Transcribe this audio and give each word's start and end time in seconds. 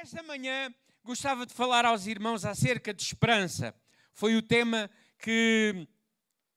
Nesta 0.00 0.22
manhã 0.22 0.74
gostava 1.04 1.44
de 1.44 1.52
falar 1.52 1.84
aos 1.84 2.06
irmãos 2.06 2.46
acerca 2.46 2.94
de 2.94 3.02
esperança. 3.02 3.74
Foi 4.14 4.34
o 4.34 4.40
tema 4.40 4.90
que 5.18 5.86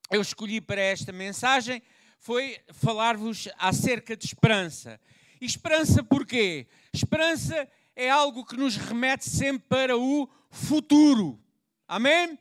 eu 0.09 0.21
escolhi 0.21 0.61
para 0.61 0.79
esta 0.79 1.11
mensagem, 1.11 1.83
foi 2.19 2.57
falar-vos 2.71 3.49
acerca 3.57 4.15
de 4.15 4.25
esperança. 4.25 4.97
E 5.41 5.45
esperança 5.45 6.01
porquê? 6.01 6.67
Esperança 6.93 7.69
é 7.97 8.09
algo 8.09 8.45
que 8.45 8.55
nos 8.55 8.77
remete 8.77 9.29
sempre 9.29 9.67
para 9.67 9.97
o 9.97 10.29
futuro. 10.49 11.37
Amém? 11.85 12.39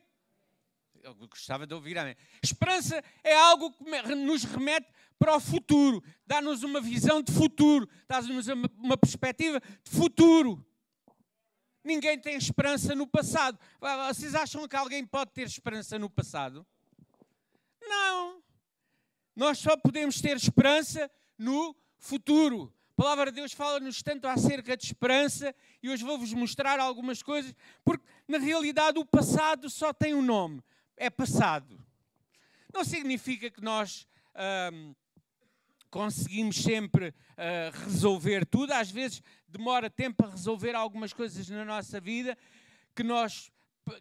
Eu 1.02 1.16
gostava 1.16 1.66
de 1.66 1.74
ouvir 1.74 1.98
amém. 1.98 2.14
Esperança 2.40 3.02
é 3.24 3.34
algo 3.34 3.72
que 3.72 4.14
nos 4.14 4.44
remete 4.44 4.86
para 5.18 5.34
o 5.34 5.40
futuro, 5.40 6.00
dá-nos 6.24 6.62
uma 6.62 6.80
visão 6.80 7.20
de 7.20 7.32
futuro, 7.32 7.88
dá-nos 8.06 8.46
uma 8.46 8.96
perspectiva 8.96 9.60
de 9.82 9.90
futuro. 9.90 10.64
Ninguém 11.84 12.18
tem 12.18 12.36
esperança 12.36 12.94
no 12.94 13.06
passado. 13.06 13.58
Vocês 14.08 14.34
acham 14.34 14.68
que 14.68 14.76
alguém 14.76 15.04
pode 15.04 15.32
ter 15.32 15.42
esperança 15.42 15.98
no 15.98 16.08
passado? 16.08 16.66
Não. 17.80 18.42
Nós 19.34 19.58
só 19.58 19.76
podemos 19.76 20.20
ter 20.20 20.36
esperança 20.36 21.10
no 21.36 21.74
futuro. 21.98 22.72
A 22.92 23.02
palavra 23.02 23.32
de 23.32 23.36
Deus 23.36 23.52
fala-nos 23.52 24.02
tanto 24.02 24.28
acerca 24.28 24.76
de 24.76 24.84
esperança 24.84 25.54
e 25.82 25.88
hoje 25.88 26.04
vou-vos 26.04 26.32
mostrar 26.34 26.78
algumas 26.78 27.22
coisas, 27.22 27.52
porque 27.84 28.04
na 28.28 28.38
realidade 28.38 28.98
o 28.98 29.04
passado 29.04 29.68
só 29.68 29.92
tem 29.92 30.14
um 30.14 30.22
nome: 30.22 30.62
é 30.96 31.10
passado. 31.10 31.80
Não 32.72 32.84
significa 32.84 33.50
que 33.50 33.60
nós 33.60 34.06
conseguimos 35.90 36.56
sempre 36.56 37.08
uh, 37.08 37.84
resolver 37.84 38.46
tudo. 38.46 38.72
Às 38.72 38.90
vezes 38.90 39.22
demora 39.52 39.90
tempo 39.90 40.24
a 40.24 40.30
resolver 40.30 40.74
algumas 40.74 41.12
coisas 41.12 41.48
na 41.48 41.64
nossa 41.64 42.00
vida 42.00 42.36
que 42.94 43.02
nós 43.02 43.50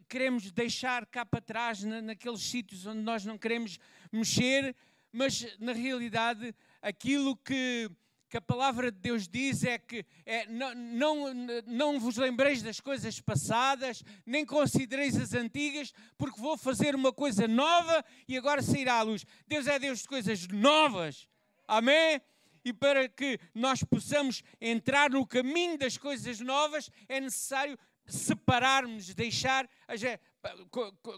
queremos 0.07 0.49
deixar 0.51 1.05
cá 1.05 1.25
para 1.25 1.41
trás, 1.41 1.83
na, 1.83 2.01
naqueles 2.01 2.41
sítios 2.41 2.85
onde 2.85 3.01
nós 3.01 3.25
não 3.25 3.37
queremos 3.37 3.77
mexer, 4.11 4.75
mas 5.11 5.45
na 5.59 5.73
realidade 5.73 6.55
aquilo 6.81 7.35
que, 7.35 7.89
que 8.29 8.37
a 8.37 8.41
palavra 8.41 8.91
de 8.91 8.97
Deus 8.99 9.27
diz 9.27 9.63
é 9.63 9.77
que 9.77 10.05
é, 10.25 10.45
não, 10.47 10.73
não, 10.73 11.33
não 11.65 11.99
vos 11.99 12.15
lembreis 12.15 12.61
das 12.61 12.79
coisas 12.79 13.19
passadas, 13.19 14.03
nem 14.25 14.45
considereis 14.45 15.17
as 15.17 15.33
antigas, 15.33 15.93
porque 16.17 16.39
vou 16.39 16.57
fazer 16.57 16.95
uma 16.95 17.11
coisa 17.11 17.47
nova 17.47 18.05
e 18.27 18.37
agora 18.37 18.61
sairá 18.61 18.95
à 18.95 19.01
luz. 19.01 19.25
Deus 19.47 19.67
é 19.67 19.77
Deus 19.77 19.99
de 19.99 20.07
coisas 20.07 20.47
novas. 20.47 21.27
Amém? 21.67 22.21
E 22.63 22.71
para 22.71 23.09
que 23.09 23.39
nós 23.53 23.83
possamos 23.83 24.43
entrar 24.59 25.09
no 25.09 25.25
caminho 25.25 25.77
das 25.77 25.97
coisas 25.97 26.39
novas, 26.39 26.89
é 27.07 27.19
necessário 27.19 27.77
separarmos, 28.05 29.13
deixar, 29.13 29.69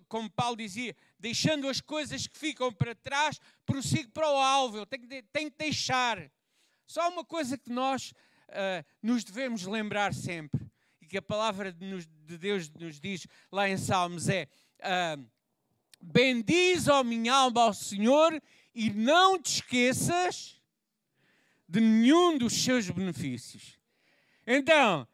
como 0.08 0.30
Paulo 0.30 0.58
dizia, 0.58 0.96
deixando 1.20 1.68
as 1.68 1.82
coisas 1.82 2.28
que 2.28 2.38
ficam 2.38 2.72
para 2.72 2.96
trás, 2.96 3.40
prossigo 3.66 4.12
para 4.12 4.30
o 4.30 4.38
alvo. 4.38 4.78
Eu 4.78 4.86
tenho, 4.86 5.08
tenho 5.32 5.52
que 5.52 5.58
deixar. 5.58 6.32
Só 6.86 7.10
uma 7.10 7.26
coisa 7.26 7.58
que 7.58 7.72
nós 7.72 8.12
uh, 8.50 8.86
nos 9.02 9.24
devemos 9.24 9.66
lembrar 9.66 10.14
sempre, 10.14 10.62
e 11.02 11.08
que 11.08 11.18
a 11.18 11.22
palavra 11.22 11.72
de, 11.72 12.06
Deus 12.38 12.70
nos 12.70 13.00
diz 13.00 13.28
lá 13.52 13.68
em 13.68 13.78
Salmos 13.78 14.30
é: 14.30 14.48
uh, 14.80 15.26
Bendiz, 16.02 16.88
ó 16.88 17.04
minha 17.04 17.34
alma, 17.34 17.64
ao 17.64 17.74
Senhor 17.74 18.42
e 18.76 18.90
não 18.90 19.40
te 19.42 19.56
esqueças 19.56 20.60
de 21.74 21.82
nenhum 21.82 22.38
dos 22.38 22.54
seus 22.54 22.88
benefícios. 22.88 23.80
Então, 24.46 25.08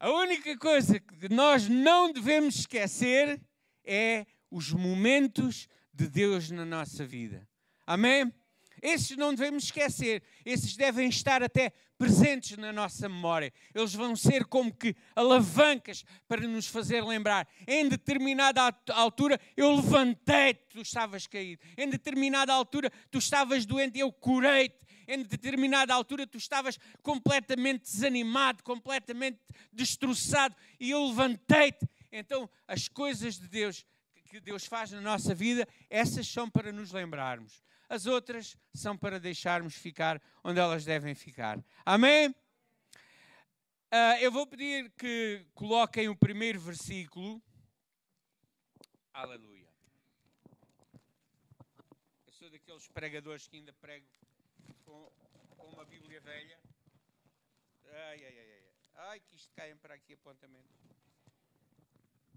a 0.00 0.10
única 0.10 0.56
coisa 0.56 0.98
que 0.98 1.28
nós 1.28 1.68
não 1.68 2.10
devemos 2.10 2.60
esquecer 2.60 3.38
é 3.84 4.24
os 4.50 4.72
momentos 4.72 5.68
de 5.92 6.08
Deus 6.08 6.50
na 6.50 6.64
nossa 6.64 7.04
vida. 7.04 7.46
Amém? 7.86 8.32
Esses 8.80 9.18
não 9.18 9.34
devemos 9.34 9.64
esquecer, 9.64 10.22
esses 10.46 10.76
devem 10.76 11.10
estar 11.10 11.42
até 11.42 11.72
presentes 11.98 12.56
na 12.56 12.72
nossa 12.72 13.06
memória. 13.06 13.52
Eles 13.74 13.92
vão 13.92 14.16
ser 14.16 14.46
como 14.46 14.72
que 14.72 14.96
alavancas 15.14 16.04
para 16.26 16.46
nos 16.46 16.68
fazer 16.68 17.04
lembrar. 17.04 17.46
Em 17.66 17.86
determinada 17.86 18.74
altura 18.94 19.38
eu 19.54 19.76
levantei-te, 19.76 20.68
tu 20.70 20.80
estavas 20.80 21.26
caído. 21.26 21.60
Em 21.76 21.90
determinada 21.90 22.54
altura 22.54 22.90
tu 23.10 23.18
estavas 23.18 23.66
doente, 23.66 23.98
eu 23.98 24.10
curei-te. 24.10 24.88
Em 25.08 25.24
determinada 25.24 25.92
altura 25.92 26.26
tu 26.26 26.38
estavas 26.38 26.78
completamente 27.02 27.82
desanimado, 27.82 28.62
completamente 28.62 29.40
destroçado 29.72 30.54
e 30.78 30.90
eu 30.90 31.04
levantei-te. 31.06 31.88
Então 32.12 32.48
as 32.68 32.86
coisas 32.86 33.38
de 33.38 33.48
Deus 33.48 33.84
que 34.26 34.38
Deus 34.38 34.66
faz 34.66 34.90
na 34.90 35.00
nossa 35.00 35.34
vida, 35.34 35.66
essas 35.88 36.28
são 36.28 36.50
para 36.50 36.70
nos 36.70 36.92
lembrarmos 36.92 37.62
as 37.88 38.06
outras 38.06 38.56
são 38.74 38.96
para 38.96 39.18
deixarmos 39.18 39.74
ficar 39.74 40.22
onde 40.44 40.60
elas 40.60 40.84
devem 40.84 41.14
ficar. 41.14 41.58
Amém? 41.84 42.28
Uh, 43.90 44.20
eu 44.20 44.30
vou 44.30 44.46
pedir 44.46 44.90
que 44.90 45.46
coloquem 45.54 46.08
o 46.08 46.16
primeiro 46.16 46.60
versículo. 46.60 47.42
Aleluia. 49.14 49.66
Eu 52.26 52.32
sou 52.32 52.50
daqueles 52.50 52.86
pregadores 52.88 53.48
que 53.48 53.56
ainda 53.56 53.72
prego 53.72 54.06
com, 54.88 55.12
com 55.56 55.66
uma 55.66 55.84
Bíblia 55.84 56.20
velha. 56.20 56.58
Ai, 57.84 58.24
ai, 58.24 58.38
ai, 58.38 58.52
ai. 58.52 58.64
Ai, 59.10 59.20
que 59.20 59.36
isto 59.36 59.52
caia 59.54 59.76
para 59.76 59.94
aqui 59.94 60.14
apontamento. 60.14 60.74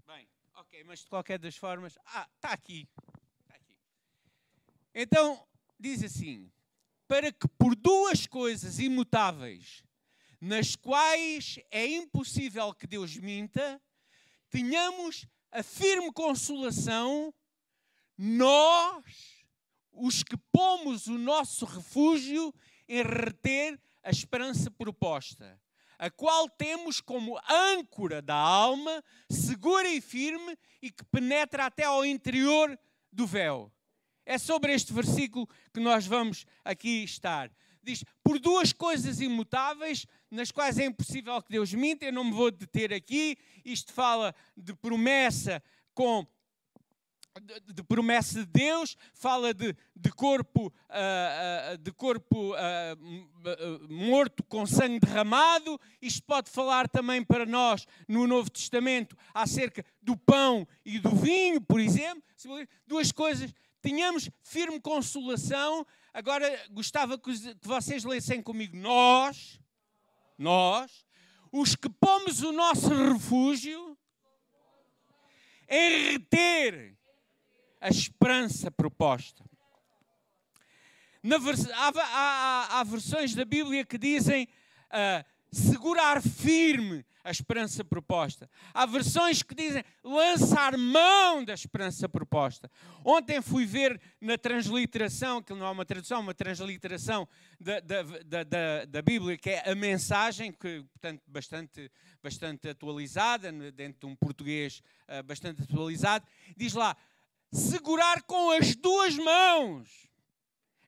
Bem, 0.06 0.28
ok, 0.54 0.84
mas 0.84 1.00
de 1.00 1.06
qualquer 1.06 1.38
das 1.38 1.56
formas. 1.56 1.98
Ah, 2.04 2.28
está 2.36 2.52
aqui. 2.52 2.86
Então, 4.94 5.48
diz 5.80 6.04
assim: 6.04 6.52
para 7.08 7.32
que 7.32 7.48
por 7.48 7.74
duas 7.74 8.26
coisas 8.26 8.78
imutáveis, 8.78 9.82
nas 10.38 10.76
quais 10.76 11.58
é 11.70 11.86
impossível 11.86 12.74
que 12.74 12.86
Deus 12.86 13.16
minta, 13.16 13.80
tenhamos 14.50 15.26
a 15.50 15.62
firme 15.62 16.12
consolação, 16.12 17.34
nós, 18.18 19.41
os 20.04 20.24
que 20.24 20.36
pomos 20.50 21.06
o 21.06 21.16
nosso 21.16 21.64
refúgio 21.64 22.52
em 22.88 23.02
reter 23.02 23.80
a 24.02 24.10
esperança 24.10 24.68
proposta, 24.68 25.60
a 25.96 26.10
qual 26.10 26.48
temos 26.48 27.00
como 27.00 27.38
âncora 27.48 28.20
da 28.20 28.34
alma, 28.34 29.02
segura 29.30 29.88
e 29.88 30.00
firme 30.00 30.58
e 30.82 30.90
que 30.90 31.04
penetra 31.04 31.66
até 31.66 31.84
ao 31.84 32.04
interior 32.04 32.76
do 33.12 33.26
véu 33.28 33.72
é 34.26 34.38
sobre 34.38 34.72
este 34.72 34.92
versículo 34.92 35.48
que 35.72 35.80
nós 35.80 36.06
vamos 36.06 36.46
aqui 36.64 37.04
estar. 37.04 37.50
Diz: 37.82 38.04
Por 38.22 38.38
duas 38.38 38.72
coisas 38.72 39.20
imutáveis, 39.20 40.06
nas 40.30 40.50
quais 40.50 40.78
é 40.78 40.86
impossível 40.86 41.40
que 41.42 41.50
Deus 41.50 41.72
minta, 41.74 42.04
eu 42.04 42.12
não 42.12 42.24
me 42.24 42.32
vou 42.32 42.50
deter 42.50 42.92
aqui. 42.92 43.36
Isto 43.64 43.92
fala 43.92 44.34
de 44.56 44.74
promessa 44.74 45.62
com 45.94 46.26
de, 47.40 47.72
de, 47.72 47.82
promessa 47.82 48.40
de 48.40 48.46
Deus, 48.46 48.96
fala 49.14 49.54
de, 49.54 49.74
de 49.96 50.10
corpo, 50.10 50.66
uh, 50.66 51.74
uh, 51.74 51.78
de 51.78 51.90
corpo 51.92 52.52
uh, 52.52 53.88
morto 53.88 54.42
com 54.44 54.66
sangue 54.66 55.00
derramado. 55.00 55.80
Isto 56.00 56.22
pode 56.24 56.50
falar 56.50 56.88
também 56.88 57.24
para 57.24 57.46
nós 57.46 57.86
no 58.06 58.26
Novo 58.26 58.50
Testamento 58.50 59.16
acerca 59.32 59.84
do 60.02 60.16
pão 60.16 60.66
e 60.84 60.98
do 60.98 61.10
vinho, 61.10 61.60
por 61.60 61.80
exemplo. 61.80 62.22
Duas 62.86 63.10
coisas 63.12 63.52
tenhamos 63.80 64.28
firme 64.42 64.80
consolação. 64.80 65.86
Agora 66.12 66.46
gostava 66.70 67.18
que 67.18 67.30
vocês 67.62 68.04
lessem 68.04 68.42
comigo. 68.42 68.76
Nós, 68.76 69.58
nós, 70.36 71.06
os 71.50 71.74
que 71.74 71.88
pomos 71.88 72.42
o 72.42 72.52
nosso 72.52 72.88
refúgio 72.88 73.96
em 75.68 76.12
reter 76.12 76.94
a 77.82 77.88
esperança 77.88 78.70
proposta. 78.70 79.44
Na, 81.20 81.36
há, 81.36 81.92
há, 81.96 82.80
há, 82.80 82.84
versões 82.84 83.34
da 83.34 83.44
Bíblia 83.44 83.84
que 83.84 83.98
dizem 83.98 84.44
uh, 84.44 85.24
segurar 85.50 86.22
firme 86.22 87.04
a 87.24 87.30
esperança 87.30 87.84
proposta. 87.84 88.50
Há 88.74 88.86
versões 88.86 89.42
que 89.42 89.54
dizem 89.54 89.84
lançar 90.02 90.76
mão 90.76 91.44
da 91.44 91.54
esperança 91.54 92.08
proposta. 92.08 92.70
Ontem 93.04 93.40
fui 93.40 93.64
ver 93.64 94.00
na 94.20 94.36
transliteração, 94.36 95.42
que 95.42 95.52
não 95.52 95.66
é 95.66 95.70
uma 95.70 95.84
tradução, 95.84 96.20
uma 96.20 96.34
transliteração 96.34 97.28
da, 97.60 97.78
da, 97.80 98.02
da, 98.42 98.84
da, 98.84 99.02
Bíblia, 99.02 99.36
que 99.36 99.50
é 99.50 99.70
a 99.70 99.74
mensagem, 99.74 100.52
que, 100.52 100.84
portanto, 100.92 101.22
bastante, 101.28 101.90
bastante 102.20 102.68
atualizada, 102.68 103.52
dentro 103.70 104.00
de 104.00 104.06
um 104.06 104.16
português 104.16 104.82
uh, 105.08 105.22
bastante 105.22 105.62
atualizado, 105.62 106.26
diz 106.56 106.74
lá: 106.74 106.96
segurar 107.52 108.22
com 108.22 108.50
as 108.50 108.74
duas 108.74 109.16
mãos. 109.16 110.08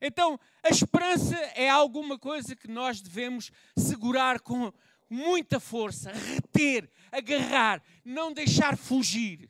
Então, 0.01 0.39
a 0.63 0.69
esperança 0.69 1.35
é 1.55 1.69
alguma 1.69 2.19
coisa 2.19 2.55
que 2.55 2.67
nós 2.67 3.01
devemos 3.01 3.51
segurar 3.77 4.39
com, 4.39 4.73
muita 5.09 5.59
força, 5.59 6.11
reter, 6.11 6.89
agarrar, 7.11 7.81
não 8.03 8.33
deixar 8.33 8.77
fugir. 8.77 9.49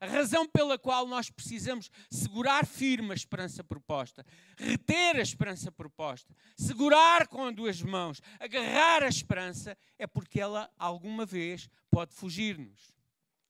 A 0.00 0.06
razão 0.06 0.46
pela 0.46 0.78
qual 0.78 1.08
nós 1.08 1.28
precisamos 1.28 1.90
segurar 2.08 2.64
firme 2.64 3.10
a 3.10 3.14
esperança 3.14 3.64
proposta, 3.64 4.24
reter 4.56 5.16
a 5.16 5.22
esperança 5.22 5.72
proposta, 5.72 6.32
segurar 6.56 7.26
com 7.26 7.52
duas 7.52 7.82
mãos, 7.82 8.22
agarrar 8.38 9.02
a 9.02 9.08
esperança, 9.08 9.76
é 9.98 10.06
porque 10.06 10.40
ela 10.40 10.70
alguma 10.78 11.26
vez 11.26 11.68
pode 11.90 12.14
fugir-nos. 12.14 12.94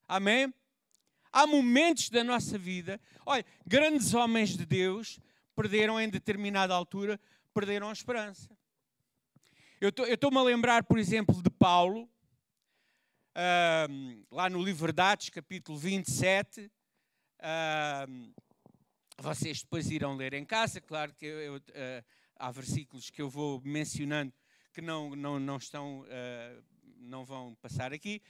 Amém? 0.06 0.52
Há 1.32 1.46
momentos 1.46 2.10
da 2.10 2.24
nossa 2.24 2.58
vida, 2.58 3.00
olha, 3.24 3.44
grandes 3.66 4.14
homens 4.14 4.56
de 4.56 4.64
Deus 4.64 5.18
perderam 5.54 6.00
em 6.00 6.08
determinada 6.08 6.74
altura, 6.74 7.20
perderam 7.52 7.88
a 7.90 7.92
esperança. 7.92 8.48
Eu 9.80 9.90
estou-me 9.90 10.38
a 10.38 10.42
lembrar, 10.42 10.84
por 10.84 10.98
exemplo, 10.98 11.42
de 11.42 11.50
Paulo, 11.50 12.08
uh, 13.34 14.26
lá 14.30 14.50
no 14.50 14.62
livro 14.62 14.92
de 14.92 15.02
Atos, 15.02 15.30
capítulo 15.30 15.78
27. 15.78 16.70
Uh, 17.40 18.32
vocês 19.18 19.62
depois 19.62 19.90
irão 19.90 20.16
ler 20.16 20.34
em 20.34 20.44
casa, 20.44 20.80
claro 20.80 21.12
que 21.14 21.26
eu, 21.26 21.56
uh, 21.56 21.60
há 22.36 22.50
versículos 22.50 23.10
que 23.10 23.22
eu 23.22 23.28
vou 23.28 23.60
mencionando 23.64 24.32
que 24.78 24.80
não, 24.80 25.16
não, 25.16 25.40
não 25.40 25.56
estão, 25.56 26.04
ah, 26.08 26.62
não 27.00 27.24
vão 27.24 27.56
passar 27.56 27.92
aqui. 27.92 28.22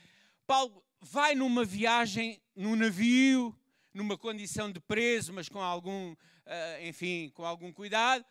Paulo 0.47 0.83
vai 1.01 1.35
numa 1.35 1.63
viagem 1.63 2.41
num 2.55 2.75
navio, 2.75 3.55
numa 3.93 4.17
condição 4.17 4.71
de 4.71 4.79
preso, 4.79 5.33
mas 5.33 5.49
com 5.49 5.61
algum, 5.61 6.15
ah, 6.45 6.81
enfim, 6.81 7.31
com 7.33 7.45
algum 7.45 7.71
cuidado, 7.71 8.25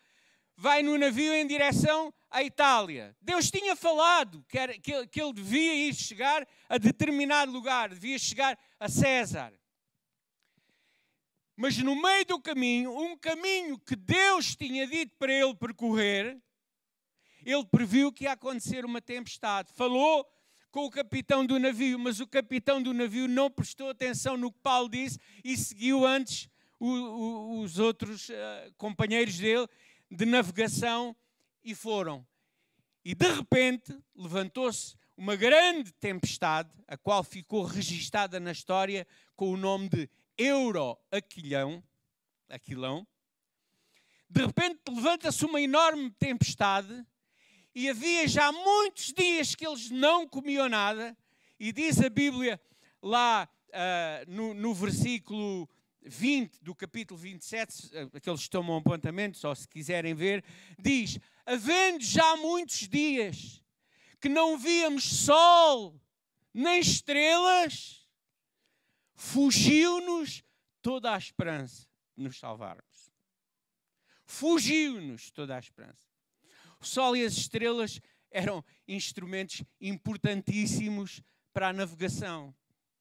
vai 0.55 0.83
no 0.83 0.97
navio 0.97 1.33
em 1.33 1.47
direção 1.47 2.13
à 2.29 2.43
Itália. 2.43 3.15
Deus 3.21 3.49
tinha 3.49 3.75
falado 3.75 4.45
que, 4.47 4.57
era, 4.57 4.77
que, 4.77 5.07
que 5.07 5.21
ele 5.21 5.33
devia 5.33 5.73
ir 5.73 5.95
chegar 5.95 6.47
a 6.67 6.77
determinado 6.77 7.51
lugar, 7.51 7.89
devia 7.89 8.19
chegar 8.19 8.57
a 8.79 8.89
César. 8.89 9.53
Mas 11.55 11.77
no 11.77 11.95
meio 11.95 12.25
do 12.25 12.39
caminho, 12.39 12.97
um 12.97 13.17
caminho 13.17 13.77
que 13.79 13.95
Deus 13.95 14.55
tinha 14.55 14.87
dito 14.87 15.15
para 15.17 15.33
ele 15.33 15.53
percorrer, 15.55 16.41
ele 17.45 17.65
previu 17.65 18.11
que 18.11 18.25
ia 18.25 18.33
acontecer 18.33 18.85
uma 18.85 19.01
tempestade. 19.01 19.71
Falou 19.73 20.25
com 20.71 20.85
o 20.85 20.89
capitão 20.89 21.45
do 21.45 21.59
navio, 21.59 21.97
mas 21.97 22.19
o 22.19 22.27
capitão 22.27 22.81
do 22.81 22.93
navio 22.93 23.27
não 23.27 23.49
prestou 23.49 23.89
atenção 23.89 24.37
no 24.37 24.51
que 24.51 24.59
Paulo 24.59 24.89
disse 24.89 25.19
e 25.43 25.57
seguiu 25.57 26.05
antes 26.05 26.49
o, 26.79 26.87
o, 26.87 27.59
os 27.61 27.79
outros 27.79 28.29
uh, 28.29 28.33
companheiros 28.77 29.37
dele 29.37 29.67
de 30.09 30.25
navegação 30.25 31.15
e 31.63 31.75
foram. 31.75 32.25
E 33.03 33.15
de 33.15 33.27
repente 33.27 33.97
levantou-se 34.15 34.95
uma 35.17 35.35
grande 35.35 35.91
tempestade, 35.93 36.71
a 36.87 36.97
qual 36.97 37.23
ficou 37.23 37.63
registada 37.63 38.39
na 38.39 38.51
história 38.51 39.05
com 39.35 39.51
o 39.51 39.57
nome 39.57 39.89
de 39.89 40.09
Euro-Aquilão. 40.37 41.83
Aquilão. 42.47 43.05
De 44.29 44.45
repente 44.45 44.79
levanta-se 44.87 45.43
uma 45.45 45.59
enorme 45.59 46.11
tempestade 46.11 47.05
e 47.73 47.89
havia 47.89 48.27
já 48.27 48.51
muitos 48.51 49.13
dias 49.13 49.55
que 49.55 49.65
eles 49.65 49.89
não 49.89 50.27
comiam 50.27 50.67
nada. 50.67 51.15
E 51.59 51.71
diz 51.71 51.99
a 51.99 52.09
Bíblia 52.09 52.59
lá 53.01 53.47
uh, 53.69 54.31
no, 54.31 54.53
no 54.53 54.73
versículo 54.73 55.69
20 56.01 56.63
do 56.63 56.73
capítulo 56.73 57.19
27, 57.19 57.89
eh, 57.93 58.09
aqueles 58.13 58.43
que 58.43 58.49
tomam 58.49 58.77
apontamentos, 58.77 59.43
ou 59.43 59.53
se 59.55 59.67
quiserem 59.67 60.13
ver, 60.13 60.43
diz: 60.77 61.19
Havendo 61.45 62.03
já 62.03 62.37
muitos 62.37 62.87
dias 62.87 63.61
que 64.19 64.29
não 64.29 64.57
víamos 64.57 65.03
sol 65.03 65.99
nem 66.53 66.79
estrelas, 66.79 68.07
fugiu-nos 69.15 70.43
toda 70.81 71.13
a 71.13 71.17
esperança 71.17 71.87
de 72.17 72.23
nos 72.23 72.39
salvarmos. 72.39 73.11
Fugiu-nos 74.25 75.31
toda 75.31 75.55
a 75.55 75.59
esperança. 75.59 76.08
O 76.79 76.85
sol 76.85 77.15
e 77.15 77.25
as 77.25 77.33
estrelas 77.33 77.99
eram 78.31 78.63
instrumentos 78.87 79.63
importantíssimos 79.81 81.21
para 81.53 81.69
a 81.69 81.73
navegação. 81.73 82.55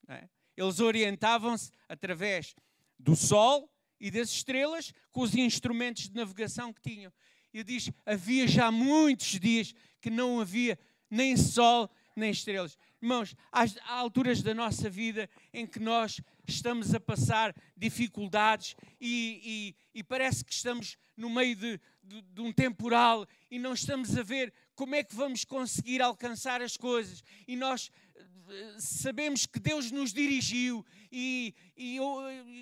É? 0.08 0.28
Eles 0.56 0.80
orientavam-se 0.80 1.70
através 1.88 2.54
do 2.98 3.14
Sol 3.14 3.70
e 4.00 4.10
das 4.10 4.30
estrelas 4.30 4.92
com 5.12 5.20
os 5.20 5.34
instrumentos 5.34 6.08
de 6.08 6.14
navegação 6.14 6.72
que 6.72 6.80
tinham. 6.80 7.12
E 7.52 7.62
diz: 7.62 7.90
havia 8.04 8.48
já 8.48 8.70
muitos 8.70 9.38
dias 9.38 9.72
que 10.00 10.10
não 10.10 10.40
havia 10.40 10.78
nem 11.10 11.36
Sol 11.36 11.90
nem 12.16 12.30
estrelas. 12.30 12.76
Irmãos, 13.00 13.36
há 13.52 13.64
alturas 13.94 14.42
da 14.42 14.52
nossa 14.52 14.90
vida 14.90 15.30
em 15.52 15.64
que 15.64 15.78
nós 15.78 16.20
estamos 16.48 16.92
a 16.92 16.98
passar 16.98 17.54
dificuldades 17.76 18.74
e, 19.00 19.74
e, 19.94 20.00
e 20.00 20.02
parece 20.02 20.44
que 20.44 20.52
estamos 20.52 20.96
no 21.16 21.30
meio 21.30 21.54
de, 21.54 21.80
de, 22.02 22.22
de, 22.22 22.40
um 22.40 22.52
temporal 22.52 23.24
e 23.48 23.56
não 23.56 23.72
estamos 23.72 24.18
a 24.18 24.22
ver 24.24 24.52
como 24.74 24.96
é 24.96 25.04
que 25.04 25.14
vamos 25.14 25.44
conseguir 25.44 26.02
alcançar 26.02 26.60
as 26.60 26.76
coisas. 26.76 27.22
E 27.46 27.54
nós 27.54 27.88
sabemos 28.78 29.46
que 29.46 29.58
Deus 29.58 29.90
nos 29.90 30.12
dirigiu 30.12 30.84
e, 31.10 31.54
e 31.76 31.98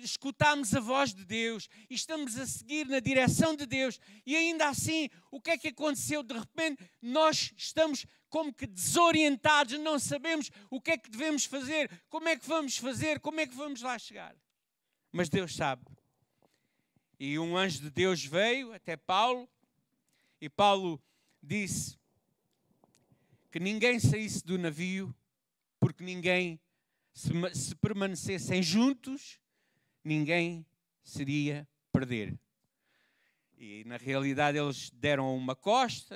escutamos 0.03 0.73
a 0.73 0.79
voz 0.79 1.13
de 1.13 1.25
Deus 1.25 1.69
e 1.89 1.95
estamos 1.95 2.37
a 2.37 2.45
seguir 2.45 2.87
na 2.87 2.99
direção 2.99 3.55
de 3.55 3.65
Deus, 3.65 3.99
e 4.25 4.35
ainda 4.35 4.67
assim, 4.67 5.09
o 5.31 5.39
que 5.41 5.51
é 5.51 5.57
que 5.57 5.69
aconteceu? 5.69 6.23
De 6.23 6.37
repente, 6.37 6.83
nós 7.01 7.53
estamos 7.57 8.05
como 8.29 8.53
que 8.53 8.67
desorientados, 8.67 9.79
não 9.79 9.99
sabemos 9.99 10.51
o 10.69 10.81
que 10.81 10.91
é 10.91 10.97
que 10.97 11.09
devemos 11.09 11.45
fazer, 11.45 11.89
como 12.09 12.27
é 12.27 12.35
que 12.35 12.47
vamos 12.47 12.77
fazer, 12.77 13.19
como 13.19 13.39
é 13.39 13.47
que 13.47 13.55
vamos 13.55 13.81
lá 13.81 13.97
chegar. 13.97 14.35
Mas 15.11 15.29
Deus 15.29 15.55
sabe. 15.55 15.83
E 17.19 17.39
um 17.39 17.57
anjo 17.57 17.81
de 17.81 17.89
Deus 17.89 18.23
veio 18.23 18.73
até 18.73 18.95
Paulo, 18.95 19.49
e 20.39 20.47
Paulo 20.49 21.01
disse 21.41 21.97
que 23.51 23.59
ninguém 23.59 23.99
saísse 23.99 24.45
do 24.45 24.57
navio 24.57 25.15
porque 25.79 26.03
ninguém, 26.03 26.59
se, 27.13 27.31
se 27.53 27.75
permanecessem 27.75 28.61
juntos, 28.61 29.39
ninguém 30.03 30.65
seria 31.03 31.67
perder. 31.91 32.37
E 33.57 33.83
na 33.85 33.97
realidade 33.97 34.57
eles 34.57 34.91
deram 34.91 35.35
uma 35.35 35.55
costa, 35.55 36.15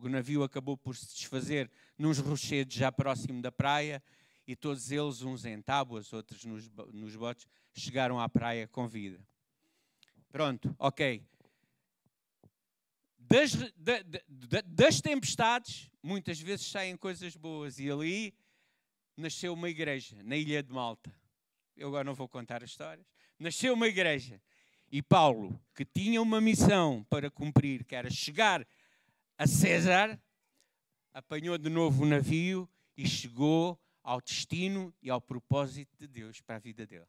o 0.00 0.08
navio 0.08 0.42
acabou 0.42 0.76
por 0.76 0.96
se 0.96 1.14
desfazer 1.14 1.70
nos 1.98 2.18
rochedos 2.18 2.74
já 2.74 2.90
próximo 2.92 3.40
da 3.40 3.50
praia, 3.50 4.02
e 4.46 4.54
todos 4.54 4.92
eles, 4.92 5.22
uns 5.22 5.44
em 5.44 5.60
tábuas, 5.60 6.12
outros 6.12 6.44
nos, 6.44 6.70
nos 6.92 7.16
botes, 7.16 7.46
chegaram 7.74 8.20
à 8.20 8.28
praia 8.28 8.68
com 8.68 8.86
vida. 8.86 9.18
Pronto, 10.30 10.74
ok. 10.78 11.22
Das, 13.18 13.52
das 14.64 15.00
tempestades, 15.00 15.90
muitas 16.00 16.38
vezes 16.40 16.66
saem 16.66 16.96
coisas 16.96 17.34
boas, 17.34 17.78
e 17.80 17.90
ali 17.90 18.34
nasceu 19.16 19.52
uma 19.52 19.68
igreja 19.68 20.22
na 20.22 20.36
ilha 20.36 20.62
de 20.62 20.72
Malta. 20.72 21.12
Eu 21.76 21.88
agora 21.88 22.04
não 22.04 22.14
vou 22.14 22.28
contar 22.28 22.62
as 22.62 22.70
histórias. 22.70 23.06
Nasceu 23.38 23.74
uma 23.74 23.88
igreja. 23.88 24.40
E 24.90 25.02
Paulo, 25.02 25.60
que 25.74 25.84
tinha 25.84 26.22
uma 26.22 26.40
missão 26.40 27.04
para 27.10 27.30
cumprir, 27.30 27.84
que 27.84 27.94
era 27.94 28.08
chegar 28.08 28.66
a 29.38 29.46
César, 29.46 30.20
apanhou 31.12 31.58
de 31.58 31.68
novo 31.68 32.02
o 32.02 32.06
navio 32.06 32.68
e 32.96 33.06
chegou 33.06 33.78
ao 34.02 34.20
destino 34.20 34.94
e 35.02 35.10
ao 35.10 35.20
propósito 35.20 35.96
de 35.98 36.06
Deus 36.06 36.40
para 36.40 36.56
a 36.56 36.60
vida 36.60 36.86
dele. 36.86 37.06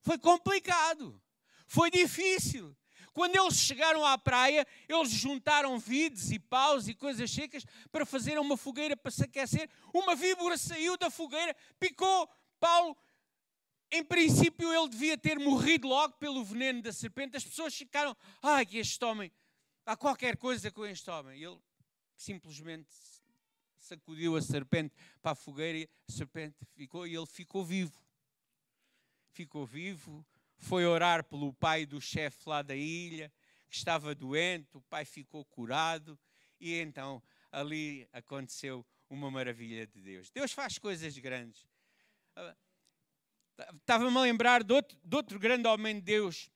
Foi 0.00 0.18
complicado, 0.18 1.20
foi 1.66 1.90
difícil, 1.90 2.76
quando 3.16 3.34
eles 3.34 3.56
chegaram 3.56 4.04
à 4.04 4.18
praia, 4.18 4.66
eles 4.86 5.10
juntaram 5.10 5.78
vides 5.78 6.30
e 6.30 6.38
paus 6.38 6.86
e 6.86 6.94
coisas 6.94 7.30
secas 7.30 7.64
para 7.90 8.04
fazer 8.04 8.38
uma 8.38 8.58
fogueira 8.58 8.94
para 8.94 9.10
se 9.10 9.24
aquecer. 9.24 9.70
Uma 9.94 10.14
víbora 10.14 10.58
saiu 10.58 10.98
da 10.98 11.08
fogueira, 11.08 11.56
picou 11.80 12.28
Paulo. 12.60 12.94
Em 13.90 14.04
princípio, 14.04 14.70
ele 14.70 14.90
devia 14.90 15.16
ter 15.16 15.38
morrido 15.38 15.88
logo 15.88 16.12
pelo 16.18 16.44
veneno 16.44 16.82
da 16.82 16.92
serpente. 16.92 17.38
As 17.38 17.44
pessoas 17.44 17.74
ficaram, 17.74 18.14
ai, 18.42 18.66
que 18.66 18.76
este 18.76 19.02
homem, 19.02 19.32
há 19.86 19.96
qualquer 19.96 20.36
coisa 20.36 20.70
com 20.70 20.84
este 20.84 21.08
homem. 21.08 21.42
Ele 21.42 21.58
simplesmente 22.16 22.88
sacudiu 23.78 24.36
a 24.36 24.42
serpente 24.42 24.94
para 25.22 25.32
a 25.32 25.34
fogueira 25.34 25.88
a 26.08 26.12
serpente 26.12 26.56
ficou 26.74 27.06
e 27.06 27.14
ele 27.14 27.26
ficou 27.26 27.64
vivo. 27.64 27.98
Ficou 29.30 29.64
vivo, 29.64 30.26
foi 30.58 30.84
orar 30.84 31.22
pelo 31.22 31.52
pai 31.52 31.86
do 31.86 32.00
chefe 32.00 32.48
lá 32.48 32.62
da 32.62 32.74
ilha, 32.74 33.32
que 33.68 33.76
estava 33.76 34.14
doente, 34.14 34.76
o 34.76 34.80
pai 34.80 35.04
ficou 35.04 35.44
curado, 35.44 36.18
e 36.58 36.74
então 36.80 37.22
ali 37.52 38.08
aconteceu 38.12 38.84
uma 39.10 39.30
maravilha 39.30 39.86
de 39.86 40.00
Deus. 40.00 40.30
Deus 40.30 40.52
faz 40.52 40.78
coisas 40.78 41.16
grandes. 41.18 41.66
Estava-me 43.78 44.16
a 44.16 44.22
lembrar 44.22 44.64
de 44.64 44.72
outro, 44.72 44.98
de 45.02 45.16
outro, 45.16 45.38
grande 45.38 45.68
homem 45.68 45.96
de 45.96 46.02
Deus 46.02 46.50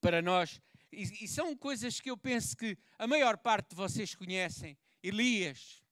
para 0.00 0.22
nós, 0.22 0.60
e, 0.92 1.24
e 1.24 1.28
são 1.28 1.56
coisas 1.56 2.00
que 2.00 2.10
eu 2.10 2.16
penso 2.16 2.56
que 2.56 2.76
a 2.98 3.06
maior 3.06 3.38
parte 3.38 3.70
de 3.70 3.76
vocês 3.76 4.14
conhecem. 4.14 4.76
Elias. 5.02 5.82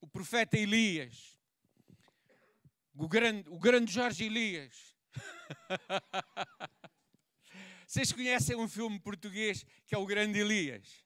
o 0.00 0.06
profeta 0.06 0.56
Elias, 0.56 1.38
o 2.94 3.08
grande, 3.08 3.48
o 3.48 3.58
grande 3.58 3.92
Jorge 3.92 4.24
Elias. 4.24 4.94
Vocês 7.86 8.12
conhecem 8.12 8.54
um 8.54 8.68
filme 8.68 9.00
português 9.00 9.66
que 9.84 9.96
é 9.96 9.98
o 9.98 10.06
Grande 10.06 10.38
Elias? 10.38 11.04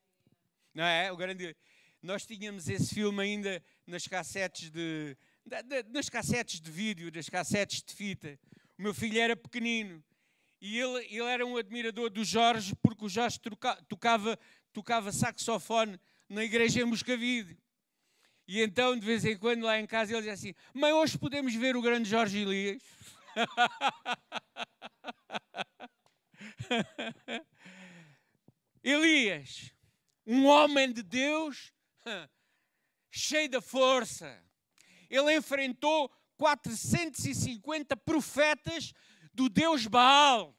Não 0.75 0.85
é? 0.85 1.11
O 1.11 1.17
Grande 1.17 1.57
Nós 2.03 2.27
tínhamos 2.27 2.69
esse 2.69 2.95
filme 2.95 3.23
ainda 3.23 3.65
nas 3.87 4.07
cassetes 4.07 4.71
de, 4.71 5.17
nas 5.91 6.11
cassetes 6.11 6.61
de 6.61 6.71
vídeo, 6.71 7.11
nas 7.15 7.31
cassetes 7.31 7.83
de 7.83 7.95
fita. 7.95 8.39
O 8.79 8.83
meu 8.83 8.93
filho 8.93 9.19
era 9.19 9.35
pequenino 9.35 10.05
e 10.67 10.81
ele, 10.81 11.07
ele 11.11 11.25
era 11.25 11.45
um 11.45 11.59
admirador 11.59 12.09
do 12.09 12.25
Jorge 12.25 12.75
porque 12.77 13.05
o 13.05 13.09
Jorge 13.09 13.39
troca, 13.39 13.77
tocava, 13.87 14.39
tocava 14.73 15.13
saxofone 15.13 16.01
na 16.27 16.43
igreja 16.43 16.81
em 16.81 16.85
Moscavide. 16.85 17.59
E 18.49 18.63
então, 18.63 18.99
de 18.99 19.05
vez 19.05 19.27
em 19.27 19.37
quando, 19.37 19.65
lá 19.65 19.79
em 19.79 19.87
casa, 19.87 20.13
ele 20.13 20.21
dizia 20.21 20.33
assim: 20.33 20.55
Mãe, 20.73 20.91
hoje 20.91 21.19
podemos 21.19 21.55
ver 21.55 21.77
o 21.77 21.83
grande 21.83 22.09
Jorge 22.09 22.39
Elias? 22.39 22.83
Elias, 28.83 29.71
um 30.27 30.47
homem 30.47 30.95
de 30.95 31.03
Deus, 31.03 31.75
cheio 33.11 33.51
de 33.51 33.61
força. 33.61 34.43
Ele 35.11 35.37
enfrentou 35.37 36.11
450 36.39 37.95
profetas 37.99 38.95
do 39.35 39.49
Deus 39.49 39.87
Baal, 39.87 40.57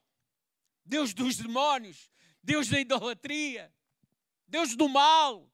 Deus 0.86 1.14
dos 1.14 1.38
demónios, 1.38 2.12
Deus 2.44 2.68
da 2.68 2.80
idolatria, 2.80 3.74
Deus 4.48 4.76
do 4.76 4.88
mal. 4.90 5.50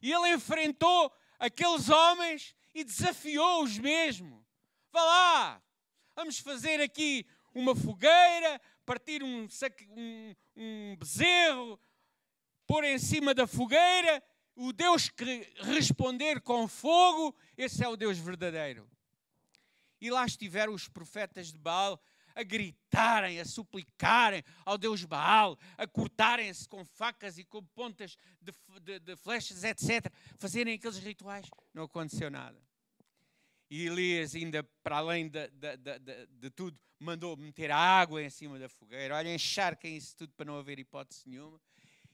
E 0.00 0.12
ele 0.12 0.32
enfrentou 0.32 1.12
aqueles 1.38 1.88
homens 1.88 2.54
e 2.74 2.84
desafiou-os 2.84 3.76
mesmo. 3.78 4.46
Vá 4.92 5.02
lá, 5.02 5.62
vamos 6.14 6.38
fazer 6.38 6.80
aqui 6.80 7.26
uma 7.52 7.74
fogueira, 7.74 8.60
partir 8.86 9.22
um, 9.22 9.46
um, 9.90 10.34
um 10.56 10.96
bezerro, 10.96 11.78
pôr 12.66 12.84
em 12.84 12.98
cima 12.98 13.34
da 13.34 13.46
fogueira, 13.46 14.22
o 14.54 14.72
Deus 14.72 15.08
que 15.08 15.46
responder 15.62 16.40
com 16.40 16.68
fogo, 16.68 17.34
esse 17.56 17.82
é 17.82 17.88
o 17.88 17.96
Deus 17.96 18.18
verdadeiro. 18.18 18.88
E 20.00 20.10
lá 20.10 20.24
estiveram 20.24 20.72
os 20.72 20.88
profetas 20.88 21.52
de 21.52 21.58
Baal 21.58 22.00
a 22.34 22.42
gritarem, 22.42 23.40
a 23.40 23.44
suplicarem 23.44 24.42
ao 24.64 24.78
Deus 24.78 25.04
Baal, 25.04 25.58
a 25.76 25.86
cortarem-se 25.86 26.68
com 26.68 26.84
facas 26.84 27.38
e 27.38 27.44
com 27.44 27.62
pontas 27.62 28.16
de, 28.40 28.52
de, 28.80 28.98
de 29.00 29.16
flechas, 29.16 29.64
etc., 29.64 30.12
fazerem 30.38 30.74
aqueles 30.74 30.98
rituais. 30.98 31.46
Não 31.74 31.84
aconteceu 31.84 32.30
nada. 32.30 32.58
E 33.70 33.86
Elias, 33.86 34.34
ainda 34.34 34.64
para 34.82 34.96
além 34.96 35.28
de, 35.28 35.48
de, 36.40 36.50
tudo, 36.50 36.78
mandou 36.98 37.36
meter 37.36 37.70
água 37.70 38.22
em 38.22 38.30
cima 38.30 38.58
da 38.58 38.68
fogueira. 38.68 39.16
Olha, 39.16 39.32
encharquem 39.32 39.96
isso 39.96 40.16
tudo 40.16 40.32
para 40.34 40.46
não 40.46 40.58
haver 40.58 40.78
hipótese 40.78 41.28
nenhuma. 41.28 41.60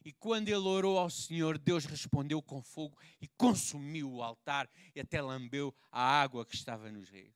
E 0.05 0.13
quando 0.13 0.49
ele 0.49 0.59
orou 0.59 0.99
ao 0.99 1.11
Senhor, 1.11 1.59
Deus 1.59 1.85
respondeu 1.85 2.41
com 2.41 2.63
fogo 2.63 2.97
e 3.21 3.27
consumiu 3.27 4.13
o 4.13 4.23
altar 4.23 4.71
e 4.95 5.01
até 5.01 5.21
lambeu 5.21 5.75
a 5.91 6.01
água 6.01 6.45
que 6.45 6.55
estava 6.55 6.93
nos 6.93 7.09
rios. 7.09 7.35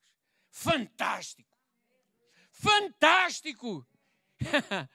Fantástico! 0.51 1.57
Fantástico! 2.51 3.87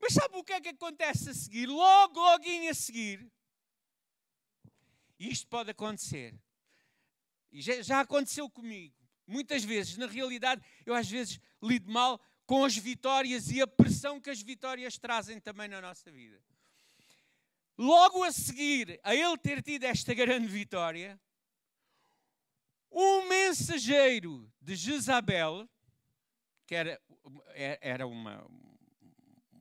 Mas 0.00 0.12
sabe 0.12 0.36
o 0.36 0.44
que 0.44 0.52
é 0.52 0.60
que 0.60 0.68
acontece 0.68 1.30
a 1.30 1.34
seguir? 1.34 1.66
Logo, 1.66 2.20
logo 2.20 2.44
a 2.68 2.74
seguir. 2.74 3.30
Isto 5.18 5.48
pode 5.48 5.70
acontecer 5.70 6.38
e 7.50 7.62
já, 7.62 7.82
já 7.82 8.00
aconteceu 8.00 8.48
comigo. 8.48 8.94
Muitas 9.26 9.64
vezes, 9.64 9.96
na 9.96 10.06
realidade, 10.06 10.62
eu 10.86 10.94
às 10.94 11.08
vezes 11.08 11.40
lido 11.62 11.90
mal 11.90 12.20
com 12.46 12.64
as 12.64 12.76
vitórias 12.76 13.50
e 13.50 13.60
a 13.60 13.66
pressão 13.66 14.20
que 14.20 14.30
as 14.30 14.40
vitórias 14.40 14.96
trazem 14.98 15.38
também 15.38 15.68
na 15.68 15.80
nossa 15.80 16.10
vida. 16.10 16.40
Logo 17.76 18.24
a 18.24 18.32
seguir 18.32 18.98
a 19.02 19.14
ele 19.14 19.36
ter 19.38 19.62
tido 19.62 19.84
esta 19.84 20.14
grande 20.14 20.46
vitória, 20.46 21.20
um 22.90 23.28
mensageiro 23.28 24.50
de 24.60 24.74
Jezabel, 24.74 25.68
que 26.66 26.74
era, 26.74 27.00
era 27.54 28.06
uma, 28.06 28.46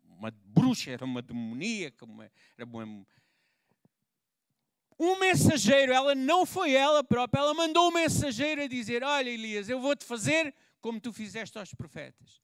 uma 0.05 0.31
bruxa, 0.31 0.91
era 0.91 1.05
uma 1.05 1.21
demoníaca, 1.21 2.05
uma, 2.05 2.31
era 2.57 2.65
uma, 2.65 3.05
um 4.99 5.19
mensageiro, 5.19 5.93
ela 5.93 6.15
não 6.15 6.45
foi 6.45 6.73
ela 6.73 7.03
própria, 7.03 7.39
ela 7.39 7.53
mandou 7.53 7.89
um 7.89 7.93
mensageiro 7.93 8.63
a 8.63 8.67
dizer: 8.67 9.03
Olha, 9.03 9.29
Elias, 9.29 9.69
eu 9.69 9.79
vou-te 9.79 10.03
fazer 10.03 10.53
como 10.81 10.99
tu 10.99 11.13
fizeste 11.13 11.57
aos 11.57 11.73
profetas. 11.73 12.41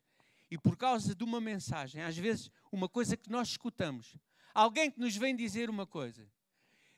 E 0.52 0.58
por 0.58 0.78
causa 0.78 1.16
de 1.16 1.24
uma 1.24 1.42
mensagem, 1.42 2.04
às 2.04 2.16
vezes, 2.16 2.52
uma 2.72 2.88
coisa 2.88 3.18
que 3.18 3.30
nós 3.30 3.50
escutamos, 3.50 4.16
alguém 4.54 4.92
que 4.92 5.00
nos 5.00 5.16
vem 5.16 5.36
dizer 5.36 5.68
uma 5.70 5.88
coisa, 5.88 6.30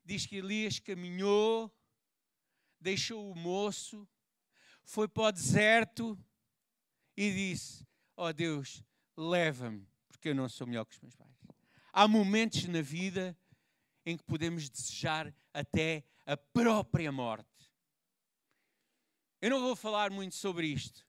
diz 0.04 0.26
que 0.26 0.38
Elias 0.38 0.78
caminhou, 0.80 1.72
deixou 2.86 3.32
o 3.32 3.36
moço, 3.36 4.08
foi 4.84 5.08
para 5.08 5.30
o 5.30 5.32
deserto 5.32 6.18
e 7.18 7.32
disse: 7.32 7.86
Ó 8.16 8.28
oh 8.28 8.34
Deus, 8.34 8.84
leva-me, 9.18 9.90
porque 10.08 10.30
eu 10.30 10.36
não 10.36 10.48
sou 10.48 10.68
melhor 10.68 10.86
que 10.86 10.94
os 10.94 11.02
meus 11.02 11.16
pais. 11.16 11.34
Há 11.92 12.08
momentos 12.08 12.66
na 12.66 12.82
vida 12.82 13.36
em 14.06 14.16
que 14.16 14.24
podemos 14.24 14.70
desejar 14.70 15.34
até 15.52 16.04
a 16.28 16.38
própria 16.38 17.12
morte. 17.12 17.50
Eu 19.42 19.50
não 19.50 19.62
vou 19.62 19.76
falar 19.76 20.12
muito 20.12 20.36
sobre 20.36 20.68
isto, 20.68 21.08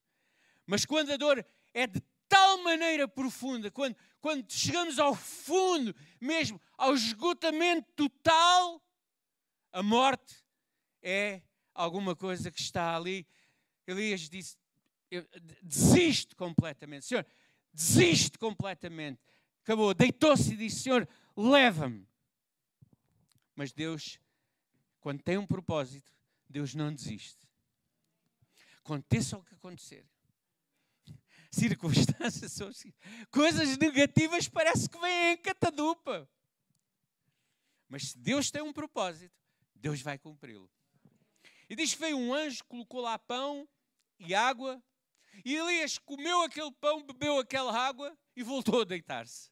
mas 0.66 0.86
quando 0.86 1.12
a 1.12 1.16
dor 1.18 1.44
é 1.74 1.86
de 1.86 2.00
tal 2.26 2.58
maneira 2.62 3.06
profunda, 3.06 3.70
quando, 3.70 3.94
quando 4.18 4.50
chegamos 4.50 4.98
ao 4.98 5.14
fundo, 5.14 5.94
mesmo 6.18 6.58
ao 6.78 6.94
esgotamento 6.94 7.86
total, 7.94 8.82
a 9.72 9.82
morte 9.82 10.42
é 11.02 11.42
alguma 11.76 12.16
coisa 12.16 12.50
que 12.50 12.60
está 12.60 12.96
ali. 12.96 13.26
Elias 13.86 14.28
disse: 14.28 14.56
desisto 15.62 16.34
completamente, 16.36 17.06
Senhor, 17.06 17.24
desisto 17.72 18.38
completamente. 18.38 19.20
Acabou, 19.62 19.94
deitou-se 19.94 20.52
e 20.52 20.56
disse: 20.56 20.80
Senhor, 20.80 21.08
leva-me. 21.36 22.06
Mas 23.54 23.72
Deus, 23.72 24.18
quando 25.00 25.22
tem 25.22 25.38
um 25.38 25.46
propósito, 25.46 26.12
Deus 26.48 26.74
não 26.74 26.92
desiste. 26.92 27.46
Aconteça 28.78 29.36
o 29.36 29.42
que 29.42 29.54
acontecer. 29.54 30.06
Circunstâncias, 31.50 32.58
coisas 33.30 33.76
negativas 33.78 34.48
parece 34.48 34.88
que 34.88 34.98
vêm 34.98 35.32
em 35.32 35.36
catadupa. 35.36 36.28
Mas 37.88 38.10
se 38.10 38.18
Deus 38.18 38.50
tem 38.50 38.62
um 38.62 38.72
propósito, 38.72 39.34
Deus 39.74 40.00
vai 40.00 40.18
cumpri-lo. 40.18 40.70
E 41.68 41.74
diz 41.74 41.94
que 41.94 42.00
veio 42.00 42.16
um 42.16 42.32
anjo, 42.32 42.64
colocou 42.64 43.00
lá 43.00 43.18
pão 43.18 43.68
e 44.18 44.34
água, 44.34 44.82
e 45.44 45.54
Elias 45.54 45.98
comeu 45.98 46.42
aquele 46.42 46.72
pão, 46.72 47.02
bebeu 47.02 47.38
aquela 47.38 47.76
água 47.76 48.16
e 48.34 48.42
voltou 48.42 48.82
a 48.82 48.84
deitar-se. 48.84 49.50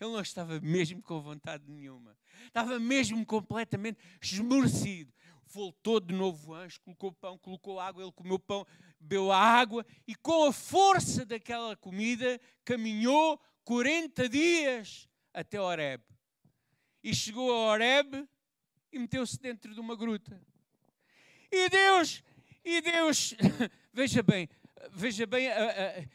Ele 0.00 0.10
não 0.10 0.20
estava 0.20 0.60
mesmo 0.60 1.02
com 1.02 1.20
vontade 1.20 1.64
nenhuma. 1.70 2.16
Estava 2.46 2.78
mesmo 2.78 3.24
completamente 3.24 3.98
esmorecido. 4.20 5.12
Voltou 5.46 6.00
de 6.00 6.12
novo 6.12 6.50
o 6.50 6.54
anjo, 6.54 6.80
colocou 6.80 7.12
pão, 7.12 7.38
colocou 7.38 7.78
água, 7.78 8.02
ele 8.02 8.12
comeu 8.12 8.40
pão, 8.40 8.66
bebeu 8.98 9.30
a 9.30 9.38
água 9.38 9.86
e 10.06 10.14
com 10.16 10.46
a 10.46 10.52
força 10.52 11.24
daquela 11.24 11.76
comida 11.76 12.40
caminhou 12.64 13.40
40 13.62 14.28
dias 14.28 15.08
até 15.32 15.60
Horeb. 15.60 16.02
E 17.04 17.14
chegou 17.14 17.52
a 17.52 17.72
Horeb 17.72 18.28
e 18.94 18.98
meteu-se 18.98 19.38
dentro 19.38 19.74
de 19.74 19.80
uma 19.80 19.96
gruta. 19.96 20.40
E 21.50 21.68
Deus, 21.68 22.22
e 22.64 22.80
Deus, 22.80 23.34
veja 23.92 24.22
bem, 24.22 24.48
veja 24.92 25.26
bem, 25.26 25.46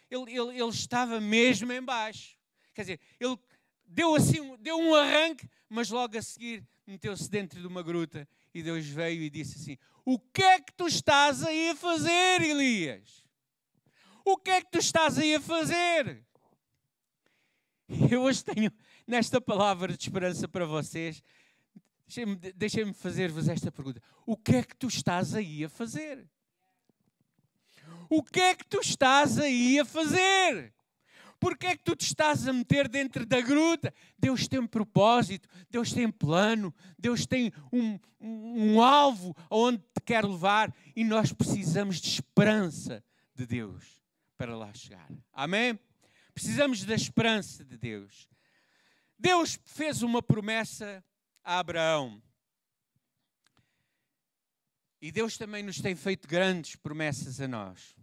ele, 0.09 0.31
ele, 0.31 0.61
ele 0.61 0.69
estava 0.69 1.19
mesmo 1.19 1.71
embaixo. 1.73 2.37
Quer 2.73 2.81
dizer, 2.81 2.99
ele 3.19 3.37
deu 3.85 4.15
assim, 4.15 4.55
deu 4.57 4.77
um 4.77 4.95
arranque, 4.95 5.47
mas 5.67 5.89
logo 5.89 6.17
a 6.17 6.21
seguir 6.21 6.65
meteu-se 6.87 7.29
dentro 7.29 7.59
de 7.59 7.67
uma 7.67 7.83
gruta 7.83 8.27
e 8.53 8.63
Deus 8.63 8.85
veio 8.85 9.21
e 9.21 9.29
disse 9.29 9.57
assim: 9.57 9.77
O 10.05 10.17
que 10.17 10.41
é 10.41 10.59
que 10.59 10.73
tu 10.73 10.87
estás 10.87 11.43
aí 11.43 11.69
a 11.69 11.75
fazer, 11.75 12.41
Elias? 12.41 13.23
O 14.25 14.37
que 14.37 14.49
é 14.51 14.61
que 14.61 14.71
tu 14.71 14.79
estás 14.79 15.17
aí 15.17 15.35
a 15.35 15.41
fazer? 15.41 16.25
Eu 18.11 18.21
hoje 18.21 18.43
tenho 18.43 18.71
nesta 19.07 19.41
palavra 19.41 19.95
de 19.95 20.03
esperança 20.03 20.47
para 20.47 20.65
vocês. 20.65 21.23
Deixem-me 22.09 22.35
deixem 22.53 22.91
fazer-vos 22.91 23.47
esta 23.47 23.71
pergunta: 23.71 24.01
O 24.25 24.35
que 24.35 24.55
é 24.55 24.63
que 24.63 24.75
tu 24.75 24.87
estás 24.87 25.35
aí 25.35 25.63
a 25.63 25.69
fazer? 25.69 26.27
O 28.09 28.23
que 28.23 28.39
é 28.39 28.55
que 28.55 28.65
tu 28.65 28.79
estás 28.79 29.37
aí 29.37 29.79
a 29.79 29.85
fazer? 29.85 30.73
Porquê 31.39 31.67
é 31.67 31.77
que 31.77 31.83
tu 31.83 31.95
te 31.95 32.05
estás 32.05 32.47
a 32.47 32.51
meter 32.51 32.89
dentro 32.89 33.25
da 33.25 33.39
gruta? 33.39 33.93
Deus 34.17 34.47
tem 34.47 34.59
um 34.59 34.67
propósito, 34.67 35.47
Deus 35.69 35.93
tem 35.93 36.11
plano, 36.11 36.73
Deus 36.97 37.25
tem 37.27 37.53
um, 37.71 37.97
um 38.19 38.81
alvo 38.81 39.33
aonde 39.49 39.77
te 39.77 40.01
quer 40.03 40.25
levar 40.25 40.75
e 40.95 41.05
nós 41.05 41.31
precisamos 41.31 42.01
de 42.01 42.09
esperança 42.09 43.03
de 43.35 43.45
Deus 43.45 43.85
para 44.35 44.57
lá 44.57 44.73
chegar. 44.73 45.07
Amém? 45.31 45.79
Precisamos 46.33 46.83
da 46.83 46.95
esperança 46.95 47.63
de 47.63 47.77
Deus. 47.77 48.27
Deus 49.17 49.59
fez 49.63 50.01
uma 50.01 50.21
promessa 50.21 51.03
a 51.43 51.59
Abraão. 51.59 52.21
E 55.01 55.11
Deus 55.11 55.37
também 55.37 55.63
nos 55.63 55.79
tem 55.79 55.95
feito 55.95 56.27
grandes 56.27 56.75
promessas 56.75 57.39
a 57.39 57.47
nós. 57.47 57.95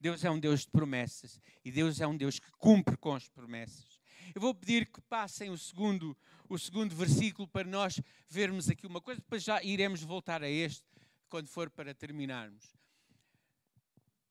Deus 0.00 0.24
é 0.24 0.30
um 0.30 0.40
Deus 0.40 0.62
de 0.62 0.70
promessas 0.70 1.38
e 1.64 1.70
Deus 1.70 2.00
é 2.00 2.06
um 2.06 2.16
Deus 2.16 2.38
que 2.38 2.50
cumpre 2.52 2.96
com 2.96 3.14
as 3.14 3.28
promessas. 3.28 4.00
Eu 4.34 4.40
vou 4.40 4.54
pedir 4.54 4.86
que 4.86 5.00
passem 5.02 5.50
o 5.50 5.58
segundo, 5.58 6.16
o 6.48 6.58
segundo 6.58 6.94
versículo 6.94 7.46
para 7.46 7.68
nós 7.68 8.00
vermos 8.28 8.68
aqui 8.68 8.86
uma 8.86 9.00
coisa, 9.00 9.20
depois 9.20 9.42
já 9.42 9.62
iremos 9.62 10.02
voltar 10.02 10.42
a 10.42 10.48
este 10.48 10.84
quando 11.28 11.48
for 11.48 11.68
para 11.68 11.94
terminarmos. 11.94 12.74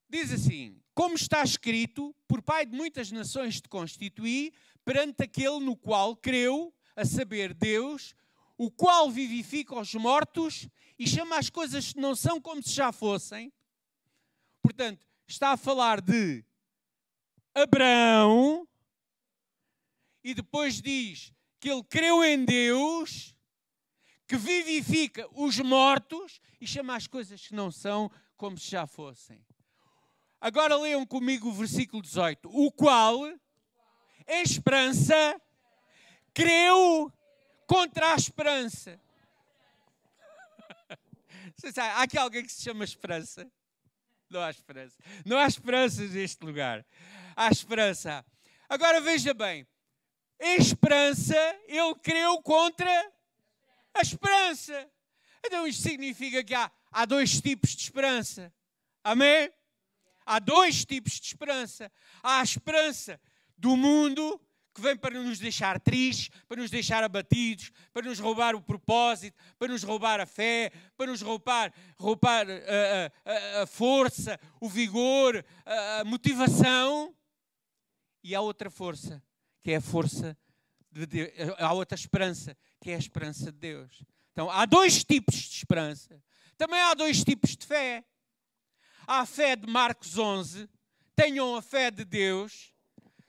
Diz 0.09 0.31
assim: 0.31 0.81
Como 0.93 1.15
está 1.15 1.43
escrito, 1.43 2.15
por 2.27 2.41
Pai 2.41 2.65
de 2.65 2.75
muitas 2.75 3.11
nações 3.11 3.61
te 3.61 3.69
constituí, 3.69 4.51
perante 4.83 5.23
aquele 5.23 5.59
no 5.59 5.77
qual 5.77 6.15
creu, 6.15 6.73
a 7.00 7.06
saber, 7.06 7.53
Deus, 7.53 8.13
o 8.58 8.70
qual 8.70 9.10
vivifica 9.10 9.74
os 9.74 9.94
mortos 9.94 10.68
e 10.98 11.08
chama 11.08 11.38
as 11.38 11.50
coisas 11.50 11.94
que 11.94 12.00
não 12.00 12.13
são 12.13 12.41
como 12.41 12.62
se 12.62 12.74
já 12.74 12.91
fossem. 12.91 13.53
Portanto, 14.62 15.08
está 15.25 15.51
a 15.51 15.58
falar 15.58 16.01
de 16.01 16.44
Abraão 17.56 18.68
e 20.22 20.34
depois 20.34 20.82
diz 20.82 21.32
que 21.58 21.70
ele 21.70 21.84
creu 21.84 22.22
em 22.22 22.44
Deus, 22.44 23.34
que 24.27 24.36
vivifica 24.36 25.25
os 25.32 25.58
mortos 25.60 26.41
e 26.60 26.68
chama 26.68 26.98
as 26.98 27.08
coisas 27.08 27.48
que 27.48 27.56
não 27.56 27.72
são 27.72 28.12
como 28.36 28.58
se 28.58 28.70
já 28.70 28.86
fossem. 28.86 29.41
Agora 30.41 30.75
leiam 30.75 31.06
comigo 31.06 31.48
o 31.48 31.53
versículo 31.53 32.01
18. 32.01 32.50
O 32.51 32.70
qual, 32.74 33.25
em 33.25 34.44
esperança, 34.44 35.41
creu 36.33 37.12
contra 37.67 38.13
a 38.13 38.15
esperança. 38.15 39.00
Há 41.77 42.03
aqui 42.03 42.17
alguém 42.17 42.43
que 42.43 42.51
se 42.51 42.63
chama 42.63 42.83
esperança? 42.83 43.50
Não 44.29 44.41
há 44.41 44.50
esperança. 44.51 44.95
Não 45.25 45.38
há 45.38 45.48
esperança 45.48 46.03
neste 46.03 46.45
lugar. 46.45 46.86
Há 47.36 47.50
esperança. 47.50 48.24
Agora 48.69 49.01
veja 49.01 49.33
bem. 49.33 49.67
Em 50.39 50.55
esperança, 50.57 51.36
ele 51.67 51.95
creu 51.95 52.41
contra 52.41 53.12
a 53.93 54.01
esperança. 54.01 54.89
Então 55.43 55.67
isto 55.67 55.81
significa 55.81 56.43
que 56.43 56.53
há, 56.53 56.71
há 56.91 57.05
dois 57.05 57.41
tipos 57.41 57.71
de 57.71 57.81
esperança. 57.83 58.53
Amém? 59.03 59.51
Há 60.25 60.39
dois 60.39 60.86
tipos 60.86 61.13
de 61.13 61.25
esperança. 61.25 61.91
Há 62.21 62.39
a 62.39 62.43
esperança 62.43 63.19
do 63.57 63.75
mundo 63.75 64.39
que 64.79 64.83
vem 64.83 64.95
para 64.95 65.21
nos 65.21 65.39
deixar 65.39 65.79
tristes, 65.79 66.29
para 66.48 66.62
nos 66.62 66.71
deixar 66.71 67.03
abatidos, 67.03 67.71
para 67.93 68.07
nos 68.07 68.17
roubar 68.17 68.55
o 68.55 68.62
propósito, 68.62 69.38
para 69.57 69.67
nos 69.67 69.83
roubar 69.83 70.21
a 70.21 70.25
fé, 70.25 70.71
para 70.95 71.07
nos 71.07 71.21
roubar, 71.21 71.74
roubar 71.98 72.48
a, 72.48 72.51
eh, 72.51 73.12
a, 73.25 73.31
eh, 73.31 73.57
eh, 73.57 73.62
a 73.62 73.67
força, 73.67 74.39
o 74.59 74.69
vigor, 74.69 75.45
a, 75.65 76.00
a 76.00 76.05
motivação. 76.05 77.13
E 78.24 78.33
há 78.33 78.41
outra 78.41 78.69
força, 78.69 79.21
que 79.62 79.71
é 79.71 79.75
a 79.75 79.81
força 79.81 80.38
de 80.89 81.05
Deus. 81.05 81.31
Há 81.57 81.74
outra 81.74 81.98
esperança, 81.98 82.57
que 82.81 82.91
é 82.91 82.95
a 82.95 83.00
esperança 83.00 83.51
de 83.51 83.57
Deus. 83.57 84.03
Então, 84.31 84.50
há 84.50 84.65
dois 84.65 85.03
tipos 85.03 85.36
de 85.36 85.57
esperança. 85.57 86.24
Também 86.57 86.79
há 86.79 86.93
dois 86.93 87.24
tipos 87.24 87.55
de 87.55 87.65
fé. 87.65 88.05
Há 89.05 89.19
a 89.19 89.25
fé 89.25 89.57
de 89.57 89.67
Marcos 89.69 90.17
11. 90.17 90.70
Tenham 91.15 91.55
a 91.55 91.61
fé 91.61 91.92
de 91.92 92.05
Deus 92.05 92.74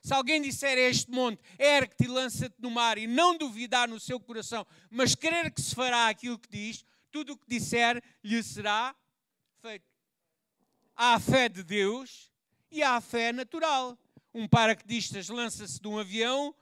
se 0.01 0.15
alguém 0.15 0.41
disser 0.41 0.79
a 0.79 0.81
este 0.81 1.11
monte, 1.11 1.43
ergue-te 1.59 2.05
e 2.05 2.09
lança-te 2.09 2.57
no 2.59 2.71
mar, 2.71 2.97
e 2.97 3.07
não 3.07 3.37
duvidar 3.37 3.87
no 3.87 4.01
seu 4.01 4.19
coração, 4.19 4.67
mas 4.91 5.15
crer 5.15 5.53
que 5.53 5.61
se 5.61 5.75
fará 5.75 6.09
aquilo 6.09 6.39
que 6.39 6.49
diz, 6.49 6.85
tudo 7.11 7.35
o 7.35 7.37
que 7.37 7.47
disser 7.47 8.03
lhe 8.25 8.43
será 8.43 8.95
feito. 9.61 9.85
Há 10.97 11.15
a 11.15 11.21
fé 11.21 11.49
de 11.49 11.63
Deus 11.63 12.33
e 12.71 12.83
há 12.83 12.97
a 12.97 13.01
fé 13.01 13.33
natural. 13.33 13.99
Um 14.33 14.49
paraquedistas 14.49 15.29
lança-se 15.29 15.81
de 15.81 15.89
um 15.89 15.99
avião 15.99 16.55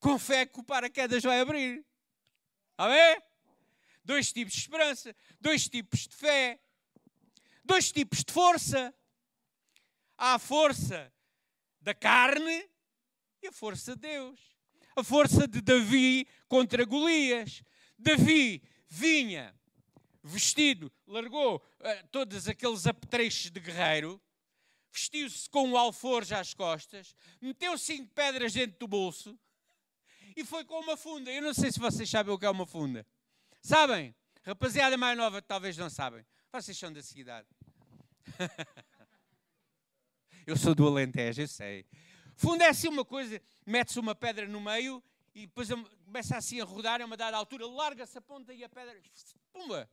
com 0.00 0.18
fé 0.18 0.44
que 0.46 0.58
o 0.58 0.64
paraquedas 0.64 1.22
vai 1.22 1.40
abrir. 1.40 1.84
Amém? 2.76 3.22
Dois 4.04 4.32
tipos 4.32 4.54
de 4.54 4.60
esperança, 4.60 5.14
dois 5.40 5.68
tipos 5.68 6.08
de 6.08 6.16
fé, 6.16 6.58
dois 7.64 7.92
tipos 7.92 8.24
de 8.24 8.32
força. 8.32 8.92
Há 10.18 10.34
a 10.34 10.38
força 10.38 11.12
da 11.82 11.94
carne 11.94 12.68
e 13.42 13.48
a 13.48 13.52
força 13.52 13.94
de 13.94 14.02
Deus. 14.02 14.40
A 14.94 15.02
força 15.02 15.48
de 15.48 15.60
Davi 15.60 16.26
contra 16.48 16.84
Golias. 16.84 17.62
Davi 17.98 18.62
vinha 18.88 19.54
vestido, 20.22 20.92
largou 21.06 21.56
uh, 21.56 22.08
todos 22.10 22.46
aqueles 22.46 22.86
apetrechos 22.86 23.50
de 23.50 23.58
guerreiro, 23.58 24.20
vestiu-se 24.92 25.48
com 25.50 25.68
o 25.68 25.72
um 25.72 25.76
alforje 25.76 26.34
às 26.34 26.54
costas, 26.54 27.14
meteu 27.40 27.76
cinco 27.76 28.12
pedras 28.14 28.52
dentro 28.52 28.78
do 28.78 28.86
bolso 28.86 29.38
e 30.36 30.44
foi 30.44 30.64
com 30.64 30.78
uma 30.80 30.96
funda. 30.96 31.30
Eu 31.30 31.42
não 31.42 31.54
sei 31.54 31.72
se 31.72 31.80
vocês 31.80 32.08
sabem 32.08 32.32
o 32.32 32.38
que 32.38 32.46
é 32.46 32.50
uma 32.50 32.66
funda. 32.66 33.06
Sabem? 33.60 34.14
Rapaziada 34.44 34.96
mais 34.96 35.16
nova 35.16 35.40
talvez 35.40 35.76
não 35.76 35.90
sabem. 35.90 36.24
Vocês 36.52 36.76
são 36.76 36.92
da 36.92 37.02
cidade. 37.02 37.48
Eu 40.46 40.56
sou 40.56 40.74
do 40.74 40.86
Alentejo, 40.86 41.42
eu 41.42 41.48
sei. 41.48 41.86
Fundo 42.34 42.62
é 42.62 42.68
assim 42.68 42.88
uma 42.88 43.04
coisa, 43.04 43.40
mete-se 43.64 44.00
uma 44.00 44.14
pedra 44.14 44.46
no 44.48 44.60
meio 44.60 45.02
e 45.34 45.46
depois 45.46 45.68
começa 46.04 46.36
assim 46.36 46.60
a 46.60 46.64
rodar 46.64 47.00
a 47.00 47.04
uma 47.04 47.16
dada 47.16 47.36
altura, 47.36 47.66
larga-se 47.66 48.18
a 48.18 48.20
ponta 48.20 48.52
e 48.52 48.64
a 48.64 48.68
pedra, 48.68 48.96
pumba! 49.52 49.88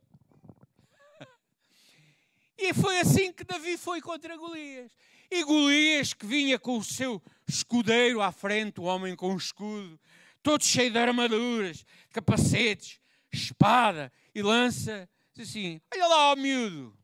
E 2.58 2.74
foi 2.74 2.98
assim 2.98 3.32
que 3.32 3.42
Davi 3.42 3.78
foi 3.78 4.02
contra 4.02 4.36
Golias. 4.36 4.92
E 5.30 5.42
Golias, 5.44 6.12
que 6.12 6.26
vinha 6.26 6.58
com 6.58 6.76
o 6.76 6.84
seu 6.84 7.22
escudeiro 7.48 8.20
à 8.20 8.30
frente, 8.30 8.80
o 8.80 8.84
homem 8.84 9.16
com 9.16 9.32
o 9.32 9.36
escudo, 9.36 9.98
todo 10.42 10.62
cheio 10.62 10.90
de 10.90 10.98
armaduras, 10.98 11.86
capacetes, 12.10 13.00
espada 13.32 14.12
e 14.34 14.42
lança, 14.42 15.08
diz 15.32 15.48
assim: 15.48 15.80
Olha 15.94 16.06
lá, 16.06 16.32
ó 16.32 16.36
miúdo, 16.36 16.94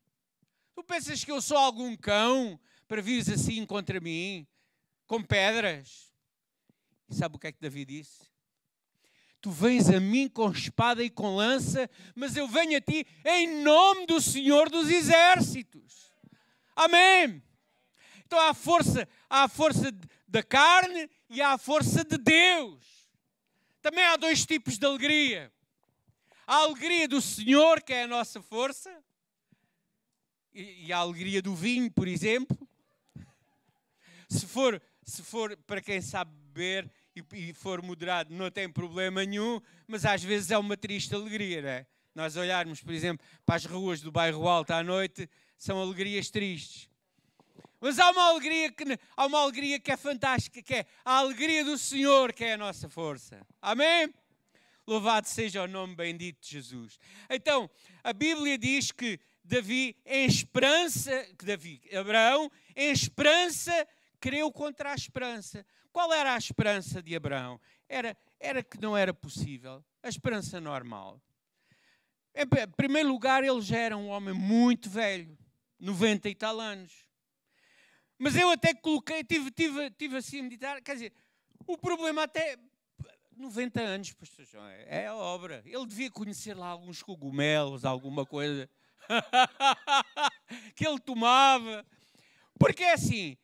tu 0.74 0.82
pensas 0.82 1.24
que 1.24 1.32
eu 1.32 1.40
sou 1.40 1.56
algum 1.56 1.96
cão 1.96 2.60
para 2.88 3.02
vires 3.02 3.28
assim 3.28 3.64
contra 3.66 4.00
mim, 4.00 4.46
com 5.06 5.22
pedras. 5.22 6.12
E 7.08 7.14
sabe 7.14 7.36
o 7.36 7.38
que 7.38 7.46
é 7.46 7.52
que 7.52 7.60
Davi 7.60 7.84
disse? 7.84 8.24
Tu 9.40 9.50
vens 9.50 9.88
a 9.90 10.00
mim 10.00 10.28
com 10.28 10.50
espada 10.50 11.04
e 11.04 11.10
com 11.10 11.36
lança, 11.36 11.88
mas 12.14 12.36
eu 12.36 12.48
venho 12.48 12.76
a 12.76 12.80
ti 12.80 13.06
em 13.24 13.62
nome 13.62 14.06
do 14.06 14.20
Senhor 14.20 14.68
dos 14.68 14.88
Exércitos. 14.88 16.10
Amém. 16.74 17.42
Então 18.24 18.38
há 18.40 18.50
a 18.50 18.54
força, 18.54 19.08
há 19.30 19.44
a 19.44 19.48
força 19.48 19.92
da 20.26 20.42
carne 20.42 21.08
e 21.30 21.40
há 21.40 21.52
a 21.52 21.58
força 21.58 22.04
de 22.04 22.18
Deus. 22.18 22.84
Também 23.80 24.04
há 24.04 24.16
dois 24.16 24.44
tipos 24.44 24.78
de 24.78 24.84
alegria. 24.84 25.52
A 26.44 26.56
alegria 26.56 27.06
do 27.06 27.20
Senhor, 27.20 27.80
que 27.82 27.92
é 27.92 28.02
a 28.02 28.08
nossa 28.08 28.42
força, 28.42 28.92
e 30.52 30.92
a 30.92 30.98
alegria 30.98 31.42
do 31.42 31.54
vinho, 31.54 31.90
por 31.90 32.08
exemplo, 32.08 32.65
se 34.36 34.46
for, 34.46 34.80
se 35.02 35.22
for 35.22 35.56
para 35.66 35.80
quem 35.80 36.00
sabe 36.00 36.30
beber 36.52 36.90
e, 37.14 37.48
e 37.50 37.52
for 37.54 37.82
moderado, 37.82 38.34
não 38.34 38.50
tem 38.50 38.68
problema 38.68 39.24
nenhum, 39.24 39.60
mas 39.86 40.04
às 40.04 40.22
vezes 40.22 40.50
é 40.50 40.58
uma 40.58 40.76
triste 40.76 41.14
alegria, 41.14 41.62
não 41.62 41.68
é? 41.68 41.86
Nós 42.14 42.36
olharmos, 42.36 42.82
por 42.82 42.94
exemplo, 42.94 43.24
para 43.44 43.56
as 43.56 43.66
ruas 43.66 44.00
do 44.00 44.10
bairro 44.10 44.48
Alto 44.48 44.70
à 44.72 44.82
noite, 44.82 45.28
são 45.58 45.80
alegrias 45.80 46.30
tristes. 46.30 46.88
Mas 47.80 47.98
há 47.98 48.10
uma 48.10 48.30
alegria 48.30 48.72
que, 48.72 48.84
há 49.16 49.26
uma 49.26 49.38
alegria 49.38 49.78
que 49.78 49.92
é 49.92 49.96
fantástica, 49.96 50.62
que 50.62 50.74
é 50.74 50.86
a 51.04 51.18
alegria 51.18 51.64
do 51.64 51.76
Senhor, 51.76 52.32
que 52.32 52.44
é 52.44 52.54
a 52.54 52.58
nossa 52.58 52.88
força. 52.88 53.46
Amém? 53.60 54.12
Louvado 54.86 55.28
seja 55.28 55.62
o 55.62 55.66
nome 55.66 55.94
bendito 55.94 56.40
de 56.40 56.52
Jesus. 56.52 56.98
Então, 57.28 57.68
a 58.02 58.12
Bíblia 58.12 58.56
diz 58.56 58.92
que 58.92 59.20
Davi, 59.44 59.96
em 60.04 60.26
esperança, 60.26 61.24
que 61.38 61.44
Davi, 61.44 61.80
Abraão, 61.94 62.50
em 62.74 62.90
esperança 62.90 63.86
creu 64.20 64.50
contra 64.52 64.92
a 64.92 64.94
esperança. 64.94 65.64
Qual 65.92 66.12
era 66.12 66.34
a 66.34 66.38
esperança 66.38 67.02
de 67.02 67.14
Abraão? 67.16 67.60
Era, 67.88 68.16
era 68.38 68.62
que 68.62 68.80
não 68.80 68.96
era 68.96 69.14
possível. 69.14 69.84
A 70.02 70.08
esperança 70.08 70.60
normal. 70.60 71.20
Em 72.34 72.46
primeiro 72.76 73.08
lugar, 73.08 73.42
ele 73.42 73.60
já 73.62 73.78
era 73.78 73.96
um 73.96 74.08
homem 74.08 74.34
muito 74.34 74.90
velho, 74.90 75.36
90 75.80 76.28
e 76.28 76.34
tal 76.34 76.60
anos. 76.60 76.92
Mas 78.18 78.36
eu 78.36 78.50
até 78.50 78.74
coloquei, 78.74 79.24
tive, 79.24 79.50
tive, 79.50 79.90
tive 79.90 80.16
assim 80.16 80.40
a 80.40 80.42
meditar, 80.42 80.82
quer 80.82 80.94
dizer, 80.94 81.12
o 81.66 81.76
problema 81.76 82.24
até 82.24 82.58
90 83.36 83.80
anos, 83.80 84.12
pastor 84.12 84.44
João, 84.44 84.66
é, 84.66 85.02
é 85.02 85.06
a 85.06 85.14
obra. 85.14 85.62
Ele 85.64 85.86
devia 85.86 86.10
conhecer 86.10 86.54
lá 86.54 86.68
alguns 86.68 87.02
cogumelos, 87.02 87.84
alguma 87.84 88.24
coisa 88.24 88.68
que 90.74 90.86
ele 90.86 90.98
tomava. 90.98 91.84
Porque 92.58 92.82
é 92.82 92.94
assim, 92.94 93.36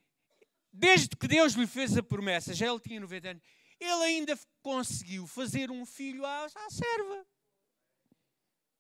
desde 0.72 1.16
que 1.16 1.28
Deus 1.28 1.52
lhe 1.52 1.66
fez 1.66 1.96
a 1.96 2.02
promessa, 2.02 2.54
já 2.54 2.66
ele 2.66 2.80
tinha 2.80 3.00
90 3.00 3.28
anos, 3.30 3.42
ele 3.78 4.04
ainda 4.04 4.38
conseguiu 4.62 5.26
fazer 5.26 5.70
um 5.70 5.84
filho 5.84 6.24
à, 6.24 6.46
à 6.46 6.70
serva. 6.70 7.26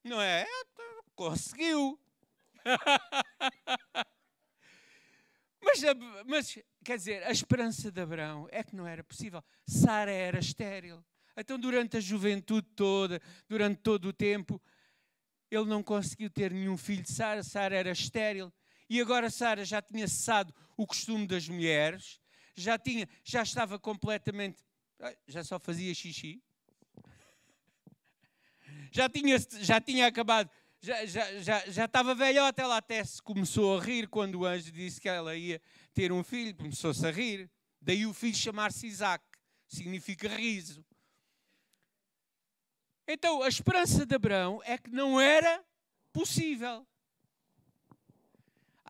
Não 0.04 0.20
é? 0.20 0.46
Conseguiu. 1.14 1.98
mas, 5.62 5.80
mas, 6.26 6.58
quer 6.84 6.96
dizer, 6.96 7.22
a 7.24 7.30
esperança 7.30 7.90
de 7.90 8.00
Abraão 8.00 8.48
é 8.50 8.62
que 8.62 8.74
não 8.74 8.86
era 8.86 9.04
possível. 9.04 9.44
Sara 9.66 10.10
era 10.10 10.38
estéril. 10.38 11.04
Então, 11.36 11.58
durante 11.58 11.96
a 11.96 12.00
juventude 12.00 12.68
toda, 12.74 13.20
durante 13.48 13.80
todo 13.80 14.06
o 14.06 14.12
tempo, 14.12 14.60
ele 15.50 15.64
não 15.66 15.82
conseguiu 15.82 16.30
ter 16.30 16.52
nenhum 16.52 16.76
filho 16.76 17.02
de 17.02 17.12
Sara. 17.12 17.42
Sara 17.42 17.76
era 17.76 17.90
estéril. 17.90 18.52
E 18.92 19.00
agora 19.00 19.30
Sara 19.30 19.64
já 19.64 19.80
tinha 19.80 20.06
cessado 20.06 20.54
o 20.76 20.86
costume 20.86 21.26
das 21.26 21.48
mulheres, 21.48 22.20
já, 22.54 22.78
tinha, 22.78 23.08
já 23.24 23.42
estava 23.42 23.78
completamente. 23.78 24.62
Já 25.26 25.42
só 25.42 25.58
fazia 25.58 25.94
xixi. 25.94 26.42
Já 28.90 29.08
tinha, 29.08 29.38
já 29.62 29.80
tinha 29.80 30.06
acabado 30.06 30.50
já, 30.82 31.06
já, 31.06 31.40
já, 31.40 31.70
já 31.70 31.84
estava 31.86 32.14
velhota, 32.14 32.60
ela 32.60 32.76
até 32.76 33.02
se 33.02 33.22
começou 33.22 33.78
a 33.78 33.82
rir 33.82 34.08
quando 34.08 34.40
o 34.40 34.44
anjo 34.44 34.70
disse 34.70 35.00
que 35.00 35.08
ela 35.08 35.34
ia 35.34 35.58
ter 35.94 36.12
um 36.12 36.22
filho, 36.22 36.54
começou-se 36.54 37.06
a 37.06 37.10
rir. 37.10 37.50
Daí 37.80 38.04
o 38.04 38.12
filho 38.12 38.36
chamar-se 38.36 38.86
Isaac, 38.86 39.24
significa 39.68 40.28
riso. 40.28 40.84
Então, 43.08 43.42
a 43.42 43.48
esperança 43.48 44.04
de 44.04 44.14
Abraão 44.14 44.60
é 44.64 44.76
que 44.76 44.90
não 44.90 45.18
era 45.18 45.64
possível. 46.12 46.86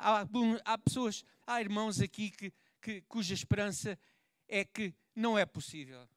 Há, 0.03 0.27
há 0.65 0.79
pessoas, 0.79 1.25
há 1.47 1.61
irmãos 1.61 2.01
aqui 2.01 2.31
que, 2.31 2.53
que, 2.81 3.01
cuja 3.03 3.35
esperança 3.35 3.99
é 4.49 4.65
que 4.65 4.95
não 5.15 5.39
é 5.39 5.47
possível. 5.47 6.09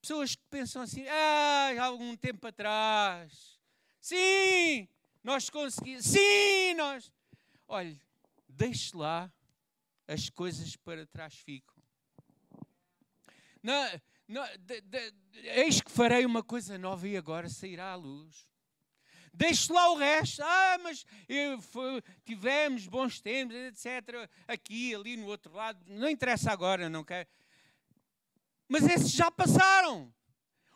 Pessoas 0.00 0.34
que 0.34 0.42
pensam 0.50 0.82
assim, 0.82 1.06
ah, 1.06 1.70
há 1.78 1.84
algum 1.84 2.16
tempo 2.16 2.46
atrás, 2.46 3.60
Sim, 4.00 4.88
nós 5.22 5.50
conseguimos. 5.50 6.06
Sim, 6.06 6.74
nós. 6.74 7.12
Olhe, 7.68 8.00
deixe 8.48 8.96
lá, 8.96 9.30
as 10.08 10.30
coisas 10.30 10.74
para 10.76 11.06
trás 11.06 11.34
ficam. 11.34 11.76
Não, 13.62 14.00
não, 14.26 14.42
de, 14.58 14.80
de, 14.80 15.12
eis 15.44 15.82
que 15.82 15.90
farei 15.90 16.24
uma 16.24 16.42
coisa 16.42 16.78
nova 16.78 17.06
e 17.06 17.16
agora 17.16 17.48
sairá 17.48 17.92
à 17.92 17.94
luz. 17.94 18.48
Deixe 19.32 19.72
lá 19.72 19.90
o 19.90 19.96
resto. 19.96 20.42
Ah, 20.42 20.78
mas 20.82 21.06
foi, 21.70 22.02
tivemos 22.24 22.86
bons 22.86 23.20
tempos, 23.20 23.56
etc. 23.56 24.28
Aqui, 24.46 24.94
ali, 24.94 25.16
no 25.16 25.26
outro 25.26 25.52
lado. 25.52 25.82
Não 25.86 26.08
interessa 26.08 26.50
agora, 26.50 26.88
não 26.88 27.04
quero. 27.04 27.28
Mas 28.68 28.84
esses 28.84 29.12
já 29.12 29.30
passaram. 29.30 30.12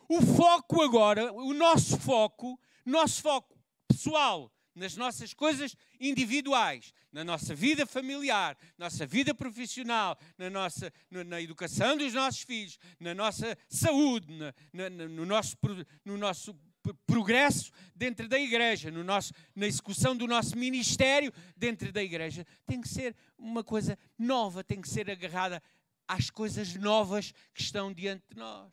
O 0.09 0.21
foco 0.21 0.83
agora, 0.83 1.33
o 1.33 1.55
nosso 1.55 1.99
foco, 1.99 2.61
nosso 2.85 3.23
foco 3.23 3.59
pessoal, 3.89 4.53
nas 4.75 4.97
nossas 4.97 5.33
coisas 5.33 5.77
individuais, 6.01 6.93
na 7.13 7.25
nossa 7.25 7.55
vida 7.55 7.87
familiar, 7.87 8.59
nossa 8.77 9.07
vida 9.07 9.35
profissional, 9.35 10.19
na, 10.37 10.51
nossa, 10.51 10.93
na 11.11 11.41
educação 11.41 11.97
dos 11.97 12.13
nossos 12.13 12.43
filhos, 12.43 12.79
na 12.99 13.15
nossa 13.15 13.57
saúde, 13.69 14.27
na, 14.37 14.53
na, 14.73 14.91
no, 14.91 15.25
nosso, 15.25 15.57
no 16.05 16.19
nosso 16.19 16.59
progresso 17.07 17.71
dentro 17.95 18.29
da 18.29 18.39
igreja, 18.39 18.91
no 18.91 19.03
nosso, 19.03 19.33
na 19.55 19.67
execução 19.67 20.17
do 20.17 20.27
nosso 20.27 20.57
ministério 20.59 21.33
dentro 21.57 21.93
da 21.93 22.03
igreja, 22.03 22.47
tem 22.67 22.81
que 22.81 22.89
ser 22.89 23.17
uma 23.39 23.65
coisa 23.65 23.99
nova, 24.19 24.63
tem 24.63 24.81
que 24.81 24.89
ser 24.89 25.11
agarrada 25.11 25.63
às 26.07 26.29
coisas 26.29 26.75
novas 26.75 27.33
que 27.55 27.63
estão 27.63 27.93
diante 27.93 28.25
de 28.31 28.37
nós. 28.37 28.73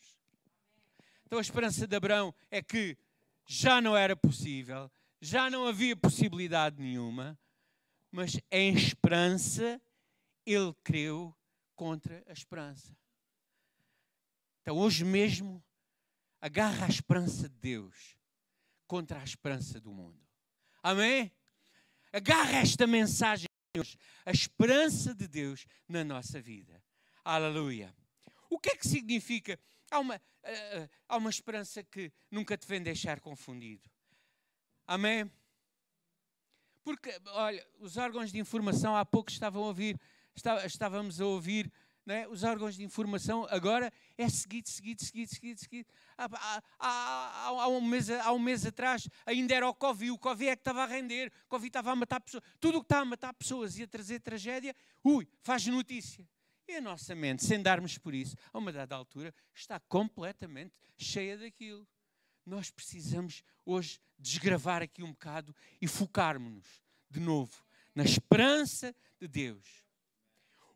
Então 1.26 1.40
a 1.40 1.42
esperança 1.42 1.88
de 1.88 1.96
Abraão 1.96 2.34
é 2.50 2.62
que 2.62 2.98
já 3.46 3.80
não 3.80 3.96
era 3.96 4.16
possível, 4.16 4.92
já 5.22 5.50
não 5.50 5.66
havia 5.66 5.96
possibilidade 5.96 6.82
nenhuma, 6.82 7.40
mas 8.12 8.38
em 8.52 8.74
esperança 8.76 9.82
ele 10.46 10.74
creu 10.84 11.34
contra 11.76 12.24
a 12.28 12.34
esperança. 12.34 12.96
Então 14.62 14.78
hoje 14.78 15.06
mesmo 15.06 15.64
agarra 16.42 16.86
a 16.86 16.90
esperança 16.90 17.48
de 17.48 17.56
Deus 17.56 18.18
contra 18.88 19.20
a 19.20 19.24
esperança 19.24 19.80
do 19.80 19.92
mundo. 19.92 20.20
Amém? 20.84 21.32
Agarra 22.12 22.58
esta 22.58 22.86
mensagem 22.86 23.48
de 23.48 23.80
Deus, 23.80 23.98
a 24.26 24.32
esperança 24.32 25.16
de 25.16 25.28
Deus 25.28 25.66
na 25.88 26.04
nossa 26.04 26.42
vida. 26.42 26.84
Aleluia. 27.24 27.96
O 28.50 28.60
que 28.60 28.72
é 28.72 28.76
que 28.76 28.88
significa 28.88 29.58
Há 29.92 30.00
uma, 30.00 30.16
uh, 30.16 30.90
há 31.10 31.18
uma 31.18 31.30
esperança 31.30 31.84
que 31.84 32.14
nunca 32.32 32.58
te 32.58 32.66
vem 32.66 32.82
deixar 32.82 33.20
confundido. 33.20 33.92
Amém? 34.88 35.30
Porque, 36.82 37.14
olha, 37.28 37.68
os 37.78 37.98
órgãos 37.98 38.32
de 38.32 38.40
informação 38.40 38.96
há 38.96 39.06
pouco 39.06 39.30
estavam 39.30 39.66
a 39.66 39.68
ouvir, 39.68 40.00
estávamos 40.66 41.20
a 41.20 41.26
ouvir, 41.26 41.70
é? 42.08 42.28
os 42.28 42.44
órgãos 42.44 42.76
de 42.76 42.84
informação 42.84 43.46
agora 43.50 43.92
é 44.18 44.28
seguido, 44.28 44.68
seguido, 44.70 45.04
seguido, 45.04 45.30
seguido, 45.30 45.60
seguido. 45.60 45.90
Há, 46.18 46.26
há, 46.26 46.62
há, 46.80 47.48
há, 47.48 47.68
um 47.68 47.82
mês, 47.82 48.10
há 48.10 48.32
um 48.32 48.40
mês 48.40 48.66
atrás 48.66 49.08
ainda 49.26 49.54
era 49.54 49.68
o 49.68 49.74
Covid, 49.74 50.12
o 50.12 50.18
Covid 50.18 50.50
é 50.50 50.56
que 50.56 50.62
estava 50.62 50.84
a 50.84 50.86
render, 50.88 51.32
o 51.46 51.50
Covid 51.50 51.68
estava 51.68 51.92
a 51.92 51.96
matar 51.96 52.20
pessoas. 52.20 52.44
Tudo 52.60 52.80
o 52.80 52.82
que 52.82 52.86
está 52.86 53.00
a 53.00 53.06
matar 53.06 53.34
pessoas 53.34 53.78
e 53.78 53.84
a 53.84 53.88
trazer 53.88 54.20
tragédia, 54.20 54.76
ui, 55.04 55.28
faz 55.42 55.66
notícia. 55.68 56.28
E 56.68 56.76
a 56.76 56.82
nossa 56.82 57.14
mente, 57.14 57.44
sem 57.46 57.62
darmos 57.62 57.98
por 57.98 58.14
isso, 58.14 58.36
a 58.54 58.58
uma 58.58 58.72
dada 58.72 58.96
altura, 58.96 59.34
está 59.54 59.80
completamente 59.80 60.74
cheia 60.98 61.38
daquilo. 61.38 61.88
Nós 62.46 62.72
precisamos 62.72 63.44
hoje 63.66 64.00
desgravar 64.18 64.82
aqui 64.82 65.04
um 65.04 65.12
bocado 65.12 65.56
e 65.82 65.88
focarmos-nos 65.88 66.82
de 67.10 67.20
novo 67.20 67.64
na 67.94 68.04
esperança 68.04 68.96
de 69.20 69.28
Deus. 69.28 69.81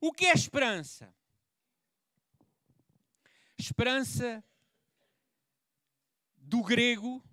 O 0.05 0.13
que 0.13 0.27
é 0.27 0.33
esperança? 0.33 1.11
Esperança 3.57 4.43
do 6.37 6.61
grego 6.61 7.23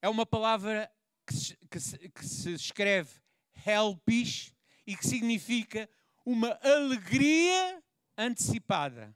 é 0.00 0.08
uma 0.08 0.24
palavra 0.24 0.90
que 1.26 1.34
se, 1.34 1.56
que 1.70 1.78
se, 1.78 1.98
que 2.08 2.24
se 2.26 2.54
escreve 2.54 3.20
helpis 3.66 4.54
e 4.86 4.96
que 4.96 5.06
significa 5.06 5.90
uma 6.24 6.58
alegria 6.62 7.84
antecipada. 8.16 9.14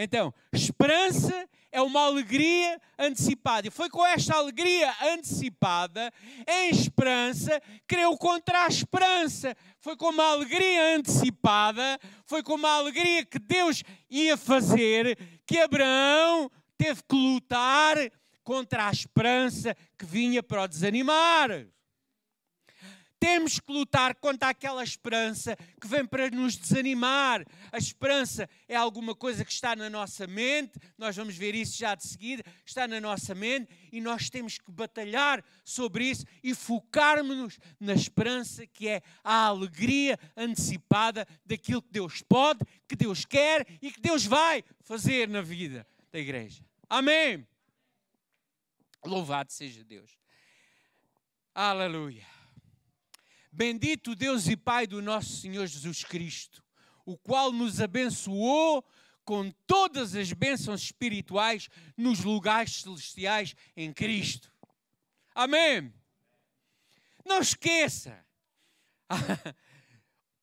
Então, 0.00 0.32
esperança 0.52 1.48
é 1.72 1.82
uma 1.82 2.02
alegria 2.02 2.80
antecipada. 2.96 3.66
E 3.66 3.70
foi 3.70 3.90
com 3.90 4.06
esta 4.06 4.36
alegria 4.36 4.94
antecipada, 5.12 6.12
em 6.46 6.70
esperança, 6.70 7.60
creu 7.84 8.16
contra 8.16 8.64
a 8.64 8.68
esperança. 8.68 9.56
Foi 9.80 9.96
com 9.96 10.10
uma 10.10 10.30
alegria 10.30 10.96
antecipada, 10.96 11.98
foi 12.24 12.44
com 12.44 12.54
uma 12.54 12.76
alegria 12.76 13.24
que 13.24 13.40
Deus 13.40 13.82
ia 14.08 14.36
fazer, 14.36 15.18
que 15.44 15.58
Abraão 15.58 16.48
teve 16.76 17.02
que 17.02 17.16
lutar 17.16 17.96
contra 18.44 18.86
a 18.86 18.92
esperança 18.92 19.76
que 19.98 20.06
vinha 20.06 20.44
para 20.44 20.62
o 20.62 20.68
desanimar. 20.68 21.66
Temos 23.20 23.58
que 23.58 23.72
lutar 23.72 24.14
contra 24.14 24.50
aquela 24.50 24.82
esperança 24.82 25.56
que 25.80 25.88
vem 25.88 26.06
para 26.06 26.30
nos 26.30 26.56
desanimar. 26.56 27.44
A 27.72 27.78
esperança 27.78 28.48
é 28.68 28.76
alguma 28.76 29.14
coisa 29.14 29.44
que 29.44 29.50
está 29.52 29.74
na 29.74 29.90
nossa 29.90 30.26
mente, 30.26 30.78
nós 30.96 31.16
vamos 31.16 31.36
ver 31.36 31.54
isso 31.54 31.76
já 31.76 31.94
de 31.94 32.06
seguida, 32.06 32.44
está 32.64 32.86
na 32.86 33.00
nossa 33.00 33.34
mente 33.34 33.68
e 33.90 34.00
nós 34.00 34.30
temos 34.30 34.58
que 34.58 34.70
batalhar 34.70 35.44
sobre 35.64 36.04
isso 36.04 36.24
e 36.42 36.54
focarmos-nos 36.54 37.58
na 37.80 37.94
esperança 37.94 38.66
que 38.66 38.88
é 38.88 39.02
a 39.24 39.46
alegria 39.46 40.18
antecipada 40.36 41.26
daquilo 41.44 41.82
que 41.82 41.90
Deus 41.90 42.22
pode, 42.22 42.60
que 42.86 42.94
Deus 42.94 43.24
quer 43.24 43.66
e 43.82 43.90
que 43.90 44.00
Deus 44.00 44.24
vai 44.24 44.62
fazer 44.80 45.28
na 45.28 45.42
vida 45.42 45.86
da 46.12 46.18
igreja. 46.18 46.64
Amém. 46.88 47.46
Louvado 49.04 49.52
seja 49.52 49.84
Deus. 49.84 50.18
Aleluia. 51.54 52.37
Bendito 53.58 54.14
Deus 54.14 54.46
e 54.46 54.56
Pai 54.56 54.86
do 54.86 55.02
nosso 55.02 55.40
Senhor 55.40 55.66
Jesus 55.66 56.04
Cristo, 56.04 56.62
o 57.04 57.18
qual 57.18 57.50
nos 57.50 57.80
abençoou 57.80 58.84
com 59.24 59.50
todas 59.66 60.14
as 60.14 60.32
bênçãos 60.32 60.80
espirituais 60.80 61.68
nos 61.96 62.22
lugares 62.22 62.82
celestiais 62.82 63.56
em 63.76 63.92
Cristo. 63.92 64.48
Amém. 65.34 65.92
Não 67.26 67.40
esqueça, 67.40 68.24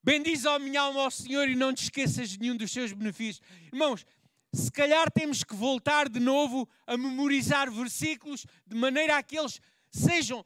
Bendiz 0.04 0.46
a 0.46 0.60
minha 0.60 0.82
alma 0.82 1.04
ao 1.04 1.10
Senhor 1.10 1.48
e 1.48 1.56
não 1.56 1.74
te 1.74 1.84
esqueças 1.84 2.32
de 2.32 2.40
nenhum 2.42 2.58
dos 2.58 2.70
seus 2.70 2.92
benefícios. 2.92 3.48
Irmãos, 3.72 4.06
se 4.54 4.70
calhar 4.70 5.10
temos 5.10 5.42
que 5.42 5.56
voltar 5.56 6.10
de 6.10 6.20
novo 6.20 6.68
a 6.86 6.98
memorizar 6.98 7.72
versículos 7.72 8.46
de 8.68 8.76
maneira 8.76 9.18
a 9.18 9.24
que 9.24 9.40
eles 9.40 9.62
sejam, 9.90 10.46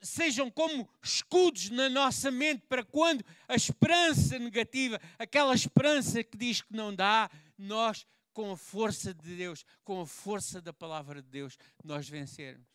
sejam 0.00 0.50
como 0.50 0.88
escudos 1.02 1.70
na 1.70 1.88
nossa 1.88 2.30
mente 2.30 2.62
para 2.68 2.84
quando 2.84 3.24
a 3.46 3.54
esperança 3.54 4.38
negativa, 4.38 5.00
aquela 5.18 5.54
esperança 5.54 6.22
que 6.22 6.36
diz 6.36 6.62
que 6.62 6.74
não 6.74 6.94
dá, 6.94 7.30
nós, 7.56 8.06
com 8.32 8.52
a 8.52 8.56
força 8.56 9.12
de 9.12 9.36
Deus, 9.36 9.64
com 9.84 10.00
a 10.00 10.06
força 10.06 10.60
da 10.60 10.72
palavra 10.72 11.20
de 11.20 11.28
Deus, 11.28 11.58
nós 11.82 12.08
vencermos. 12.08 12.66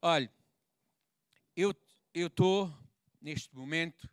Olha, 0.00 0.32
eu 1.56 1.74
estou 2.14 2.72
neste 3.20 3.54
momento 3.54 4.08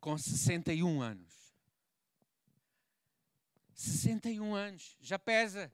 com 0.00 0.18
61 0.18 1.00
anos. 1.00 1.30
61 3.74 4.54
anos, 4.54 4.96
já 5.00 5.18
pesa. 5.18 5.72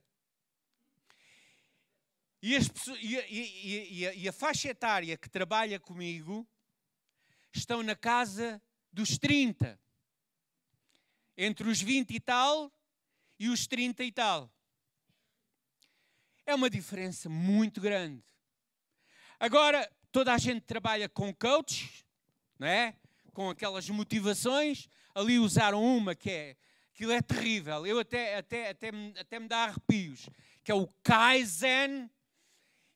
E, 2.42 2.54
as 2.54 2.68
e, 3.00 3.16
e, 3.16 4.04
e, 4.04 4.18
e, 4.22 4.28
a 4.28 4.32
faixa 4.32 4.68
etária 4.68 5.16
que 5.16 5.28
trabalha 5.28 5.80
comigo 5.80 6.46
estão 7.52 7.82
na 7.82 7.96
casa 7.96 8.62
dos 8.92 9.18
30. 9.18 9.78
Entre 11.36 11.68
os 11.68 11.80
20 11.80 12.10
e 12.10 12.20
tal 12.20 12.72
e 13.38 13.48
os 13.48 13.66
30 13.66 14.04
e 14.04 14.12
tal. 14.12 14.50
É 16.44 16.54
uma 16.54 16.70
diferença 16.70 17.28
muito 17.28 17.80
grande. 17.80 18.24
Agora, 19.38 19.90
toda 20.12 20.32
a 20.32 20.38
gente 20.38 20.62
trabalha 20.62 21.08
com 21.08 21.34
coaches, 21.34 22.04
não 22.58 22.68
é? 22.68 22.96
com 23.32 23.50
aquelas 23.50 23.88
motivações. 23.90 24.88
Ali 25.14 25.38
usaram 25.38 25.82
uma 25.82 26.14
que 26.14 26.30
é 26.30 26.56
Aquilo 26.96 27.12
é 27.12 27.20
terrível. 27.20 27.86
Eu 27.86 27.98
até, 27.98 28.38
até, 28.38 28.70
até, 28.70 28.88
até 29.20 29.38
me 29.38 29.46
dá 29.46 29.64
arrepios. 29.64 30.30
Que 30.64 30.72
é 30.72 30.74
o 30.74 30.86
Kaizen. 31.02 32.10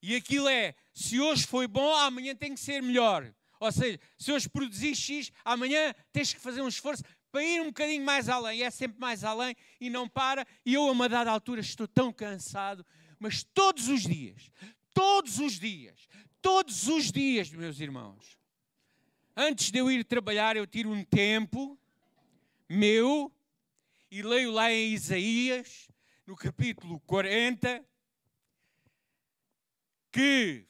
E 0.03 0.17
aquilo 0.17 0.49
é, 0.49 0.75
se 0.95 1.21
hoje 1.21 1.47
foi 1.47 1.67
bom, 1.67 1.95
amanhã 1.95 2.35
tem 2.35 2.55
que 2.55 2.61
ser 2.61 2.83
melhor. 2.83 3.33
Ou 3.59 3.71
seja, 3.71 4.01
se 4.17 4.33
hoje 4.33 4.49
produzir 4.49 4.95
X, 4.95 5.31
amanhã 5.45 5.95
tens 6.13 6.33
que 6.33 6.41
fazer 6.41 6.63
um 6.63 6.69
esforço 6.69 7.03
para 7.31 7.45
ir 7.45 7.61
um 7.61 7.67
bocadinho 7.67 8.05
mais 8.05 8.29
além. 8.29 8.61
E 8.61 8.63
é 8.63 8.71
sempre 8.71 8.99
mais 8.99 9.23
além 9.23 9.55
e 9.81 9.91
não 9.91 10.09
para. 10.09 10.47
E 10.65 10.75
eu, 10.75 10.89
a 10.89 10.93
uma 10.93 11.09
dada 11.09 11.31
altura, 11.31 11.61
estou 11.61 11.87
tão 11.87 12.13
cansado. 12.13 12.85
Mas 13.19 13.45
todos 13.45 13.89
os 13.89 14.03
dias, 14.03 14.51
todos 14.95 15.39
os 15.39 15.61
dias, 15.61 16.09
todos 16.41 16.89
os 16.89 17.13
dias, 17.13 17.51
meus 17.51 17.81
irmãos, 17.81 18.39
antes 19.37 19.71
de 19.71 19.79
eu 19.79 19.91
ir 19.91 20.05
trabalhar, 20.05 20.57
eu 20.57 20.67
tiro 20.67 20.91
um 20.91 21.05
tempo 21.05 21.79
meu 22.67 23.31
e 24.11 24.23
leio 24.23 24.51
lá 24.51 24.73
em 24.73 24.93
Isaías, 24.93 25.89
no 26.27 26.35
capítulo 26.35 26.99
40, 27.01 27.85
que 30.11 30.65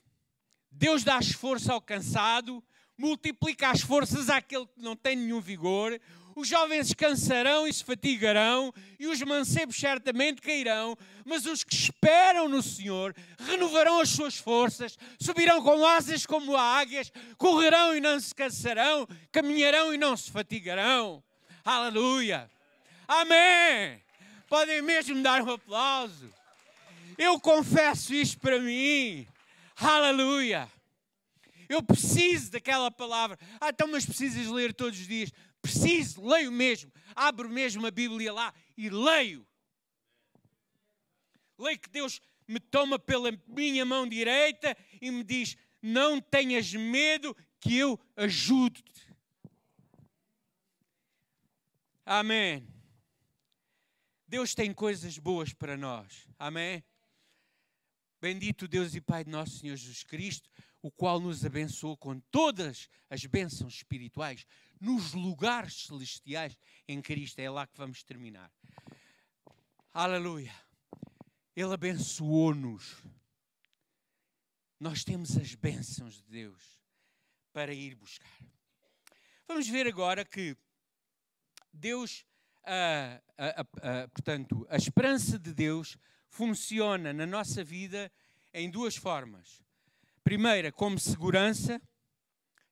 Deus 0.70 1.04
dá 1.04 1.18
esforço 1.18 1.72
ao 1.72 1.80
cansado, 1.80 2.62
multiplica 2.96 3.70
as 3.70 3.80
forças 3.80 4.28
àquele 4.28 4.66
que 4.66 4.80
não 4.80 4.94
tem 4.94 5.16
nenhum 5.16 5.40
vigor, 5.40 5.98
os 6.36 6.48
jovens 6.48 6.94
cansarão 6.94 7.66
e 7.66 7.72
se 7.72 7.84
fatigarão, 7.84 8.72
e 8.98 9.06
os 9.06 9.20
mancebos 9.22 9.76
certamente 9.76 10.40
cairão, 10.40 10.96
mas 11.24 11.44
os 11.44 11.64
que 11.64 11.74
esperam 11.74 12.48
no 12.48 12.62
Senhor 12.62 13.14
renovarão 13.46 14.00
as 14.00 14.10
suas 14.10 14.36
forças, 14.36 14.96
subirão 15.20 15.62
com 15.62 15.84
asas 15.84 16.24
como 16.24 16.56
águias, 16.56 17.12
correrão 17.36 17.94
e 17.96 18.00
não 18.00 18.18
se 18.18 18.34
cansarão, 18.34 19.06
caminharão 19.32 19.92
e 19.92 19.98
não 19.98 20.16
se 20.16 20.30
fatigarão. 20.30 21.22
Aleluia! 21.64 22.50
Amém! 23.06 24.00
Podem 24.48 24.82
mesmo 24.82 25.22
dar 25.22 25.42
um 25.42 25.50
aplauso. 25.50 26.32
Eu 27.20 27.38
confesso 27.38 28.14
isto 28.14 28.40
para 28.40 28.58
mim. 28.58 29.28
Aleluia! 29.76 30.72
Eu 31.68 31.82
preciso 31.82 32.50
daquela 32.50 32.90
palavra. 32.90 33.38
Ah, 33.60 33.68
então, 33.68 33.86
mas 33.88 34.06
precisas 34.06 34.46
ler 34.46 34.72
todos 34.72 34.98
os 34.98 35.06
dias. 35.06 35.30
Preciso, 35.60 36.26
leio 36.26 36.50
mesmo. 36.50 36.90
Abro 37.14 37.46
mesmo 37.50 37.86
a 37.86 37.90
Bíblia 37.90 38.32
lá 38.32 38.54
e 38.74 38.88
leio. 38.88 39.46
Leio 41.58 41.78
que 41.78 41.90
Deus 41.90 42.22
me 42.48 42.58
toma 42.58 42.98
pela 42.98 43.30
minha 43.46 43.84
mão 43.84 44.08
direita 44.08 44.74
e 44.98 45.10
me 45.10 45.22
diz: 45.22 45.58
Não 45.82 46.22
tenhas 46.22 46.72
medo, 46.72 47.36
que 47.60 47.76
eu 47.76 48.00
ajudo-te. 48.16 49.14
Amém. 52.06 52.66
Deus 54.26 54.54
tem 54.54 54.72
coisas 54.72 55.18
boas 55.18 55.52
para 55.52 55.76
nós. 55.76 56.26
Amém? 56.38 56.82
Bendito 58.20 58.68
Deus 58.68 58.94
e 58.94 59.00
Pai 59.00 59.24
de 59.24 59.30
nosso 59.30 59.58
Senhor 59.58 59.76
Jesus 59.76 60.02
Cristo, 60.02 60.50
o 60.82 60.90
qual 60.90 61.18
nos 61.18 61.42
abençoou 61.42 61.96
com 61.96 62.20
todas 62.30 62.86
as 63.08 63.24
bênçãos 63.24 63.76
espirituais 63.76 64.46
nos 64.78 65.14
lugares 65.14 65.86
celestiais 65.86 66.54
em 66.86 67.00
Cristo. 67.00 67.38
É 67.38 67.48
lá 67.48 67.66
que 67.66 67.78
vamos 67.78 68.02
terminar. 68.02 68.52
Aleluia. 69.92 70.54
Ele 71.56 71.72
abençoou-nos. 71.72 73.02
Nós 74.78 75.02
temos 75.02 75.36
as 75.38 75.54
bênçãos 75.54 76.16
de 76.16 76.30
Deus 76.30 76.62
para 77.54 77.72
ir 77.72 77.94
buscar. 77.94 78.38
Vamos 79.48 79.66
ver 79.66 79.86
agora 79.86 80.26
que 80.26 80.54
Deus 81.72 82.26
a, 82.64 83.20
a, 83.38 83.60
a, 83.60 84.08
portanto, 84.08 84.66
a 84.68 84.76
esperança 84.76 85.38
de 85.38 85.54
Deus 85.54 85.96
funciona 86.30 87.12
na 87.12 87.26
nossa 87.26 87.62
vida 87.62 88.10
em 88.54 88.70
duas 88.70 88.96
formas. 88.96 89.62
Primeira, 90.24 90.72
como 90.72 90.98
segurança, 90.98 91.80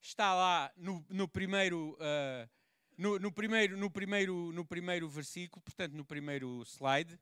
está 0.00 0.34
lá 0.34 0.72
no, 0.76 1.04
no 1.10 1.28
primeiro, 1.28 1.98
uh, 2.00 2.48
no, 2.96 3.18
no, 3.18 3.32
primeiro, 3.32 3.76
no, 3.76 3.90
primeiro, 3.90 4.52
no 4.52 4.64
primeiro 4.64 5.08
versículo, 5.08 5.60
portanto, 5.60 5.92
no 5.92 6.04
primeiro 6.04 6.62
slide, 6.64 7.18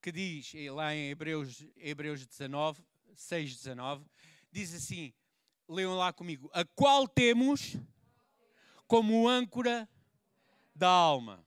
que 0.00 0.12
diz 0.12 0.52
eh, 0.54 0.70
lá 0.70 0.94
em 0.94 1.10
Hebreus, 1.10 1.66
Hebreus 1.76 2.26
19, 2.26 2.82
6, 3.14 3.56
19, 3.56 4.06
diz 4.50 4.72
assim: 4.72 5.12
leiam 5.68 5.96
lá 5.96 6.12
comigo, 6.12 6.48
a 6.54 6.64
qual 6.64 7.06
temos 7.06 7.76
como 8.86 9.28
âncora 9.28 9.88
da 10.74 10.88
alma. 10.88 11.44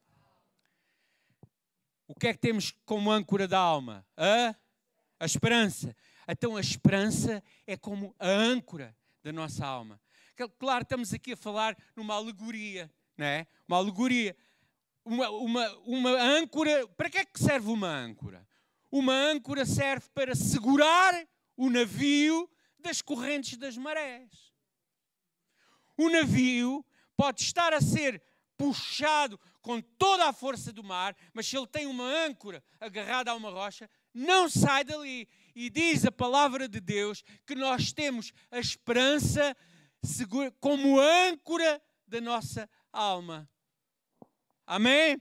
O 2.16 2.20
que 2.20 2.28
é 2.28 2.34
que 2.34 2.40
temos 2.40 2.72
como 2.86 3.12
âncora 3.12 3.48
da 3.48 3.58
alma? 3.58 4.06
A, 4.16 4.56
a 5.20 5.26
esperança. 5.26 5.96
Então 6.28 6.56
a 6.56 6.62
esperança 6.62 7.44
é 7.66 7.76
como 7.76 8.16
a 8.20 8.30
âncora 8.30 8.96
da 9.24 9.34
nossa 9.34 9.66
alma. 9.66 10.00
Claro, 10.60 10.84
estamos 10.84 11.12
aqui 11.12 11.34
a 11.34 11.38
falar 11.38 11.76
numa 11.96 12.14
alegoria, 12.14 12.90
não 13.18 13.26
é? 13.26 13.48
Uma 13.68 13.78
alegoria. 13.78 14.38
Uma, 15.04 15.28
uma, 15.32 15.78
uma 15.80 16.12
âncora. 16.12 16.88
Para 16.90 17.10
que 17.10 17.18
é 17.18 17.26
que 17.26 17.40
serve 17.40 17.70
uma 17.70 17.90
âncora? 17.90 18.48
Uma 18.92 19.14
âncora 19.14 19.66
serve 19.66 20.08
para 20.14 20.36
segurar 20.36 21.28
o 21.58 21.68
navio 21.68 22.48
das 22.78 23.02
correntes 23.02 23.58
das 23.58 23.76
marés. 23.76 24.54
O 25.98 26.10
navio 26.10 26.86
pode 27.18 27.42
estar 27.42 27.74
a 27.74 27.82
ser 27.82 28.22
puxado 28.56 29.40
com 29.64 29.82
toda 29.82 30.28
a 30.28 30.34
força 30.34 30.74
do 30.74 30.84
mar, 30.84 31.16
mas 31.34 31.48
se 31.48 31.58
ele 31.58 31.66
tem 31.66 31.88
uma 31.88 32.04
âncora 32.04 32.62
agarrada 32.80 33.32
a 33.32 33.36
uma 33.36 33.50
rocha, 33.50 33.90
não 34.14 34.50
sai 34.50 34.84
dali. 34.84 35.28
E 35.56 35.70
diz 35.70 36.06
a 36.06 36.12
palavra 36.12 36.68
de 36.68 36.82
Deus 36.82 37.24
que 37.48 37.56
nós 37.56 37.94
temos 37.94 38.34
a 38.52 38.60
esperança 38.60 39.56
como 40.60 41.00
âncora 41.00 41.82
da 42.06 42.20
nossa 42.20 42.70
alma. 42.92 43.50
Amém? 44.68 45.20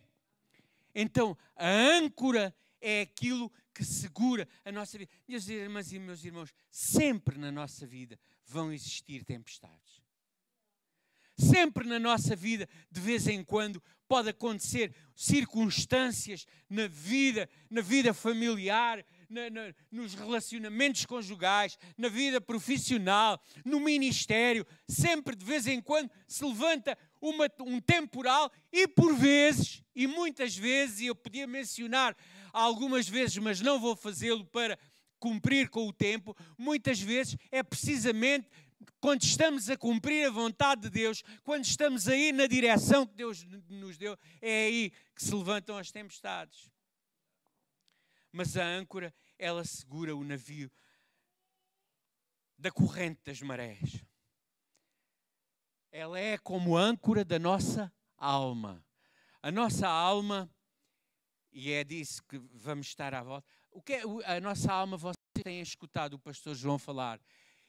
Então, 0.92 1.38
a 1.54 1.68
âncora 1.68 2.54
é 2.80 3.02
aquilo 3.02 3.50
que 3.72 3.84
segura 3.84 4.48
a 4.64 4.72
nossa 4.72 4.98
vida. 4.98 5.10
Minhas 5.26 5.48
irmãs 5.48 5.92
e 5.92 5.98
meus 6.00 6.24
irmãos, 6.24 6.52
sempre 6.68 7.38
na 7.38 7.52
nossa 7.52 7.86
vida 7.86 8.18
vão 8.44 8.72
existir 8.72 9.24
tempestades. 9.24 10.02
Sempre 11.38 11.86
na 11.86 11.98
nossa 11.98 12.36
vida, 12.36 12.68
de 12.90 13.00
vez 13.00 13.26
em 13.26 13.42
quando, 13.42 13.82
pode 14.12 14.28
acontecer 14.28 14.94
circunstâncias 15.16 16.44
na 16.68 16.86
vida, 16.86 17.48
na 17.70 17.80
vida 17.80 18.12
familiar, 18.12 19.02
na, 19.26 19.48
na, 19.48 19.74
nos 19.90 20.12
relacionamentos 20.12 21.06
conjugais, 21.06 21.78
na 21.96 22.10
vida 22.10 22.38
profissional, 22.38 23.42
no 23.64 23.80
ministério. 23.80 24.66
Sempre 24.86 25.34
de 25.34 25.42
vez 25.42 25.66
em 25.66 25.80
quando 25.80 26.10
se 26.28 26.44
levanta 26.44 26.98
uma, 27.22 27.48
um 27.60 27.80
temporal 27.80 28.52
e 28.70 28.86
por 28.86 29.14
vezes, 29.14 29.82
e 29.96 30.06
muitas 30.06 30.54
vezes, 30.54 31.00
e 31.00 31.06
eu 31.06 31.14
podia 31.14 31.46
mencionar 31.46 32.14
algumas 32.52 33.08
vezes, 33.08 33.38
mas 33.38 33.62
não 33.62 33.80
vou 33.80 33.96
fazê-lo 33.96 34.44
para 34.44 34.78
cumprir 35.18 35.70
com 35.70 35.88
o 35.88 35.92
tempo, 35.92 36.36
muitas 36.58 37.00
vezes 37.00 37.34
é 37.50 37.62
precisamente 37.62 38.46
quando 39.00 39.22
estamos 39.22 39.68
a 39.68 39.76
cumprir 39.76 40.26
a 40.26 40.30
vontade 40.30 40.82
de 40.82 40.90
Deus, 40.90 41.22
quando 41.42 41.64
estamos 41.64 42.08
a 42.08 42.16
ir 42.16 42.32
na 42.32 42.46
direção 42.46 43.06
que 43.06 43.14
Deus 43.14 43.44
nos 43.68 43.96
deu, 43.96 44.16
é 44.40 44.66
aí 44.66 44.90
que 45.14 45.22
se 45.22 45.34
levantam 45.34 45.76
as 45.76 45.90
tempestades. 45.90 46.70
Mas 48.30 48.56
a 48.56 48.64
âncora, 48.64 49.14
ela 49.38 49.64
segura 49.64 50.16
o 50.16 50.24
navio 50.24 50.70
da 52.56 52.70
corrente 52.70 53.20
das 53.24 53.40
marés. 53.42 54.04
Ela 55.90 56.18
é 56.18 56.38
como 56.38 56.76
âncora 56.76 57.24
da 57.24 57.38
nossa 57.38 57.92
alma. 58.16 58.82
A 59.42 59.50
nossa 59.50 59.88
alma, 59.88 60.50
e 61.50 61.72
é 61.72 61.84
disso 61.84 62.22
que 62.22 62.38
vamos 62.38 62.86
estar 62.86 63.12
à 63.12 63.22
volta. 63.22 63.46
O 63.70 63.82
que 63.82 63.94
é 63.94 64.02
a 64.24 64.40
nossa 64.40 64.72
alma? 64.72 64.96
Você 64.96 65.18
tem 65.42 65.60
escutado 65.60 66.14
o 66.14 66.18
pastor 66.18 66.54
João 66.54 66.78
falar 66.78 67.20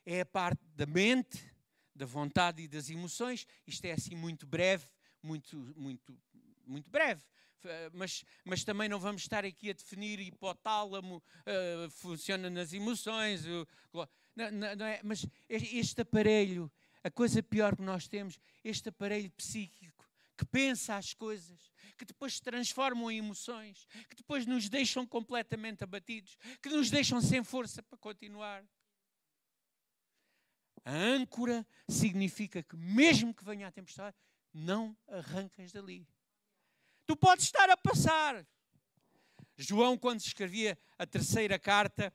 é 0.05 0.21
a 0.21 0.25
parte 0.25 0.61
da 0.75 0.85
mente, 0.85 1.43
da 1.95 2.05
vontade 2.05 2.61
e 2.61 2.67
das 2.67 2.89
emoções. 2.89 3.45
Isto 3.65 3.85
é 3.85 3.91
assim 3.91 4.15
muito 4.15 4.45
breve, 4.45 4.87
muito, 5.21 5.57
muito, 5.75 6.17
muito 6.65 6.89
breve. 6.89 7.23
Mas, 7.93 8.25
mas 8.43 8.63
também 8.65 8.89
não 8.89 8.99
vamos 8.99 9.21
estar 9.21 9.45
aqui 9.45 9.69
a 9.69 9.73
definir 9.73 10.19
hipotálamo, 10.19 11.17
uh, 11.17 11.89
funciona 11.91 12.49
nas 12.49 12.73
emoções. 12.73 13.45
Não, 14.35 14.51
não 14.75 14.85
é? 14.85 14.99
Mas 15.01 15.25
este 15.47 16.01
aparelho, 16.01 16.69
a 17.03 17.09
coisa 17.09 17.41
pior 17.41 17.75
que 17.75 17.81
nós 17.81 18.07
temos, 18.07 18.37
este 18.65 18.89
aparelho 18.89 19.31
psíquico 19.31 20.03
que 20.37 20.45
pensa 20.45 20.97
as 20.97 21.13
coisas, 21.13 21.71
que 21.97 22.05
depois 22.05 22.35
se 22.35 22.41
transformam 22.41 23.09
em 23.09 23.19
emoções, 23.19 23.87
que 24.09 24.15
depois 24.15 24.45
nos 24.45 24.67
deixam 24.67 25.05
completamente 25.05 25.83
abatidos, 25.83 26.37
que 26.61 26.69
nos 26.69 26.89
deixam 26.89 27.21
sem 27.21 27.43
força 27.43 27.83
para 27.83 27.97
continuar. 27.97 28.63
A 30.85 30.91
âncora 30.91 31.65
significa 31.87 32.61
que, 32.61 32.75
mesmo 32.75 33.33
que 33.33 33.43
venha 33.43 33.67
a 33.67 33.71
tempestade, 33.71 34.17
não 34.53 34.95
arrancas 35.07 35.71
dali. 35.71 36.07
Tu 37.05 37.15
podes 37.15 37.45
estar 37.45 37.69
a 37.69 37.77
passar. 37.77 38.45
João, 39.57 39.97
quando 39.97 40.19
escrevia 40.19 40.77
a 40.97 41.05
terceira 41.05 41.57
carta 41.57 42.13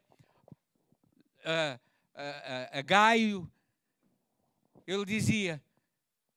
a, 1.45 1.81
a, 2.15 2.79
a, 2.79 2.83
Gaio, 2.83 3.51
ele 4.87 5.05
dizia: 5.05 5.63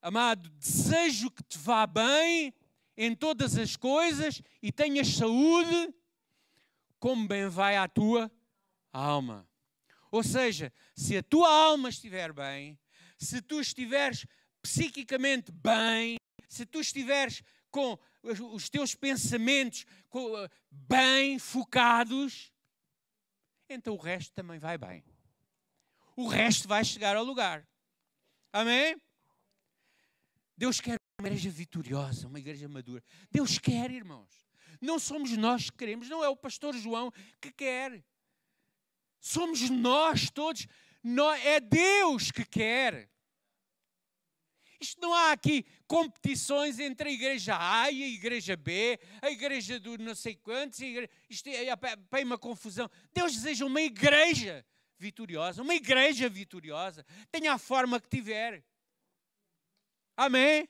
Amado, 0.02 0.50
desejo 0.52 1.32
que 1.32 1.44
te 1.44 1.58
vá 1.58 1.86
bem 1.86 2.54
em 2.96 3.16
todas 3.16 3.58
as 3.58 3.76
coisas 3.76 4.42
e 4.62 4.72
tenhas 4.72 5.08
saúde, 5.08 5.94
como 7.00 7.28
bem 7.28 7.48
vai 7.48 7.78
a 7.78 7.88
tua 7.88 8.32
alma. 8.94 9.48
Ou 10.12 10.22
seja, 10.22 10.74
se 10.94 11.18
a 11.18 11.24
tua 11.24 11.50
alma 11.50 11.90
estiver 11.90 12.34
bem, 12.34 12.78
se 13.18 13.42
tu 13.42 13.62
estiveres 13.62 14.28
psiquicamente 14.62 15.52
bem, 15.52 16.18
se 16.50 16.66
tu 16.66 16.82
estiveres 16.82 17.42
com 17.72 17.98
os 18.22 18.70
teus 18.70 18.94
pensamentos 18.94 19.86
eh, 20.14 20.50
bem 20.70 21.40
focados, 21.40 22.52
então 23.70 23.96
o 23.96 23.98
resto 23.98 24.34
também 24.34 24.60
vai 24.60 24.78
bem. 24.78 25.04
O 26.16 26.28
resto 26.28 26.68
vai 26.68 26.84
chegar 26.84 27.16
ao 27.16 27.24
lugar. 27.24 27.66
Amém? 28.52 29.02
Deus 30.58 30.82
quer 30.82 30.98
uma 31.20 31.28
igreja 31.28 31.50
vitoriosa, 31.50 32.28
uma 32.28 32.40
igreja 32.40 32.68
madura. 32.68 33.02
Deus 33.32 33.58
quer, 33.58 33.90
irmãos. 33.90 34.46
Não 34.82 35.00
somos 35.00 35.38
nós 35.38 35.70
que 35.70 35.78
queremos, 35.78 36.10
não 36.10 36.24
é 36.24 36.28
o 36.28 36.36
pastor 36.36 36.76
João 36.76 37.12
que 37.40 37.52
quer. 37.52 38.04
Somos 39.22 39.70
nós 39.70 40.30
todos. 40.30 40.68
É 41.44 41.60
Deus 41.60 42.32
que 42.32 42.44
quer. 42.44 43.10
Isto 44.82 45.00
não 45.00 45.14
há 45.14 45.32
aqui 45.32 45.64
competições 45.86 46.80
entre 46.80 47.10
a 47.10 47.12
igreja 47.12 47.56
A 47.56 47.92
e 47.92 48.04
a 48.04 48.08
igreja 48.08 48.58
B, 48.58 49.00
a 49.22 49.30
igreja 49.30 49.80
do 49.80 49.96
não 50.00 50.16
sei 50.16 50.36
quantos, 50.36 50.80
isto 51.30 51.48
é, 51.50 51.68
é 51.68 51.76
bem 52.12 52.26
uma 52.26 52.38
confusão. 52.38 52.90
Deus 53.14 53.34
deseja 53.34 53.64
uma 53.64 53.80
igreja 53.80 54.66
vitoriosa, 54.98 55.62
uma 55.62 55.76
igreja 55.76 56.28
vitoriosa, 56.28 57.06
tenha 57.32 57.54
a 57.54 57.60
forma 57.60 58.02
que 58.02 58.10
tiver. 58.10 58.64
Amém? 60.18 60.68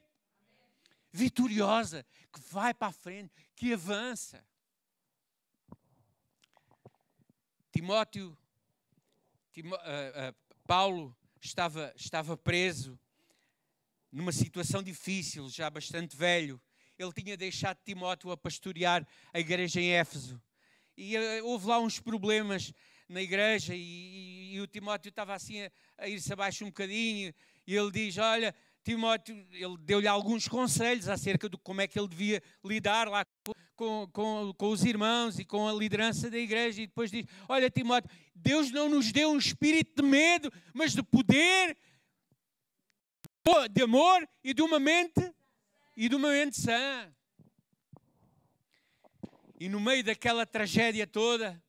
Vitoriosa, 1.09 2.05
que 2.33 2.39
vai 2.51 2.73
para 2.73 2.89
a 2.89 2.93
frente, 2.93 3.33
que 3.55 3.73
avança. 3.73 4.45
Timóteo 7.71 8.37
Timó, 9.53 9.75
uh, 9.75 9.79
uh, 9.79 10.35
Paulo 10.65 11.15
estava, 11.41 11.93
estava 11.95 12.37
preso 12.37 12.97
numa 14.09 14.31
situação 14.31 14.81
difícil, 14.81 15.49
já 15.49 15.69
bastante 15.69 16.15
velho. 16.15 16.61
Ele 16.97 17.11
tinha 17.11 17.35
deixado 17.35 17.77
Timóteo 17.83 18.31
a 18.31 18.37
pastorear 18.37 19.05
a 19.33 19.39
igreja 19.39 19.81
em 19.81 19.91
Éfeso. 19.91 20.41
E 20.95 21.17
uh, 21.17 21.45
houve 21.45 21.67
lá 21.67 21.79
uns 21.79 21.99
problemas 21.99 22.73
na 23.09 23.21
igreja 23.21 23.75
e, 23.75 23.81
e, 23.81 24.55
e 24.55 24.61
o 24.61 24.67
Timóteo 24.67 25.09
estava 25.09 25.33
assim 25.33 25.63
a, 25.63 25.71
a 25.97 26.07
ir-se 26.07 26.31
abaixo 26.31 26.63
um 26.63 26.67
bocadinho 26.67 27.33
e 27.67 27.75
ele 27.75 27.91
diz, 27.91 28.17
olha, 28.17 28.55
Timóteo, 28.83 29.35
ele 29.51 29.77
deu-lhe 29.79 30.07
alguns 30.07 30.47
conselhos 30.47 31.09
acerca 31.09 31.49
de 31.49 31.57
como 31.57 31.81
é 31.81 31.87
que 31.87 31.99
ele 31.99 32.07
devia 32.07 32.41
lidar 32.63 33.09
lá 33.09 33.25
com, 33.75 34.07
com, 34.11 34.53
com 34.57 34.69
os 34.69 34.83
irmãos 34.83 35.39
e 35.39 35.45
com 35.45 35.67
a 35.67 35.73
liderança 35.73 36.29
da 36.29 36.37
igreja. 36.37 36.81
E 36.81 36.87
depois 36.87 37.11
diz: 37.11 37.25
Olha, 37.47 37.69
Timóteo, 37.69 38.09
Deus 38.35 38.71
não 38.71 38.89
nos 38.89 39.11
deu 39.11 39.31
um 39.31 39.37
espírito 39.37 40.01
de 40.01 40.07
medo, 40.07 40.51
mas 40.73 40.93
de 40.93 41.03
poder, 41.03 41.77
de 43.71 43.81
amor 43.81 44.27
e 44.43 44.53
de 44.53 44.61
uma 44.61 44.79
mente 44.79 45.33
e 45.95 46.07
de 46.07 46.15
uma 46.15 46.29
mente 46.29 46.59
sã. 46.59 47.13
E 49.59 49.69
no 49.69 49.79
meio 49.79 50.03
daquela 50.03 50.45
tragédia 50.45 51.05
toda, 51.05 51.61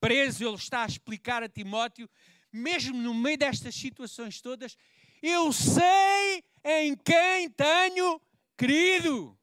preso, 0.00 0.46
ele 0.46 0.56
está 0.56 0.82
a 0.82 0.86
explicar 0.86 1.42
a 1.42 1.48
Timóteo, 1.48 2.08
mesmo 2.52 2.96
no 2.96 3.12
meio 3.12 3.36
destas 3.36 3.74
situações 3.74 4.40
todas, 4.40 4.76
eu 5.22 5.52
sei 5.52 6.44
em 6.64 6.96
quem 6.96 7.50
tenho 7.50 8.20
querido. 8.56 9.33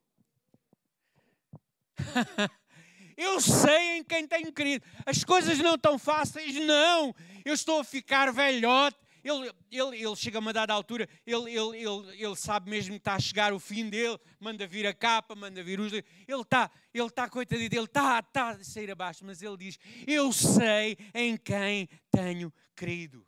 Eu 3.17 3.39
sei 3.39 3.97
em 3.97 4.03
quem 4.03 4.27
tenho 4.27 4.51
querido. 4.51 4.83
As 5.05 5.23
coisas 5.23 5.59
não 5.59 5.75
estão 5.75 5.99
fáceis, 5.99 6.55
não. 6.55 7.13
Eu 7.45 7.53
estou 7.53 7.79
a 7.79 7.83
ficar 7.83 8.31
velhote. 8.31 8.97
Ele, 9.23 9.51
ele, 9.71 10.03
ele 10.03 10.15
chega 10.15 10.39
a 10.39 10.41
uma 10.41 10.51
dada 10.51 10.73
altura, 10.73 11.07
ele, 11.27 11.51
ele, 11.55 11.77
ele, 11.77 12.23
ele 12.23 12.35
sabe 12.35 12.71
mesmo 12.71 12.93
que 12.93 12.97
está 12.97 13.13
a 13.13 13.19
chegar 13.19 13.53
o 13.53 13.59
fim 13.59 13.87
dele, 13.87 14.19
manda 14.39 14.65
vir 14.65 14.87
a 14.87 14.95
capa, 14.95 15.35
manda 15.35 15.61
vir 15.61 15.79
os. 15.79 15.93
Ele 15.93 16.03
está, 16.27 16.71
ele 16.91 17.05
está, 17.05 17.29
coitadinho 17.29 17.69
dele, 17.69 17.85
está, 17.85 18.17
está 18.17 18.49
a 18.49 18.63
sair 18.63 18.89
abaixo, 18.89 19.23
mas 19.23 19.43
ele 19.43 19.57
diz: 19.57 19.77
Eu 20.07 20.33
sei 20.33 20.97
em 21.13 21.37
quem 21.37 21.87
tenho 22.09 22.51
querido. 22.75 23.23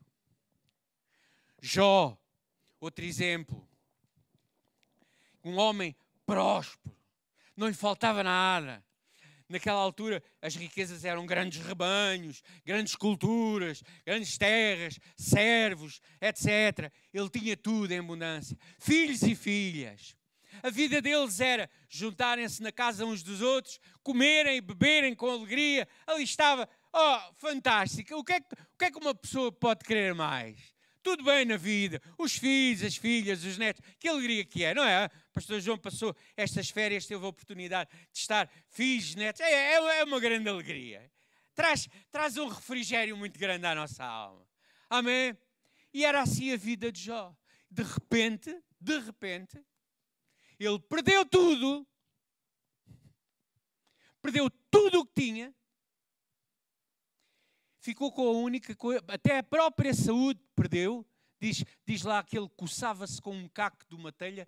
Jó, 1.62 2.18
outro 2.82 3.06
exemplo 3.06 3.64
um 5.44 5.58
homem 5.58 5.96
próspero, 6.26 6.96
não 7.56 7.68
lhe 7.68 7.74
faltava 7.74 8.24
nada. 8.24 8.84
Naquela 9.48 9.80
altura, 9.80 10.24
as 10.42 10.56
riquezas 10.56 11.06
eram 11.06 11.26
grandes 11.26 11.64
rebanhos, 11.64 12.42
grandes 12.66 12.96
culturas, 12.96 13.84
grandes 14.06 14.38
terras, 14.38 14.98
servos, 15.18 16.02
etc. 16.20 16.92
Ele 17.14 17.30
tinha 17.30 17.56
tudo 17.56 17.92
em 17.92 18.00
abundância. 18.00 18.58
Filhos 18.80 19.22
e 19.22 19.36
filhas. 19.36 20.16
A 20.62 20.70
vida 20.70 21.02
deles 21.02 21.40
era 21.40 21.70
juntarem-se 21.90 22.62
na 22.62 22.72
casa 22.72 23.06
uns 23.06 23.24
dos 23.24 23.42
outros, 23.42 23.80
comerem 24.02 24.58
e 24.58 24.62
beberem 24.62 25.16
com 25.16 25.30
alegria. 25.30 25.88
Ali 26.06 26.24
estava, 26.24 26.68
oh, 26.92 27.34
fantástico. 27.38 28.16
O 28.16 28.24
que, 28.24 28.34
é 28.34 28.40
que, 28.40 28.54
o 28.54 28.78
que 28.78 28.86
é 28.86 28.92
que 28.92 28.98
uma 28.98 29.16
pessoa 29.16 29.52
pode 29.52 29.84
querer 29.84 30.14
mais? 30.14 30.73
Tudo 31.04 31.24
bem 31.24 31.46
na 31.46 31.58
vida, 31.58 32.02
os 32.18 32.36
filhos, 32.36 32.82
as 32.82 32.96
filhas, 32.96 33.44
os 33.44 33.58
netos, 33.58 33.84
que 34.00 34.08
alegria 34.08 34.46
que 34.46 34.64
é, 34.64 34.74
não 34.74 34.84
é? 34.84 35.06
O 35.06 35.34
pastor 35.34 35.60
João 35.60 35.78
passou 35.78 36.16
estas 36.36 36.70
férias, 36.70 37.06
teve 37.06 37.24
a 37.24 37.28
oportunidade 37.28 37.90
de 38.12 38.20
estar, 38.20 38.50
filhos, 38.70 39.14
netos, 39.14 39.42
é, 39.42 39.74
é, 39.74 40.00
é 40.00 40.04
uma 40.04 40.20
grande 40.20 40.48
alegria. 40.48 41.12
Traz, 41.54 41.88
traz 42.10 42.38
um 42.38 42.48
refrigério 42.48 43.16
muito 43.18 43.38
grande 43.38 43.66
à 43.66 43.76
nossa 43.76 44.04
alma. 44.04 44.48
Amém? 44.90 45.38
E 45.94 46.06
era 46.06 46.22
assim 46.22 46.52
a 46.54 46.58
vida 46.58 46.92
de 46.92 47.02
Jó. 47.02 47.36
De 47.70 47.84
repente, 47.84 48.58
de 48.80 49.00
repente, 49.00 49.64
ele 50.60 50.80
perdeu 50.80 51.26
tudo, 51.26 51.86
perdeu 54.22 54.50
tudo 54.72 55.02
o 55.02 55.06
que 55.06 55.22
tinha, 55.22 55.54
ficou 57.84 58.14
com 58.14 58.26
a 58.26 58.32
única 58.32 58.74
coisa, 58.74 59.04
até 59.10 59.40
a 59.40 59.44
própria 59.44 59.94
saúde 59.94 60.40
perdeu. 60.56 61.06
Diz, 61.40 61.66
diz 61.86 62.04
lá 62.04 62.24
que 62.24 62.38
ele 62.38 62.48
coçava-se 62.56 63.22
com 63.22 63.36
um 63.36 63.50
caco 63.50 63.86
de 63.90 63.96
uma 63.96 64.14
telha, 64.14 64.48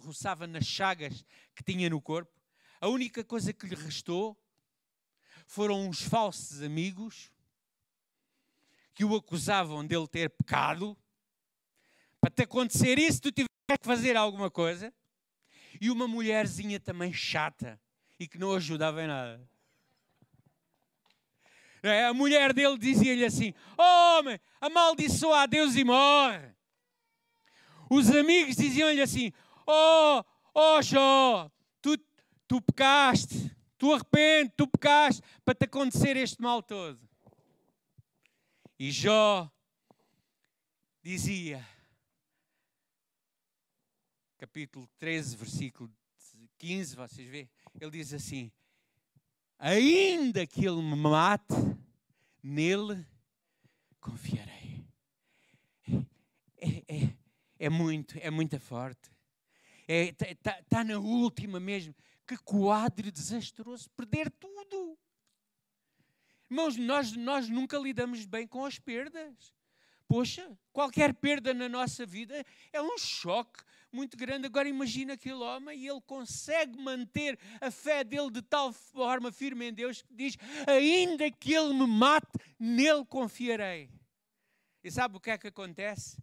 roçava 0.00 0.46
nas 0.46 0.64
chagas 0.64 1.22
que 1.54 1.62
tinha 1.62 1.90
no 1.90 2.00
corpo. 2.00 2.32
A 2.80 2.88
única 2.88 3.22
coisa 3.22 3.52
que 3.52 3.66
lhe 3.66 3.74
restou 3.74 4.34
foram 5.46 5.86
uns 5.86 6.00
falsos 6.00 6.62
amigos 6.62 7.30
que 8.94 9.04
o 9.04 9.14
acusavam 9.14 9.86
dele 9.86 10.08
ter 10.08 10.30
pecado, 10.30 10.96
para 12.18 12.30
te 12.30 12.44
acontecer 12.44 12.98
isso, 12.98 13.20
tu 13.20 13.30
tiveres 13.30 13.50
que 13.68 13.84
fazer 13.86 14.16
alguma 14.16 14.50
coisa. 14.50 14.94
E 15.78 15.90
uma 15.90 16.08
mulherzinha 16.08 16.80
também 16.80 17.12
chata 17.12 17.78
e 18.18 18.26
que 18.26 18.38
não 18.38 18.54
ajudava 18.54 19.02
em 19.02 19.08
nada. 19.08 19.46
É, 21.84 22.06
a 22.06 22.14
mulher 22.14 22.54
dele 22.54 22.78
dizia-lhe 22.78 23.26
assim: 23.26 23.52
Homem, 23.76 24.40
amaldiçoa 24.58 25.42
a 25.42 25.46
Deus 25.46 25.76
e 25.76 25.84
morre. 25.84 26.50
Os 27.90 28.08
amigos 28.08 28.56
diziam-lhe 28.56 29.02
assim: 29.02 29.30
Oh, 29.66 30.24
oh 30.54 30.80
Jó, 30.80 31.50
tu, 31.82 31.98
tu 32.48 32.62
pecaste, 32.62 33.54
tu 33.76 33.92
arrepende, 33.92 34.54
tu 34.56 34.66
pecaste 34.66 35.22
para 35.44 35.54
te 35.54 35.64
acontecer 35.66 36.16
este 36.16 36.40
mal 36.40 36.62
todo. 36.62 36.98
E 38.78 38.90
Jó 38.90 39.52
dizia, 41.02 41.62
capítulo 44.38 44.88
13, 44.98 45.36
versículo 45.36 45.92
15, 46.56 46.96
vocês 46.96 47.28
veem, 47.28 47.50
ele 47.78 47.90
diz 47.90 48.14
assim: 48.14 48.50
Ainda 49.58 50.46
que 50.46 50.64
ele 50.64 50.82
me 50.82 50.96
mate, 50.96 51.73
nele 52.44 53.06
confiarei. 53.98 54.86
É, 56.58 56.94
é, 56.94 57.16
é 57.58 57.68
muito, 57.70 58.18
é 58.18 58.30
muito 58.30 58.60
forte. 58.60 59.10
Está 59.88 60.26
é, 60.26 60.34
tá, 60.34 60.62
tá 60.68 60.84
na 60.84 60.98
última 60.98 61.58
mesmo. 61.58 61.94
Que 62.26 62.36
quadro 62.36 63.10
desastroso, 63.10 63.88
perder 63.90 64.30
tudo. 64.30 64.98
Irmãos, 66.50 66.76
nós, 66.76 67.12
nós 67.12 67.48
nunca 67.48 67.78
lidamos 67.78 68.26
bem 68.26 68.46
com 68.46 68.64
as 68.64 68.78
perdas. 68.78 69.54
Poxa, 70.06 70.56
qualquer 70.72 71.14
perda 71.14 71.54
na 71.54 71.68
nossa 71.68 72.04
vida 72.04 72.44
é 72.72 72.80
um 72.80 72.98
choque 72.98 73.64
muito 73.94 74.16
grande. 74.16 74.46
Agora 74.46 74.68
imagina 74.68 75.14
aquele 75.14 75.36
homem 75.36 75.78
e 75.78 75.88
ele 75.88 76.00
consegue 76.00 76.76
manter 76.76 77.38
a 77.60 77.70
fé 77.70 78.02
dele 78.02 78.30
de 78.30 78.42
tal 78.42 78.72
forma 78.72 79.30
firme 79.30 79.68
em 79.68 79.72
Deus 79.72 80.02
que 80.02 80.14
diz: 80.14 80.36
ainda 80.66 81.30
que 81.30 81.54
ele 81.54 81.72
me 81.72 81.86
mate, 81.86 82.26
nele 82.58 83.04
confiarei. 83.04 83.88
E 84.82 84.90
sabe 84.90 85.16
o 85.16 85.20
que 85.20 85.30
é 85.30 85.38
que 85.38 85.46
acontece? 85.46 86.22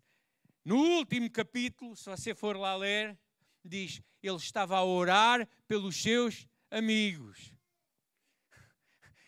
No 0.64 0.76
último 0.76 1.30
capítulo, 1.32 1.96
se 1.96 2.10
você 2.10 2.36
for 2.36 2.56
lá 2.56 2.76
ler, 2.76 3.18
diz: 3.64 4.02
ele 4.22 4.36
estava 4.36 4.78
a 4.78 4.84
orar 4.84 5.48
pelos 5.68 5.96
seus 5.96 6.46
amigos. 6.70 7.52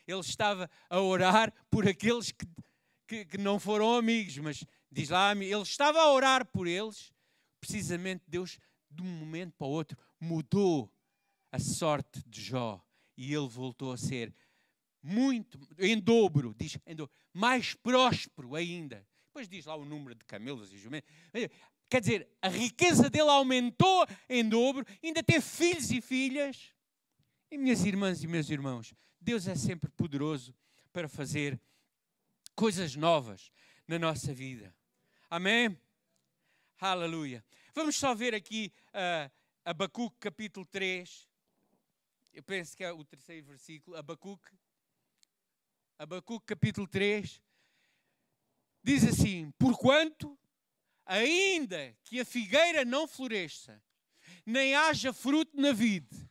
Ele 0.05 0.19
estava 0.19 0.69
a 0.89 0.99
orar 0.99 1.53
por 1.71 1.87
aqueles 1.87 2.31
que, 2.31 2.45
que, 3.07 3.25
que 3.25 3.37
não 3.37 3.57
foram 3.59 3.95
amigos, 3.95 4.37
mas 4.37 4.65
diz 4.91 5.09
lá, 5.09 5.31
ele 5.31 5.61
estava 5.61 5.99
a 6.01 6.11
orar 6.11 6.45
por 6.45 6.67
eles. 6.67 7.11
Precisamente 7.63 8.25
Deus, 8.27 8.59
de 8.91 9.01
um 9.01 9.05
momento 9.05 9.53
para 9.53 9.65
o 9.65 9.69
outro, 9.69 9.97
mudou 10.19 10.93
a 11.49 11.57
sorte 11.57 12.21
de 12.27 12.41
Jó 12.41 12.85
e 13.15 13.33
ele 13.33 13.47
voltou 13.47 13.93
a 13.93 13.97
ser 13.97 14.35
muito, 15.01 15.57
em 15.79 15.97
dobro, 15.97 16.53
diz, 16.53 16.77
em 16.85 16.93
dobro, 16.93 17.15
mais 17.31 17.73
próspero 17.73 18.53
ainda. 18.53 19.07
Depois 19.27 19.47
diz 19.47 19.65
lá 19.65 19.77
o 19.77 19.85
número 19.85 20.13
de 20.13 20.25
camelos 20.25 20.73
e 20.73 20.77
jumentos. 20.77 21.09
Quer 21.89 22.01
dizer, 22.01 22.29
a 22.41 22.49
riqueza 22.49 23.09
dele 23.09 23.29
aumentou 23.29 24.05
em 24.27 24.43
dobro, 24.43 24.85
ainda 25.01 25.23
teve 25.23 25.39
filhos 25.39 25.89
e 25.89 26.01
filhas. 26.01 26.73
E 27.49 27.57
minhas 27.57 27.85
irmãs 27.85 28.21
e 28.21 28.27
meus 28.27 28.49
irmãos, 28.49 28.93
Deus 29.21 29.47
é 29.47 29.55
sempre 29.55 29.89
poderoso 29.89 30.53
para 30.91 31.07
fazer 31.07 31.57
coisas 32.55 32.93
novas 32.97 33.53
na 33.87 33.97
nossa 33.97 34.33
vida. 34.33 34.75
Amém? 35.29 35.79
Aleluia. 36.85 37.41
Vamos 37.73 37.95
só 37.95 38.13
ver 38.13 38.35
aqui 38.35 38.69
uh, 38.89 39.31
Abacuque 39.63 40.17
capítulo 40.19 40.65
3. 40.65 41.29
Eu 42.33 42.43
penso 42.43 42.75
que 42.75 42.83
é 42.83 42.91
o 42.91 43.05
terceiro 43.05 43.47
versículo. 43.47 43.95
Abacuque. 43.95 44.51
Abacuque 45.97 46.45
capítulo 46.45 46.85
3 46.85 47.41
diz 48.83 49.05
assim: 49.05 49.49
Porquanto, 49.57 50.37
ainda 51.05 51.95
que 52.03 52.19
a 52.19 52.25
figueira 52.25 52.83
não 52.83 53.07
floresça, 53.07 53.81
nem 54.45 54.75
haja 54.75 55.13
fruto 55.13 55.55
na 55.55 55.71
vide, 55.71 56.29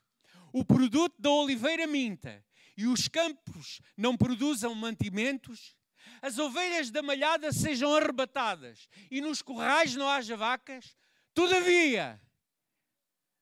o 0.52 0.62
produto 0.62 1.14
da 1.18 1.30
oliveira 1.30 1.86
minta, 1.86 2.44
e 2.76 2.86
os 2.86 3.08
campos 3.08 3.80
não 3.96 4.18
produzam 4.18 4.74
mantimentos, 4.74 5.74
as 6.20 6.38
ovelhas 6.38 6.90
da 6.90 7.02
malhada 7.02 7.52
sejam 7.52 7.94
arrebatadas, 7.94 8.88
e 9.10 9.20
nos 9.20 9.42
currais 9.42 9.94
não 9.94 10.08
haja 10.08 10.36
vacas, 10.36 10.96
todavia, 11.34 12.20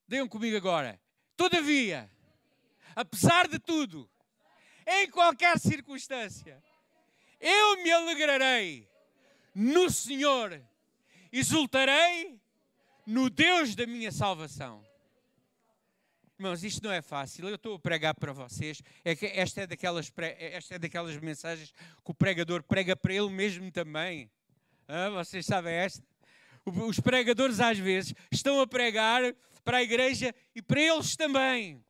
deem 0.07 0.27
comigo 0.27 0.57
agora, 0.57 1.01
todavia, 1.37 2.11
apesar 2.95 3.49
de 3.49 3.59
tudo, 3.59 4.11
em 4.87 5.11
qualquer 5.11 5.59
circunstância, 5.59 6.63
eu 7.39 7.83
me 7.83 7.91
alegrarei 7.91 8.89
no 9.55 9.91
Senhor, 9.91 10.61
exultarei 11.33 12.41
no 13.07 13.31
Deus 13.31 13.75
da 13.75 13.87
minha 13.87 14.13
salvação. 14.13 14.85
Irmãos, 16.41 16.65
isto 16.65 16.83
não 16.83 16.91
é 16.91 17.03
fácil. 17.03 17.47
Eu 17.47 17.57
estou 17.57 17.75
a 17.75 17.79
pregar 17.79 18.15
para 18.15 18.33
vocês. 18.33 18.81
É 19.05 19.15
que 19.15 19.27
esta 19.27 19.61
é 19.61 19.67
daquelas, 19.67 20.11
esta 20.39 20.77
é 20.77 20.79
daquelas 20.79 21.15
mensagens 21.19 21.71
que 21.71 22.11
o 22.11 22.15
pregador 22.15 22.63
prega 22.63 22.97
para 22.97 23.13
ele 23.13 23.29
mesmo 23.29 23.71
também. 23.71 24.31
Ah, 24.89 25.11
vocês 25.11 25.45
sabem 25.45 25.75
esta? 25.75 26.03
Os 26.65 26.99
pregadores, 26.99 27.61
às 27.61 27.79
vezes, 27.79 28.15
estão 28.33 28.59
a 28.59 28.67
pregar 28.67 29.21
para 29.63 29.77
a 29.77 29.83
igreja 29.83 30.35
e 30.55 30.63
para 30.63 30.81
eles 30.81 31.15
também. 31.15 31.85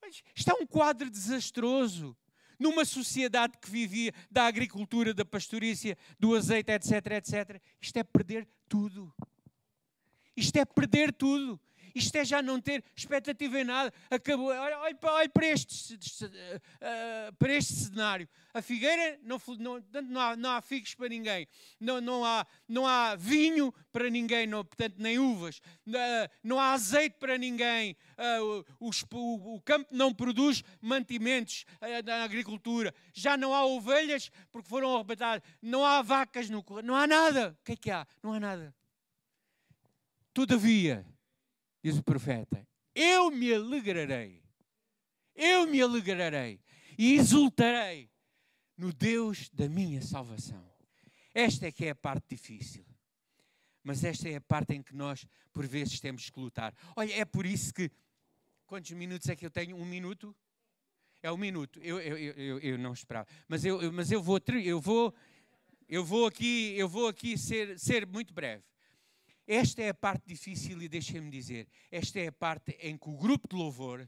Mas 0.00 0.22
isto 0.36 0.52
é 0.52 0.54
um 0.54 0.64
quadro 0.64 1.10
desastroso 1.10 2.16
numa 2.60 2.84
sociedade 2.84 3.58
que 3.60 3.68
vivia 3.68 4.14
da 4.30 4.46
agricultura, 4.46 5.12
da 5.12 5.24
pastorícia, 5.24 5.98
do 6.16 6.36
azeite, 6.36 6.70
etc, 6.70 6.92
etc. 7.10 7.60
Isto 7.80 7.96
é 7.96 8.04
perder 8.04 8.46
tudo. 8.68 9.12
Isto 10.36 10.58
é 10.58 10.64
perder 10.64 11.12
tudo. 11.12 11.60
Isto 11.98 12.16
é 12.16 12.24
já 12.24 12.40
não 12.40 12.60
ter 12.60 12.84
expectativa 12.96 13.60
em 13.60 13.64
nada. 13.64 13.92
Acabou. 14.10 14.48
Olha, 14.48 14.78
olha 14.78 15.28
para, 15.28 15.46
este, 15.46 15.94
uh, 15.94 17.32
para 17.38 17.52
este 17.54 17.72
cenário. 17.74 18.28
A 18.54 18.62
figueira, 18.62 19.18
não, 19.22 19.40
não, 19.58 19.84
não, 20.02 20.20
há, 20.20 20.36
não 20.36 20.50
há 20.50 20.62
figos 20.62 20.94
para 20.94 21.08
ninguém. 21.08 21.46
Não, 21.80 22.00
não, 22.00 22.24
há, 22.24 22.46
não 22.68 22.86
há 22.86 23.16
vinho 23.16 23.74
para 23.92 24.08
ninguém, 24.08 24.46
não, 24.46 24.64
portanto, 24.64 24.94
nem 24.98 25.18
uvas. 25.18 25.58
Uh, 25.86 25.92
não 26.42 26.58
há 26.58 26.72
azeite 26.72 27.16
para 27.18 27.36
ninguém. 27.36 27.96
O, 28.80 28.88
o, 28.88 29.54
o, 29.54 29.60
campo 29.60 29.88
não 29.92 30.14
produz 30.14 30.62
mantimentos 30.80 31.64
na 32.04 32.24
agricultura. 32.24 32.94
Já 33.12 33.36
não 33.36 33.54
há 33.54 33.64
ovelhas 33.64 34.30
porque 34.50 34.68
foram 34.68 34.94
arrebatadas. 34.94 35.42
Não 35.60 35.84
há 35.84 36.02
vacas 36.02 36.48
no 36.48 36.62
correio. 36.62 36.86
Não 36.86 36.96
há 36.96 37.06
nada. 37.06 37.56
O 37.60 37.64
que 37.64 37.72
é 37.72 37.76
que 37.76 37.90
há? 37.90 38.06
Não 38.22 38.32
há 38.32 38.40
nada. 38.40 38.74
Todavia, 40.38 41.04
diz 41.82 41.98
o 41.98 42.02
profeta: 42.02 42.66
Eu 42.94 43.30
me 43.30 43.52
alegrarei, 43.52 44.42
eu 45.34 45.66
me 45.66 45.80
alegrarei 45.80 46.60
e 46.98 47.14
exultarei 47.14 48.10
no 48.76 48.92
Deus 48.92 49.48
da 49.50 49.68
minha 49.68 50.02
salvação. 50.02 50.64
Esta 51.34 51.66
é 51.66 51.72
que 51.72 51.86
é 51.86 51.90
a 51.90 51.94
parte 51.94 52.36
difícil. 52.36 52.84
Mas 53.82 54.04
esta 54.04 54.28
é 54.28 54.36
a 54.36 54.40
parte 54.40 54.74
em 54.74 54.82
que 54.82 54.94
nós, 54.94 55.26
por 55.52 55.66
vezes, 55.66 56.00
temos 56.00 56.28
que 56.28 56.38
lutar. 56.38 56.74
Olha, 56.96 57.12
é 57.14 57.24
por 57.24 57.46
isso 57.46 57.72
que. 57.72 57.90
Quantos 58.66 58.90
minutos 58.90 59.28
é 59.28 59.36
que 59.36 59.46
eu 59.46 59.50
tenho? 59.50 59.76
Um 59.76 59.84
minuto? 59.84 60.36
É 61.22 61.32
um 61.32 61.36
minuto. 61.36 61.80
Eu, 61.82 61.98
eu, 62.00 62.18
eu, 62.18 62.58
eu 62.58 62.78
não 62.78 62.92
esperava. 62.92 63.26
Mas 63.48 63.64
eu, 63.64 63.90
mas 63.92 64.12
eu 64.12 64.22
vou, 64.22 64.38
eu 64.62 64.80
vou, 64.80 65.14
eu 65.88 66.04
vou 66.04 66.26
aqui, 66.26 66.74
eu 66.76 66.88
vou 66.88 67.08
aqui 67.08 67.38
ser, 67.38 67.78
ser 67.78 68.06
muito 68.06 68.34
breve. 68.34 68.62
Esta 69.48 69.80
é 69.80 69.88
a 69.88 69.94
parte 69.94 70.24
difícil 70.26 70.82
e 70.82 70.88
deixem-me 70.90 71.30
dizer, 71.30 71.66
esta 71.90 72.20
é 72.20 72.26
a 72.26 72.32
parte 72.32 72.72
em 72.82 72.98
que 72.98 73.08
o 73.08 73.16
grupo 73.16 73.48
de 73.48 73.56
louvor, 73.56 74.06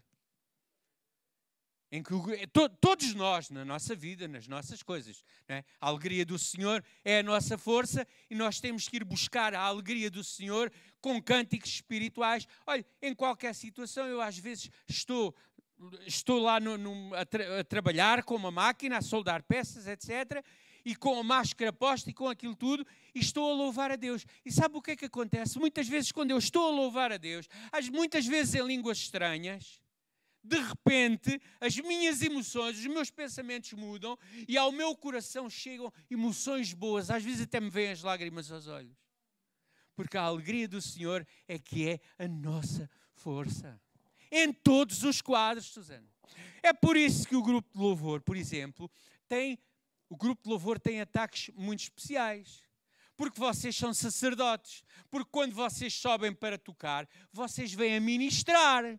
em 1.90 2.02
que 2.02 2.12
o, 2.12 2.22
to, 2.48 2.68
todos 2.68 3.14
nós, 3.14 3.48
na 3.48 3.64
nossa 3.64 3.94
vida, 3.94 4.28
nas 4.28 4.46
nossas 4.46 4.82
coisas, 4.82 5.24
é? 5.48 5.64
a 5.80 5.88
alegria 5.88 6.26
do 6.26 6.38
Senhor 6.38 6.84
é 7.02 7.20
a 7.20 7.22
nossa 7.22 7.56
força 7.56 8.06
e 8.28 8.34
nós 8.34 8.60
temos 8.60 8.86
que 8.86 8.96
ir 8.96 9.04
buscar 9.04 9.54
a 9.54 9.62
alegria 9.62 10.10
do 10.10 10.22
Senhor 10.22 10.70
com 11.00 11.20
cânticos 11.22 11.70
espirituais. 11.70 12.46
Olha, 12.66 12.84
em 13.00 13.14
qualquer 13.14 13.54
situação, 13.54 14.06
eu 14.06 14.20
às 14.20 14.36
vezes 14.36 14.70
estou 14.86 15.34
estou 16.06 16.38
lá 16.38 16.60
no, 16.60 16.76
no, 16.76 17.14
a, 17.14 17.24
tra 17.24 17.60
a, 17.60 17.64
trabalhar 17.64 18.22
com 18.24 18.36
uma 18.36 18.50
máquina, 18.50 18.98
a 18.98 19.02
soldar 19.02 19.42
peças, 19.42 19.86
etc 19.86 20.44
e 20.84 20.94
com 20.94 21.18
a 21.18 21.22
máscara 21.22 21.72
posta 21.72 22.10
e 22.10 22.12
com 22.12 22.28
aquilo 22.28 22.54
tudo, 22.54 22.86
e 23.14 23.20
estou 23.20 23.50
a 23.50 23.54
louvar 23.54 23.90
a 23.90 23.96
Deus. 23.96 24.24
E 24.44 24.50
sabe 24.52 24.76
o 24.76 24.82
que 24.82 24.92
é 24.92 24.96
que 24.96 25.04
acontece? 25.04 25.58
Muitas 25.58 25.88
vezes, 25.88 26.12
quando 26.12 26.30
eu 26.30 26.38
estou 26.38 26.66
a 26.68 26.70
louvar 26.70 27.12
a 27.12 27.16
Deus, 27.16 27.48
muitas 27.92 28.26
vezes 28.26 28.54
em 28.54 28.66
línguas 28.66 28.98
estranhas, 28.98 29.80
de 30.42 30.58
repente 30.58 31.38
as 31.60 31.76
minhas 31.76 32.22
emoções, 32.22 32.78
os 32.78 32.86
meus 32.86 33.10
pensamentos 33.10 33.72
mudam 33.74 34.18
e 34.48 34.56
ao 34.56 34.72
meu 34.72 34.96
coração 34.96 35.50
chegam 35.50 35.92
emoções 36.10 36.72
boas, 36.72 37.10
às 37.10 37.22
vezes 37.22 37.42
até 37.42 37.60
me 37.60 37.68
vêm 37.68 37.90
as 37.90 38.02
lágrimas 38.02 38.50
aos 38.50 38.66
olhos. 38.66 38.96
porque 40.00 40.16
a 40.16 40.22
alegria 40.22 40.66
do 40.66 40.80
Senhor 40.80 41.26
é 41.46 41.58
que 41.58 41.86
é 41.86 42.00
a 42.18 42.26
nossa 42.26 42.88
força. 43.12 43.78
Em 44.32 44.50
todos 44.50 45.02
os 45.02 45.20
quadros, 45.20 45.66
Susana. 45.66 46.08
É 46.62 46.72
por 46.72 46.96
isso 46.96 47.28
que 47.28 47.36
o 47.36 47.42
grupo 47.42 47.68
de 47.70 47.78
louvor, 47.78 48.22
por 48.22 48.34
exemplo, 48.34 48.90
tem 49.28 49.58
o 50.10 50.16
grupo 50.16 50.42
de 50.42 50.50
louvor 50.50 50.78
tem 50.78 51.00
ataques 51.00 51.50
muito 51.54 51.84
especiais. 51.84 52.62
Porque 53.16 53.38
vocês 53.38 53.76
são 53.76 53.94
sacerdotes. 53.94 54.82
Porque 55.08 55.30
quando 55.30 55.54
vocês 55.54 55.94
sobem 55.94 56.34
para 56.34 56.58
tocar, 56.58 57.08
vocês 57.32 57.72
vêm 57.72 57.96
a 57.96 58.00
ministrar. 58.00 58.98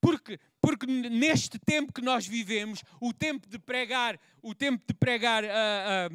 Porque, 0.00 0.38
porque 0.60 0.86
neste 0.86 1.58
tempo 1.58 1.92
que 1.92 2.02
nós 2.02 2.26
vivemos, 2.26 2.82
o 3.00 3.14
tempo 3.14 3.48
de 3.48 3.58
pregar, 3.58 4.20
o 4.42 4.54
tempo 4.54 4.84
de 4.86 4.94
pregar 4.94 5.44
a, 5.44 5.48
a, 5.48 6.06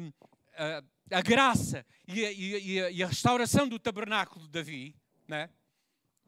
a, 0.56 1.18
a 1.18 1.22
graça 1.22 1.84
e 2.06 2.24
a, 2.24 2.32
e, 2.32 2.96
e 2.96 3.02
a, 3.02 3.06
restauração 3.06 3.68
do 3.68 3.78
tabernáculo 3.78 4.44
de 4.44 4.50
Davi, 4.50 4.96
né? 5.26 5.50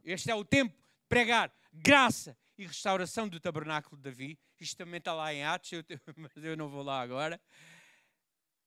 este 0.04 0.30
é 0.30 0.34
o 0.34 0.44
tempo 0.44 0.74
de 0.74 1.08
pregar 1.08 1.52
graça 1.72 2.36
e 2.58 2.66
restauração 2.66 3.28
do 3.28 3.38
tabernáculo 3.38 3.96
de 3.96 4.02
Davi. 4.02 4.38
Isto 4.58 4.76
também 4.76 4.98
está 4.98 5.14
lá 5.14 5.32
em 5.32 5.44
Atos, 5.44 5.72
eu, 5.72 5.84
mas 6.16 6.36
eu 6.36 6.56
não 6.56 6.68
vou 6.68 6.82
lá 6.82 7.00
agora. 7.00 7.40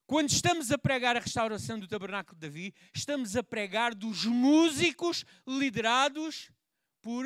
Quando 0.06 0.30
estamos 0.30 0.72
a 0.72 0.78
pregar 0.78 1.16
a 1.16 1.20
restauração 1.20 1.78
do 1.78 1.86
tabernáculo 1.86 2.34
de 2.38 2.46
Davi, 2.46 2.74
estamos 2.94 3.36
a 3.36 3.42
pregar 3.42 3.94
dos 3.94 4.24
músicos 4.24 5.24
liderados 5.46 6.50
por 7.00 7.24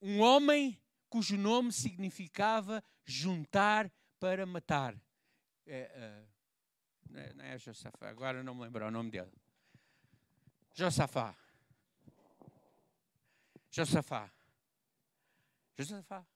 um 0.00 0.20
homem 0.20 0.78
cujo 1.08 1.36
nome 1.36 1.72
significava 1.72 2.82
juntar 3.04 3.90
para 4.18 4.44
matar. 4.44 4.94
É, 5.66 6.26
é, 7.14 7.32
não 7.34 7.44
é 7.44 7.58
Josafá, 7.58 8.08
agora 8.08 8.42
não 8.42 8.54
me 8.54 8.62
lembro 8.62 8.86
o 8.86 8.90
nome 8.90 9.10
dele. 9.10 9.32
Josafá. 10.74 11.36
Josafá. 13.72 14.30
Josafá. 15.78 16.26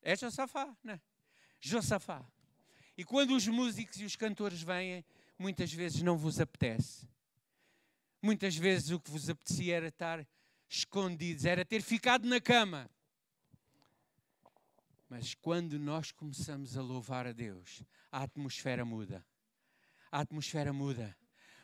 É 0.00 0.16
Josafá, 0.16 0.76
né? 0.82 1.00
Josafá. 1.60 2.24
E 2.96 3.04
quando 3.04 3.34
os 3.34 3.48
músicos 3.48 3.96
e 3.96 4.04
os 4.04 4.14
cantores 4.14 4.62
vêm, 4.62 5.04
muitas 5.36 5.72
vezes 5.72 6.02
não 6.02 6.16
vos 6.16 6.40
apetece. 6.40 7.08
Muitas 8.22 8.56
vezes 8.56 8.90
o 8.90 9.00
que 9.00 9.10
vos 9.10 9.28
apetecia 9.28 9.76
era 9.76 9.88
estar 9.88 10.26
escondidos, 10.68 11.44
era 11.44 11.64
ter 11.64 11.82
ficado 11.82 12.28
na 12.28 12.40
cama. 12.40 12.88
Mas 15.08 15.34
quando 15.34 15.78
nós 15.78 16.12
começamos 16.12 16.76
a 16.76 16.82
louvar 16.82 17.26
a 17.26 17.32
Deus, 17.32 17.82
a 18.10 18.22
atmosfera 18.22 18.84
muda. 18.84 19.26
A 20.12 20.20
atmosfera 20.20 20.72
muda. 20.72 21.16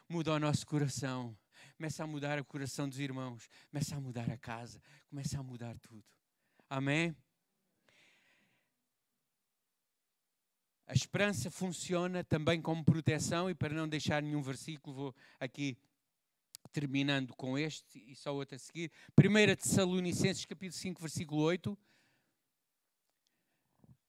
Muda 0.08 0.32
o 0.32 0.38
nosso 0.40 0.66
coração. 0.66 1.38
Começa 1.80 2.04
a 2.04 2.06
mudar 2.06 2.38
o 2.38 2.44
coração 2.44 2.86
dos 2.86 2.98
irmãos. 2.98 3.48
Começa 3.70 3.96
a 3.96 4.00
mudar 4.02 4.30
a 4.30 4.36
casa. 4.36 4.82
Começa 5.08 5.40
a 5.40 5.42
mudar 5.42 5.78
tudo. 5.78 6.04
Amém? 6.68 7.16
A 10.86 10.92
esperança 10.92 11.50
funciona 11.50 12.22
também 12.22 12.60
como 12.60 12.84
proteção, 12.84 13.48
e 13.48 13.54
para 13.54 13.72
não 13.72 13.88
deixar 13.88 14.22
nenhum 14.22 14.42
versículo, 14.42 14.94
vou 14.94 15.16
aqui 15.40 15.78
terminando 16.70 17.34
com 17.34 17.56
este 17.56 18.04
e 18.06 18.14
só 18.14 18.34
outro 18.34 18.56
a 18.56 18.58
seguir. 18.58 18.92
1 19.18 19.56
Tessalonicenses, 19.56 20.44
capítulo 20.44 20.78
5, 20.78 21.00
versículo 21.00 21.40
8. 21.40 21.78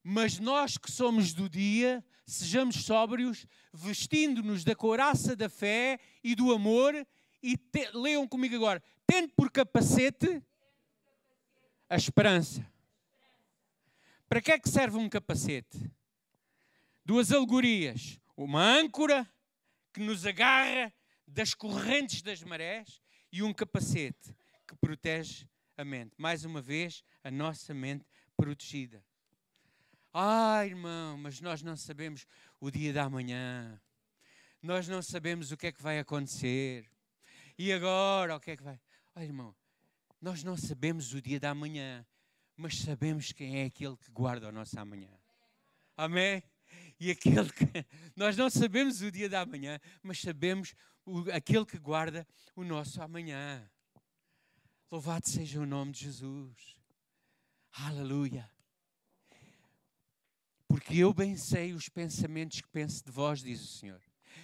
Mas 0.04 0.40
nós 0.40 0.78
que 0.78 0.92
somos 0.92 1.34
do 1.34 1.48
dia, 1.48 2.04
sejamos 2.26 2.84
sóbrios, 2.84 3.48
vestindo-nos 3.72 4.66
da 4.66 4.76
couraça 4.76 5.38
da 5.38 5.48
fé 5.48 6.02
e 6.22 6.36
do 6.36 6.52
amor, 6.52 7.08
e 7.42 7.58
te, 7.58 7.90
leiam 7.94 8.28
comigo 8.28 8.56
agora, 8.56 8.82
tendo 9.06 9.30
por 9.30 9.52
capacete 9.52 10.44
a 11.90 11.96
esperança. 11.96 12.66
Para 14.28 14.42
que 14.42 14.52
é 14.52 14.60
que 14.60 14.70
serve 14.70 14.98
um 14.98 15.10
capacete? 15.10 15.92
duas 17.06 17.32
alegorias. 17.32 18.20
Uma 18.36 18.64
âncora 18.64 19.30
que 19.94 20.00
nos 20.00 20.26
agarra 20.26 20.94
das 21.28 21.54
correntes 21.54 22.22
das 22.22 22.42
marés 22.42 23.02
e 23.32 23.44
um 23.44 23.54
capacete 23.54 24.36
que 24.68 24.76
protege 24.76 25.48
a 25.78 25.84
mente. 25.84 26.14
Mais 26.18 26.46
uma 26.46 26.62
vez, 26.62 27.04
a 27.24 27.32
nossa 27.32 27.74
mente 27.74 28.06
protegida. 28.36 29.04
Ah, 30.14 30.66
irmão, 30.66 31.18
mas 31.18 31.40
nós 31.40 31.62
não 31.62 31.78
sabemos 31.78 32.26
o 32.60 32.70
dia 32.70 32.92
da 32.92 33.10
manhã. 33.10 33.80
Nós 34.62 34.88
não 34.88 35.02
sabemos 35.02 35.52
o 35.52 35.58
que 35.58 35.68
é 35.68 35.72
que 35.72 35.82
vai 35.82 36.00
acontecer. 36.00 36.90
E 37.62 37.72
agora, 37.72 38.36
o 38.36 38.40
que 38.40 38.50
é 38.50 38.58
que 38.58 38.64
vai. 38.64 38.82
Ah, 39.14 39.24
irmão, 39.24 39.56
nós 40.20 40.44
não 40.44 40.58
sabemos 40.58 41.14
o 41.14 41.22
dia 41.22 41.40
da 41.40 41.54
manhã, 41.54 42.04
mas 42.58 42.80
sabemos 42.80 43.32
quem 43.34 43.60
é 43.60 43.66
aquele 43.66 43.96
que 43.98 44.10
guarda 44.10 44.50
o 44.50 44.52
nosso 44.52 44.80
amanhã. 44.80 45.16
Amém? 45.96 46.42
e 47.00 47.12
aquele 47.12 47.52
que 47.54 47.66
nós 48.18 48.36
não 48.36 48.50
sabemos 48.50 49.04
o 49.04 49.12
dia 49.12 49.30
da 49.30 49.46
manhã, 49.46 49.80
mas 50.02 50.20
sabemos 50.20 50.74
o, 51.06 51.20
aquele 51.32 51.64
que 51.64 51.78
guarda 51.78 52.28
o 52.56 52.64
nosso 52.64 53.00
amanhã. 53.00 53.70
Louvado 54.90 55.30
seja 55.30 55.60
o 55.60 55.66
nome 55.68 55.92
de 55.92 56.06
Jesus. 56.06 56.76
Aleluia. 57.74 58.50
Porque 60.68 60.98
eu 60.98 61.14
bem 61.14 61.38
sei 61.38 61.74
os 61.74 61.90
pensamentos 61.90 62.60
que 62.60 62.70
penso 62.70 63.06
de 63.06 63.12
vós, 63.12 63.40
diz 63.40 63.62
o 63.62 63.68
Senhor. 63.68 64.02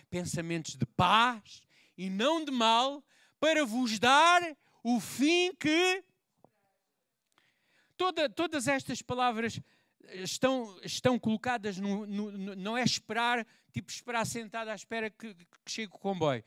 Pensamentos 0.07 0.75
de 0.75 0.85
paz 0.85 1.63
e 1.97 2.09
não 2.09 2.45
de 2.45 2.51
mal, 2.51 3.03
para 3.39 3.65
vos 3.65 3.97
dar 3.99 4.41
o 4.83 4.99
fim 4.99 5.53
que. 5.55 6.03
Toda, 7.97 8.29
todas 8.29 8.67
estas 8.67 9.01
palavras 9.01 9.59
estão, 10.23 10.79
estão 10.83 11.17
colocadas 11.17 11.77
no, 11.77 12.05
no, 12.05 12.31
no, 12.31 12.55
não 12.55 12.77
é 12.77 12.83
esperar, 12.83 13.45
tipo 13.71 13.89
esperar 13.91 14.25
sentado 14.25 14.69
à 14.69 14.75
espera 14.75 15.09
que, 15.09 15.33
que 15.33 15.71
chegue 15.71 15.93
o 15.93 15.99
comboio. 15.99 16.43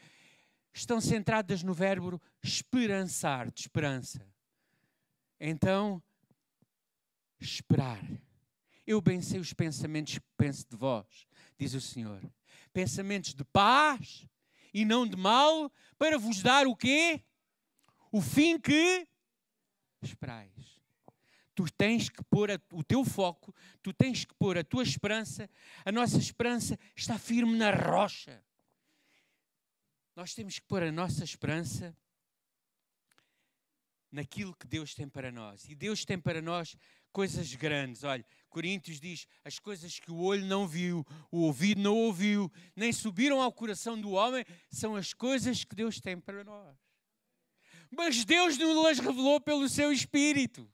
Estão 0.72 1.01
centradas 1.01 1.64
no 1.64 1.74
verbo 1.74 2.22
esperançar, 2.42 3.51
de 3.51 3.62
esperança. 3.62 4.24
Então, 5.40 6.01
esperar. 7.40 8.01
Eu 8.86 9.01
bem 9.01 9.20
sei 9.20 9.40
os 9.40 9.53
pensamentos 9.53 10.18
que 10.18 10.24
penso 10.36 10.66
de 10.68 10.76
vós, 10.76 11.26
diz 11.59 11.74
o 11.74 11.80
Senhor. 11.80 12.22
Pensamentos 12.72 13.34
de 13.34 13.44
paz 13.44 14.26
e 14.72 14.84
não 14.84 15.06
de 15.06 15.16
mal, 15.16 15.70
para 15.98 16.18
vos 16.18 16.42
dar 16.42 16.66
o 16.66 16.76
quê? 16.76 17.22
O 18.12 18.20
fim 18.20 18.58
que 18.58 19.06
esperais 20.02 20.80
tu 21.60 21.70
tens 21.70 22.08
que 22.08 22.24
pôr 22.24 22.48
o 22.72 22.82
teu 22.82 23.04
foco, 23.04 23.54
tu 23.82 23.92
tens 23.92 24.24
que 24.24 24.34
pôr 24.34 24.56
a 24.56 24.64
tua 24.64 24.82
esperança. 24.82 25.48
A 25.84 25.92
nossa 25.92 26.16
esperança 26.16 26.78
está 26.96 27.18
firme 27.18 27.54
na 27.54 27.70
rocha. 27.70 28.42
Nós 30.16 30.32
temos 30.34 30.58
que 30.58 30.66
pôr 30.66 30.82
a 30.82 30.90
nossa 30.90 31.22
esperança 31.22 31.94
naquilo 34.10 34.56
que 34.56 34.66
Deus 34.66 34.94
tem 34.94 35.06
para 35.06 35.30
nós. 35.30 35.68
E 35.68 35.74
Deus 35.74 36.02
tem 36.02 36.18
para 36.18 36.40
nós 36.40 36.76
coisas 37.12 37.54
grandes. 37.54 38.04
Olha, 38.04 38.24
Coríntios 38.48 39.00
diz: 39.00 39.26
as 39.44 39.58
coisas 39.58 39.98
que 39.98 40.11
o 40.11 40.18
olho 40.18 40.44
não 40.44 40.66
viu, 40.66 41.06
o 41.30 41.42
ouvido 41.42 41.80
não 41.80 41.96
ouviu, 41.96 42.50
nem 42.74 42.92
subiram 42.92 43.40
ao 43.40 43.52
coração 43.52 44.00
do 44.00 44.11
homem, 44.11 44.44
são 44.70 44.96
as 44.96 45.12
coisas 45.12 45.64
que 45.64 45.74
Deus 45.74 46.00
tem 46.00 46.18
para 46.20 46.44
nós. 46.44 46.76
Mas 47.90 48.24
Deus 48.24 48.56
nos 48.56 48.98
revelou 48.98 49.40
pelo 49.40 49.68
seu 49.68 49.92
Espírito. 49.92 50.70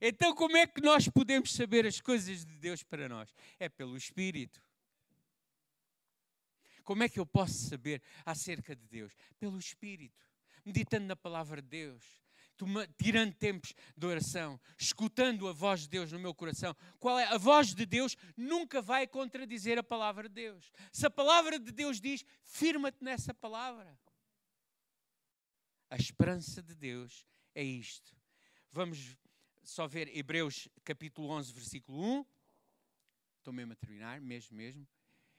Então, 0.00 0.34
como 0.34 0.56
é 0.56 0.66
que 0.66 0.80
nós 0.80 1.08
podemos 1.08 1.52
saber 1.52 1.86
as 1.86 2.00
coisas 2.00 2.44
de 2.44 2.56
Deus 2.56 2.82
para 2.82 3.08
nós? 3.08 3.34
É 3.58 3.68
pelo 3.68 3.96
Espírito. 3.96 4.60
Como 6.82 7.02
é 7.02 7.08
que 7.08 7.20
eu 7.20 7.26
posso 7.26 7.68
saber 7.68 8.02
acerca 8.24 8.74
de 8.74 8.84
Deus? 8.88 9.12
Pelo 9.38 9.58
Espírito. 9.58 10.26
Meditando 10.64 11.06
na 11.06 11.14
palavra 11.14 11.60
de 11.62 11.68
Deus, 11.68 12.02
tirando 12.96 13.34
tempos 13.34 13.74
de 13.96 14.06
oração, 14.06 14.60
escutando 14.78 15.48
a 15.48 15.52
voz 15.52 15.82
de 15.82 15.88
Deus 15.88 16.12
no 16.12 16.18
meu 16.18 16.34
coração. 16.34 16.74
Qual 16.98 17.18
é? 17.18 17.24
A 17.24 17.38
voz 17.38 17.74
de 17.74 17.86
Deus 17.86 18.16
nunca 18.36 18.80
vai 18.82 19.06
contradizer 19.06 19.78
a 19.78 19.82
palavra 19.82 20.28
de 20.28 20.34
Deus. 20.34 20.70
Se 20.92 21.06
a 21.06 21.10
palavra 21.10 21.58
de 21.58 21.72
Deus 21.72 22.00
diz, 22.00 22.24
firma-te 22.42 23.02
nessa 23.02 23.34
palavra. 23.34 23.98
A 25.88 25.96
esperança 25.96 26.62
de 26.62 26.74
Deus 26.74 27.26
é 27.54 27.62
isto. 27.62 28.16
Vamos 28.72 29.16
só 29.62 29.86
ver 29.86 30.16
Hebreus 30.16 30.68
capítulo 30.84 31.28
11, 31.28 31.52
versículo 31.52 32.02
1. 32.20 32.24
Estou 33.38 33.52
mesmo 33.52 33.72
a 33.72 33.76
terminar, 33.76 34.20
mesmo, 34.20 34.56
mesmo. 34.56 34.86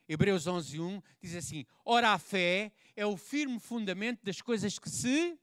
Hebreus 0.08 0.46
11, 0.46 0.80
1 0.80 1.02
diz 1.20 1.34
assim: 1.34 1.64
Ora, 1.84 2.10
a 2.10 2.18
fé 2.18 2.72
é 2.96 3.06
o 3.06 3.16
firme 3.16 3.58
fundamento 3.58 4.22
das 4.22 4.40
coisas 4.40 4.78
que 4.78 4.90
se. 4.90 5.38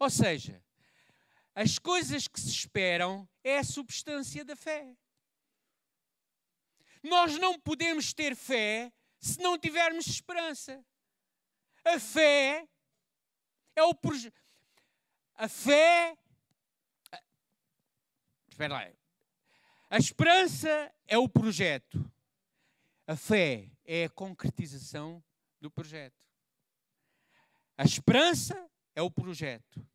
Ou 0.00 0.08
seja, 0.08 0.64
as 1.54 1.78
coisas 1.78 2.26
que 2.26 2.40
se 2.40 2.48
esperam 2.48 3.28
é 3.44 3.58
a 3.58 3.64
substância 3.64 4.42
da 4.42 4.56
fé. 4.56 4.96
Nós 7.02 7.38
não 7.38 7.60
podemos 7.60 8.14
ter 8.14 8.34
fé 8.34 8.90
se 9.20 9.38
não 9.40 9.58
tivermos 9.58 10.06
esperança. 10.06 10.82
A 11.84 12.00
fé 12.00 12.66
é 13.76 13.82
o 13.82 13.94
projeto. 13.94 14.40
A 15.34 15.48
fé. 15.48 16.16
Espera 18.48 18.72
lá. 18.72 18.92
A 19.90 19.98
esperança 19.98 20.94
é 21.06 21.18
o 21.18 21.28
projeto. 21.28 22.10
A 23.06 23.16
fé 23.16 23.70
é 23.84 24.04
a 24.04 24.10
concretização 24.10 25.22
do 25.60 25.70
projeto. 25.70 26.16
A 27.76 27.84
esperança 27.84 28.70
é 28.94 29.02
o 29.02 29.10
projeto. 29.10 29.89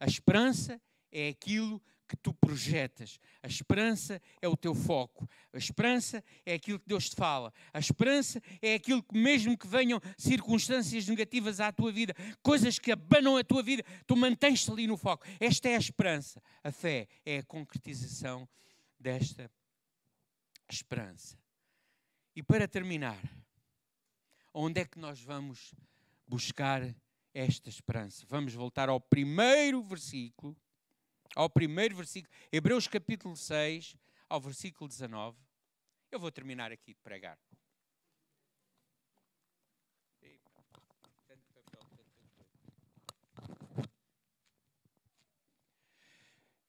A 0.00 0.06
esperança 0.06 0.80
é 1.12 1.28
aquilo 1.28 1.80
que 2.10 2.16
tu 2.16 2.34
projetas. 2.34 3.20
A 3.40 3.46
esperança 3.46 4.20
é 4.42 4.48
o 4.48 4.56
teu 4.56 4.74
foco. 4.74 5.30
A 5.52 5.58
esperança 5.58 6.24
é 6.44 6.54
aquilo 6.54 6.80
que 6.80 6.88
Deus 6.88 7.08
te 7.08 7.14
fala. 7.14 7.52
A 7.72 7.78
esperança 7.78 8.42
é 8.60 8.74
aquilo 8.74 9.00
que, 9.00 9.16
mesmo 9.16 9.56
que 9.56 9.68
venham 9.68 10.00
circunstâncias 10.18 11.06
negativas 11.06 11.60
à 11.60 11.70
tua 11.70 11.92
vida, 11.92 12.12
coisas 12.42 12.80
que 12.80 12.90
abanam 12.90 13.36
a 13.36 13.44
tua 13.44 13.62
vida, 13.62 13.84
tu 14.08 14.16
mantens-te 14.16 14.72
ali 14.72 14.88
no 14.88 14.96
foco. 14.96 15.24
Esta 15.38 15.68
é 15.68 15.76
a 15.76 15.78
esperança. 15.78 16.42
A 16.64 16.72
fé 16.72 17.06
é 17.24 17.38
a 17.38 17.44
concretização 17.44 18.48
desta 18.98 19.48
esperança. 20.68 21.38
E 22.34 22.42
para 22.42 22.66
terminar, 22.66 23.22
onde 24.52 24.80
é 24.80 24.84
que 24.84 24.98
nós 24.98 25.20
vamos 25.20 25.72
buscar 26.26 26.82
esta 27.32 27.68
esperança? 27.68 28.26
Vamos 28.28 28.54
voltar 28.54 28.88
ao 28.88 29.00
primeiro 29.00 29.82
versículo 29.82 30.56
ao 31.34 31.48
primeiro 31.48 31.96
versículo, 31.96 32.32
Hebreus 32.50 32.88
capítulo 32.88 33.36
6, 33.36 33.96
ao 34.28 34.40
versículo 34.40 34.88
19. 34.88 35.38
Eu 36.10 36.18
vou 36.18 36.30
terminar 36.30 36.72
aqui 36.72 36.92
de 36.92 37.00
pregar. 37.00 37.38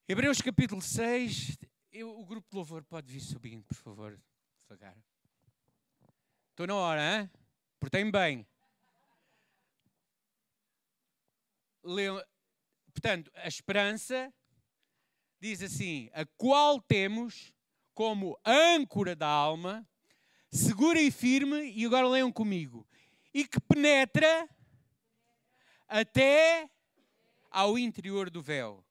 Hebreus 0.08 0.42
capítulo 0.42 0.82
6, 0.82 1.58
eu, 1.94 2.20
o 2.20 2.26
grupo 2.26 2.50
de 2.50 2.56
louvor 2.58 2.84
pode 2.84 3.12
vir 3.12 3.22
subindo, 3.22 3.64
por 3.64 3.78
favor, 3.78 4.20
devagar. 4.64 4.98
Estou 6.50 6.68
na 6.68 6.76
hora, 6.76 7.22
hein? 7.22 7.32
Portem 7.80 8.12
bem. 8.12 8.46
Portanto, 12.94 13.32
a 13.36 13.48
esperança 13.48 14.34
diz 15.40 15.62
assim: 15.62 16.10
a 16.14 16.26
qual 16.38 16.80
temos 16.80 17.54
como 17.94 18.40
âncora 18.46 19.16
da 19.16 19.28
alma, 19.28 19.88
segura 20.52 21.02
e 21.02 21.12
firme, 21.12 21.72
e 21.72 21.86
agora 21.86 22.08
leiam 22.08 22.32
comigo, 22.32 22.88
e 23.34 23.48
que 23.48 23.60
penetra 23.60 24.50
até 25.88 26.70
ao 27.50 27.78
interior 27.78 28.30
do 28.30 28.42
véu. 28.42 28.84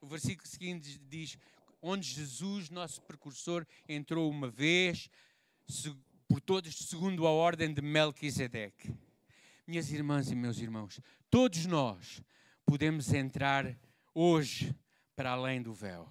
O 0.00 0.06
versículo 0.06 0.48
seguinte 0.48 0.98
diz: 0.98 1.38
onde 1.80 2.08
Jesus, 2.08 2.70
nosso 2.70 3.00
precursor, 3.02 3.66
entrou 3.88 4.30
uma 4.30 4.48
vez, 4.48 5.08
por 6.28 6.40
todos, 6.40 6.74
segundo 6.76 7.26
a 7.26 7.30
ordem 7.30 7.72
de 7.72 7.80
Melquisedeque. 7.80 8.94
Minhas 9.66 9.90
irmãs 9.90 10.30
e 10.30 10.34
meus 10.34 10.58
irmãos, 10.58 11.00
todos 11.36 11.66
nós 11.66 12.22
podemos 12.64 13.12
entrar 13.12 13.78
hoje 14.14 14.74
para 15.14 15.32
além 15.32 15.60
do 15.60 15.70
véu. 15.70 16.08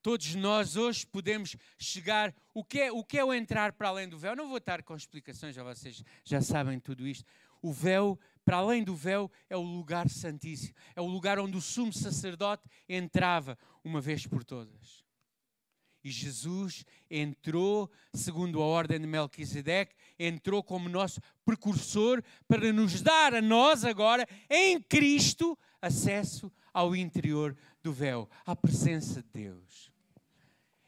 Todos 0.00 0.36
nós 0.36 0.76
hoje 0.76 1.04
podemos 1.04 1.56
chegar. 1.76 2.32
O 2.54 2.62
que, 2.62 2.82
é, 2.82 2.92
o 2.92 3.02
que 3.02 3.18
é 3.18 3.24
o 3.24 3.34
entrar 3.34 3.72
para 3.72 3.88
além 3.88 4.08
do 4.08 4.16
véu? 4.16 4.36
Não 4.36 4.46
vou 4.46 4.58
estar 4.58 4.80
com 4.84 4.94
explicações, 4.94 5.56
já 5.56 5.64
vocês 5.64 6.04
já 6.22 6.40
sabem 6.40 6.78
tudo 6.78 7.04
isto. 7.04 7.24
O 7.60 7.72
véu, 7.72 8.16
para 8.44 8.58
além 8.58 8.84
do 8.84 8.94
véu, 8.94 9.28
é 9.50 9.56
o 9.56 9.62
lugar 9.62 10.08
santíssimo. 10.08 10.76
É 10.94 11.00
o 11.00 11.06
lugar 11.06 11.40
onde 11.40 11.56
o 11.56 11.60
sumo 11.60 11.92
sacerdote 11.92 12.62
entrava 12.88 13.58
uma 13.82 14.00
vez 14.00 14.24
por 14.24 14.44
todas. 14.44 15.03
E 16.04 16.10
Jesus 16.10 16.84
entrou, 17.10 17.90
segundo 18.12 18.60
a 18.60 18.66
ordem 18.66 19.00
de 19.00 19.06
Melquisedeque, 19.06 19.94
entrou 20.18 20.62
como 20.62 20.86
nosso 20.86 21.18
precursor 21.46 22.22
para 22.46 22.70
nos 22.74 23.00
dar 23.00 23.34
a 23.34 23.40
nós 23.40 23.86
agora, 23.86 24.28
em 24.50 24.78
Cristo, 24.82 25.58
acesso 25.80 26.52
ao 26.74 26.94
interior 26.94 27.56
do 27.82 27.90
véu, 27.90 28.28
à 28.44 28.54
presença 28.54 29.22
de 29.22 29.28
Deus. 29.32 29.90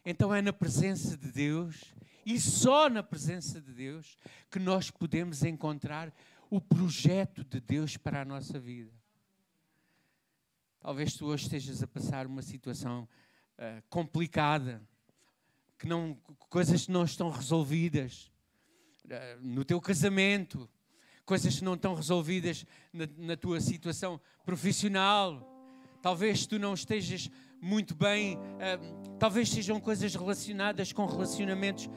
Então 0.05 0.35
é 0.35 0.43
na 0.43 0.53
presença 0.53 1.17
de 1.17 1.33
Deus 1.33 1.95
e 2.25 2.39
só 2.39 2.91
na 2.91 3.03
presença 3.03 3.61
de 3.61 3.73
Deus 3.73 4.19
que 4.51 4.59
nós 4.59 4.91
podemos 4.91 5.43
encontrar 5.43 6.13
o 6.51 6.61
projeto 6.61 7.43
de 7.43 7.61
Deus 7.61 7.97
para 7.97 8.21
a 8.21 8.25
nossa 8.25 8.59
vida. 8.59 8.93
Talvez 10.81 11.15
tu 11.15 11.27
hoje 11.27 11.45
estejas 11.45 11.83
a 11.83 11.87
passar 11.87 12.27
uma 12.27 12.43
situação 12.43 13.09
uh, 13.59 13.83
complicada, 13.89 14.81
que 15.79 15.87
não, 15.87 16.17
coisas 16.49 16.87
que 16.87 16.93
não 16.93 17.05
estão 17.05 17.31
resolvidas 17.31 18.31
uh, 19.05 19.41
no 19.41 19.65
teu 19.65 19.81
casamento, 19.81 20.69
coisas 21.25 21.59
que 21.59 21.65
não 21.65 21.75
estão 21.75 21.95
resolvidas 21.95 22.65
na, 22.93 23.07
na 23.17 23.37
tua 23.37 23.61
situação 23.61 24.21
profissional 24.45 25.57
talvez 26.07 26.47
tu 26.47 26.57
não 26.57 26.73
estejas 26.73 27.29
muito 27.61 27.93
bem, 27.93 28.37
uh, 28.37 29.17
talvez 29.19 29.51
sejam 29.51 29.81
coisas 29.81 30.15
relacionadas 30.15 30.93
com 30.93 31.05
relacionamentos. 31.05 31.91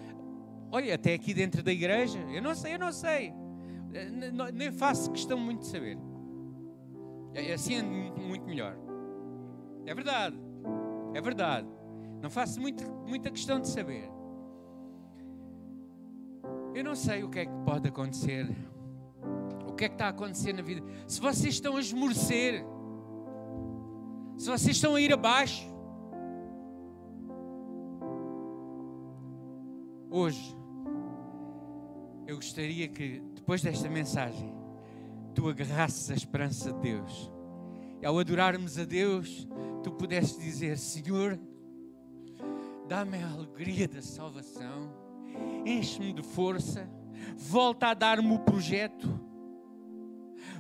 Olha, 0.71 0.95
até 0.95 1.13
aqui 1.13 1.31
dentro 1.31 1.61
da 1.61 1.71
igreja, 1.71 2.17
eu 2.33 2.41
não 2.41 2.55
sei, 2.55 2.73
eu 2.73 2.79
não 2.79 2.91
sei, 2.91 3.29
uh, 3.29 4.51
nem 4.51 4.71
faço 4.71 5.11
questão 5.11 5.37
muito 5.37 5.59
de 5.59 5.67
saber. 5.67 5.95
Assim 7.53 7.75
é 7.75 7.83
muito 7.83 8.47
melhor. 8.47 8.75
É 9.85 9.93
verdade, 9.93 10.35
é 11.13 11.21
verdade. 11.21 11.67
Não 12.21 12.29
faço 12.29 12.59
muito, 12.59 12.83
muita 13.07 13.31
questão 13.31 13.59
de 13.59 13.67
saber. 13.67 14.09
Eu 16.75 16.83
não 16.83 16.95
sei 16.95 17.23
o 17.23 17.29
que 17.29 17.39
é 17.39 17.45
que 17.45 17.51
pode 17.65 17.87
acontecer, 17.87 18.47
o 19.67 19.73
que 19.73 19.85
é 19.85 19.89
que 19.89 19.95
está 19.95 20.07
a 20.07 20.09
acontecer 20.09 20.53
na 20.53 20.61
vida. 20.61 20.85
Se 21.07 21.19
vocês 21.19 21.55
estão 21.55 21.77
a 21.77 21.79
esmorecer, 21.79 22.63
se 24.37 24.49
vocês 24.49 24.75
estão 24.75 24.95
a 24.95 25.01
ir 25.01 25.11
abaixo, 25.11 25.67
hoje, 30.09 30.55
eu 32.27 32.35
gostaria 32.35 32.87
que, 32.87 33.21
depois 33.33 33.61
desta 33.61 33.89
mensagem, 33.89 34.53
tu 35.33 35.49
agarrasses 35.49 36.11
a 36.11 36.13
esperança 36.13 36.71
de 36.73 36.79
Deus. 36.79 37.31
E 38.01 38.05
ao 38.05 38.17
adorarmos 38.19 38.77
a 38.77 38.85
Deus, 38.85 39.47
tu 39.83 39.91
pudesses 39.91 40.37
dizer: 40.37 40.77
Senhor, 40.77 41.39
dá-me 42.89 43.21
a 43.21 43.29
alegria 43.29 43.87
da 43.87 44.01
salvação, 44.01 44.91
enche-me 45.63 46.11
de 46.11 46.23
força, 46.23 46.89
volta 47.37 47.89
a 47.89 47.93
dar-me 47.93 48.33
o 48.33 48.39
projeto, 48.39 49.07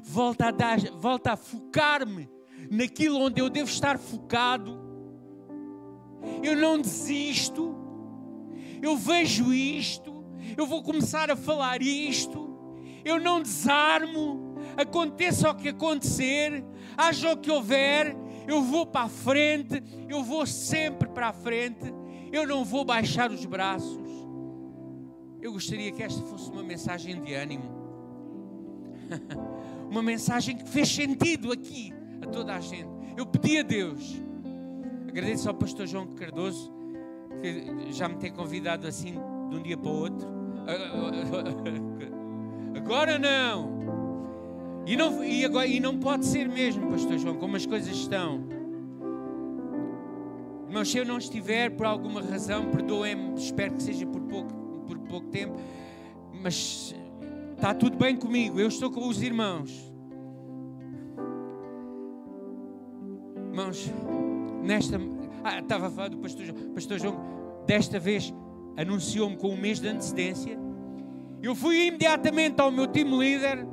volta 0.03 0.49
a, 0.49 0.51
dar, 0.51 0.79
volta 0.91 1.31
a 1.31 1.35
focar-me 1.35 2.29
naquilo 2.69 3.19
onde 3.19 3.41
eu 3.41 3.49
devo 3.49 3.67
estar 3.67 3.97
focado. 3.97 4.79
Eu 6.43 6.55
não 6.55 6.79
desisto. 6.79 7.75
Eu 8.79 8.95
vejo 8.95 9.51
isto. 9.51 10.23
Eu 10.55 10.67
vou 10.67 10.83
começar 10.83 11.31
a 11.31 11.35
falar 11.35 11.81
isto. 11.81 12.47
Eu 13.03 13.19
não 13.19 13.41
desarmo. 13.41 14.55
Aconteça 14.77 15.49
o 15.49 15.55
que 15.55 15.69
acontecer, 15.69 16.63
haja 16.95 17.33
o 17.33 17.37
que 17.37 17.49
houver, 17.49 18.15
eu 18.47 18.61
vou 18.61 18.85
para 18.85 19.05
a 19.05 19.09
frente, 19.09 19.83
eu 20.07 20.23
vou 20.23 20.45
sempre 20.45 21.07
para 21.09 21.29
a 21.29 21.33
frente, 21.33 21.93
eu 22.31 22.47
não 22.47 22.63
vou 22.63 22.85
baixar 22.85 23.31
os 23.31 23.45
braços. 23.45 24.07
Eu 25.41 25.53
gostaria 25.53 25.91
que 25.91 26.03
esta 26.03 26.21
fosse 26.23 26.51
uma 26.51 26.63
mensagem 26.63 27.21
de 27.21 27.33
ânimo, 27.33 27.63
uma 29.89 30.03
mensagem 30.03 30.57
que 30.57 30.67
fez 30.67 30.89
sentido 30.89 31.51
aqui, 31.51 31.93
a 32.21 32.27
toda 32.27 32.55
a 32.55 32.59
gente. 32.59 32.89
Eu 33.15 33.25
pedi 33.25 33.59
a 33.59 33.63
Deus, 33.63 34.21
agradeço 35.07 35.47
ao 35.47 35.55
pastor 35.55 35.87
João 35.87 36.07
Cardoso, 36.07 36.73
que 37.41 37.93
já 37.93 38.09
me 38.09 38.15
tem 38.15 38.31
convidado 38.31 38.85
assim 38.85 39.13
de 39.49 39.55
um 39.55 39.61
dia 39.61 39.77
para 39.77 39.89
o 39.89 39.95
outro. 39.95 40.27
Agora 42.75 43.17
não. 43.17 43.79
E 44.85 44.95
não, 44.95 45.23
e, 45.23 45.45
agora, 45.45 45.67
e 45.67 45.79
não 45.79 45.99
pode 45.99 46.25
ser 46.25 46.49
mesmo, 46.49 46.89
pastor 46.89 47.19
João, 47.19 47.35
como 47.35 47.55
as 47.55 47.65
coisas 47.65 47.95
estão. 47.95 48.58
Mas 50.71 50.89
se 50.89 50.97
eu 50.97 51.05
não 51.05 51.17
estiver 51.17 51.71
por 51.71 51.85
alguma 51.85 52.21
razão, 52.21 52.69
perdoem-me, 52.69 53.35
espero 53.35 53.73
que 53.73 53.83
seja 53.83 54.05
por 54.05 54.21
pouco, 54.21 54.53
por 54.87 54.99
pouco 54.99 55.27
tempo, 55.27 55.55
mas 56.41 56.95
está 57.55 57.73
tudo 57.73 57.97
bem 57.97 58.15
comigo, 58.15 58.59
eu 58.59 58.67
estou 58.67 58.91
com 58.91 59.07
os 59.07 59.21
irmãos. 59.21 59.91
Irmãos, 63.47 63.91
nesta. 64.63 64.99
Ah, 65.43 65.59
estava 65.59 65.87
a 65.87 65.89
falar 65.89 66.09
do 66.09 66.17
pastor 66.17 66.45
João. 66.45 66.73
Pastor 66.73 66.99
João, 66.99 67.17
desta 67.65 67.99
vez, 67.99 68.33
anunciou-me 68.77 69.35
com 69.35 69.49
um 69.49 69.57
mês 69.57 69.79
de 69.79 69.87
antecedência 69.87 70.57
Eu 71.41 71.55
fui 71.55 71.87
imediatamente 71.87 72.61
ao 72.61 72.71
meu 72.71 72.87
time 72.87 73.17
líder 73.17 73.65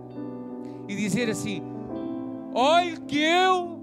e 0.89 0.95
dizer 0.95 1.29
assim: 1.29 1.63
Olhe 2.55 2.97
que 3.01 3.19
eu, 3.19 3.81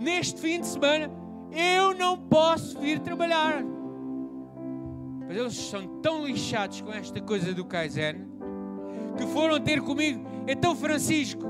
neste 0.00 0.40
fim 0.40 0.60
de 0.60 0.66
semana, 0.66 1.10
eu 1.56 1.94
não 1.94 2.16
posso 2.18 2.78
vir 2.78 3.00
trabalhar. 3.00 3.64
Mas 5.26 5.36
eles 5.36 5.54
são 5.54 6.00
tão 6.00 6.24
lixados 6.24 6.80
com 6.80 6.92
esta 6.92 7.20
coisa 7.20 7.52
do 7.52 7.64
Kaizen 7.64 8.26
que 9.16 9.26
foram 9.26 9.58
ter 9.58 9.80
comigo. 9.80 10.24
Então, 10.46 10.76
Francisco, 10.76 11.42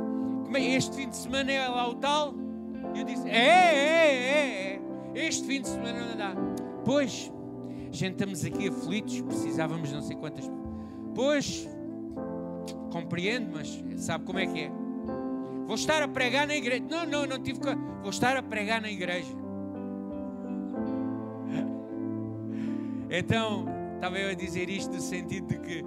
este 0.54 0.96
fim 0.96 1.08
de 1.08 1.16
semana 1.16 1.52
é 1.52 1.68
lá 1.68 1.88
o 1.88 1.94
tal? 1.96 2.34
E 2.94 3.00
eu 3.00 3.04
disse: 3.04 3.28
É, 3.28 3.34
é, 3.34 4.14
é, 4.14 4.80
é. 5.14 5.26
Este 5.26 5.46
fim 5.46 5.60
de 5.60 5.68
semana 5.68 6.06
não 6.06 6.16
dá. 6.16 6.34
Pois, 6.84 7.30
gente 7.90 8.12
estamos 8.12 8.44
aqui 8.44 8.68
aflitos, 8.68 9.20
precisávamos 9.22 9.92
não 9.92 10.02
sei 10.02 10.16
quantas. 10.16 10.50
Pois, 11.14 11.68
compreendo, 12.90 13.50
mas 13.52 13.82
sabe 13.96 14.24
como 14.24 14.38
é 14.38 14.46
que 14.46 14.60
é? 14.60 14.70
Vou 15.66 15.74
estar 15.74 16.02
a 16.02 16.08
pregar 16.08 16.46
na 16.46 16.54
igreja. 16.54 16.84
Não, 16.88 17.04
não, 17.04 17.26
não 17.26 17.38
tive. 17.42 17.58
Vou 18.00 18.10
estar 18.10 18.36
a 18.36 18.42
pregar 18.42 18.80
na 18.80 18.90
igreja. 18.90 19.45
Então, 23.10 23.66
estava 23.94 24.18
eu 24.18 24.30
a 24.30 24.34
dizer 24.34 24.68
isto 24.68 24.92
no 24.92 25.00
sentido 25.00 25.48
de 25.48 25.58
que, 25.60 25.84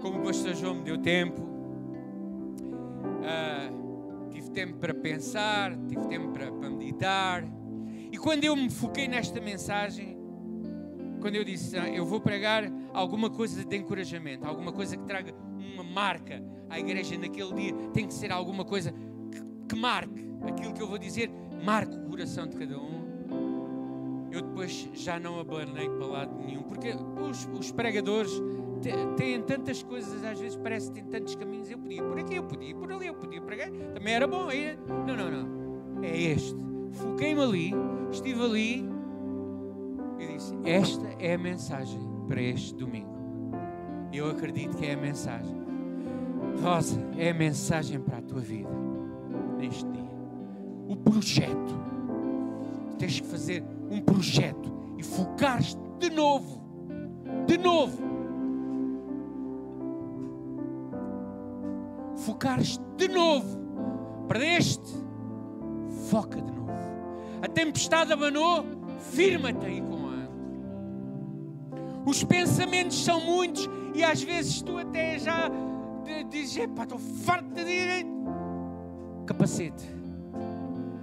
como 0.00 0.20
o 0.20 0.22
pastor 0.22 0.54
João 0.54 0.76
me 0.76 0.82
deu 0.82 0.98
tempo, 0.98 1.42
uh, 3.22 4.30
tive 4.30 4.50
tempo 4.50 4.78
para 4.78 4.94
pensar, 4.94 5.76
tive 5.88 6.06
tempo 6.06 6.28
para, 6.32 6.52
para 6.52 6.70
meditar. 6.70 7.44
E 8.10 8.16
quando 8.16 8.44
eu 8.44 8.54
me 8.54 8.70
foquei 8.70 9.08
nesta 9.08 9.40
mensagem, 9.40 10.16
quando 11.20 11.36
eu 11.36 11.44
disse, 11.44 11.78
ah, 11.78 11.88
eu 11.88 12.04
vou 12.04 12.20
pregar 12.20 12.64
alguma 12.92 13.30
coisa 13.30 13.64
de 13.64 13.76
encorajamento, 13.76 14.46
alguma 14.46 14.72
coisa 14.72 14.96
que 14.96 15.04
traga 15.04 15.32
uma 15.56 15.84
marca 15.84 16.42
à 16.68 16.78
igreja 16.78 17.16
naquele 17.16 17.54
dia, 17.54 17.72
tem 17.92 18.06
que 18.06 18.14
ser 18.14 18.32
alguma 18.32 18.64
coisa 18.64 18.92
que, 19.30 19.40
que 19.68 19.76
marque 19.76 20.26
aquilo 20.46 20.74
que 20.74 20.82
eu 20.82 20.88
vou 20.88 20.98
dizer, 20.98 21.30
marque 21.64 21.94
o 21.94 22.08
coração 22.08 22.46
de 22.46 22.56
cada 22.56 22.78
um. 22.78 22.91
Eu 24.32 24.40
depois 24.40 24.88
já 24.94 25.20
não 25.20 25.38
abanei 25.38 25.90
para 25.90 26.06
lado 26.06 26.34
nenhum, 26.42 26.62
porque 26.62 26.94
os, 27.20 27.46
os 27.52 27.70
pregadores 27.70 28.32
têm 29.14 29.42
tantas 29.42 29.82
coisas, 29.82 30.24
às 30.24 30.40
vezes 30.40 30.56
parece 30.56 30.90
que 30.90 30.94
têm 30.94 31.04
tantos 31.04 31.34
caminhos. 31.34 31.70
Eu 31.70 31.78
podia 31.78 32.02
por 32.02 32.18
aqui, 32.18 32.36
eu 32.36 32.44
podia 32.44 32.74
por 32.74 32.90
ali, 32.90 33.06
eu 33.08 33.14
podia 33.14 33.42
pregar, 33.42 33.70
também 33.70 34.14
era 34.14 34.26
bom. 34.26 34.48
Aí, 34.48 34.78
não, 34.88 35.14
não, 35.14 35.30
não. 35.30 36.02
É 36.02 36.18
este. 36.18 36.56
Foquei-me 36.92 37.42
ali, 37.42 37.74
estive 38.10 38.42
ali, 38.42 38.88
e 40.18 40.26
disse: 40.28 40.54
Esta 40.64 41.06
é 41.18 41.34
a 41.34 41.38
mensagem 41.38 42.00
para 42.26 42.40
este 42.40 42.74
domingo. 42.74 43.12
Eu 44.10 44.30
acredito 44.30 44.78
que 44.78 44.86
é 44.86 44.94
a 44.94 44.96
mensagem. 44.96 45.60
Rosa, 46.62 46.98
é 47.18 47.30
a 47.30 47.34
mensagem 47.34 48.00
para 48.00 48.18
a 48.18 48.22
tua 48.22 48.40
vida 48.40 48.70
neste 49.58 49.84
dia. 49.90 50.10
O 50.88 50.96
projeto. 50.96 51.82
Tens 52.98 53.20
que 53.20 53.26
fazer 53.26 53.64
um 53.92 54.00
projeto 54.00 54.72
e 54.96 55.02
focar-te 55.02 55.76
de 55.98 56.10
novo. 56.10 56.62
De 57.46 57.58
novo. 57.58 58.02
Focares 62.16 62.80
de 62.96 63.08
novo. 63.08 63.58
Perdeste? 64.28 64.92
Foca 66.08 66.40
de 66.40 66.50
novo. 66.50 66.72
A 67.42 67.48
tempestade 67.48 68.12
abanou, 68.12 68.64
firma-te 68.98 69.66
aí 69.66 69.80
com 69.80 70.02
os 72.04 72.24
pensamentos 72.24 73.04
são 73.04 73.20
muitos 73.20 73.68
e 73.94 74.02
às 74.02 74.22
vezes 74.22 74.60
tu 74.62 74.76
até 74.76 75.18
já 75.18 75.50
dizes: 76.28 76.56
Epá, 76.56 76.82
estou 76.82 76.98
farto 76.98 77.48
de 77.54 77.64
direito. 77.64 78.10
Capacete. 79.26 79.84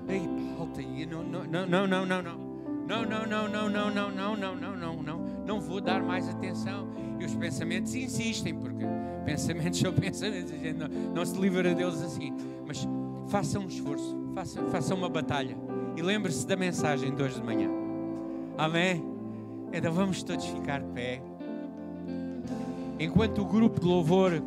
Ei, 0.07 0.27
volta 0.57 0.81
aí. 0.81 1.05
Não, 1.05 1.23
não, 1.23 1.45
não, 1.45 1.87
não, 1.87 2.05
não, 2.05 2.21
não. 2.21 2.48
Não, 2.89 3.05
não, 3.05 3.27
não, 3.27 3.47
não, 3.47 3.69
não, 3.69 3.91
não, 3.91 4.11
não, 4.11 4.35
não, 4.35 4.55
não, 4.55 4.75
não, 4.75 5.03
não. 5.03 5.19
Não 5.45 5.61
vou 5.61 5.79
dar 5.79 6.01
mais 6.01 6.27
atenção. 6.27 6.87
E 7.19 7.25
os 7.25 7.35
pensamentos 7.35 7.93
insistem, 7.93 8.55
porque 8.55 8.83
pensamentos 9.23 9.77
são 9.77 9.93
pensamentos. 9.93 10.51
A 10.51 10.57
gente 10.57 10.73
não, 10.73 10.87
não 10.87 11.23
se 11.23 11.39
livra 11.39 11.75
deles 11.75 12.01
assim. 12.01 12.33
Mas 12.65 12.87
faça 13.27 13.59
um 13.59 13.67
esforço, 13.67 14.17
faça, 14.33 14.63
faça 14.69 14.95
uma 14.95 15.07
batalha. 15.07 15.55
E 15.95 16.01
lembre-se 16.01 16.47
da 16.47 16.55
mensagem 16.55 17.13
de 17.13 17.21
hoje 17.21 17.35
de 17.35 17.43
manhã. 17.43 17.69
Amém? 18.57 19.05
Então 19.71 19.93
vamos 19.93 20.23
todos 20.23 20.47
ficar 20.47 20.81
de 20.81 20.87
pé. 20.87 21.21
Enquanto 22.99 23.43
o 23.43 23.45
grupo 23.45 23.79
de 23.79 23.85
louvor 23.85 24.41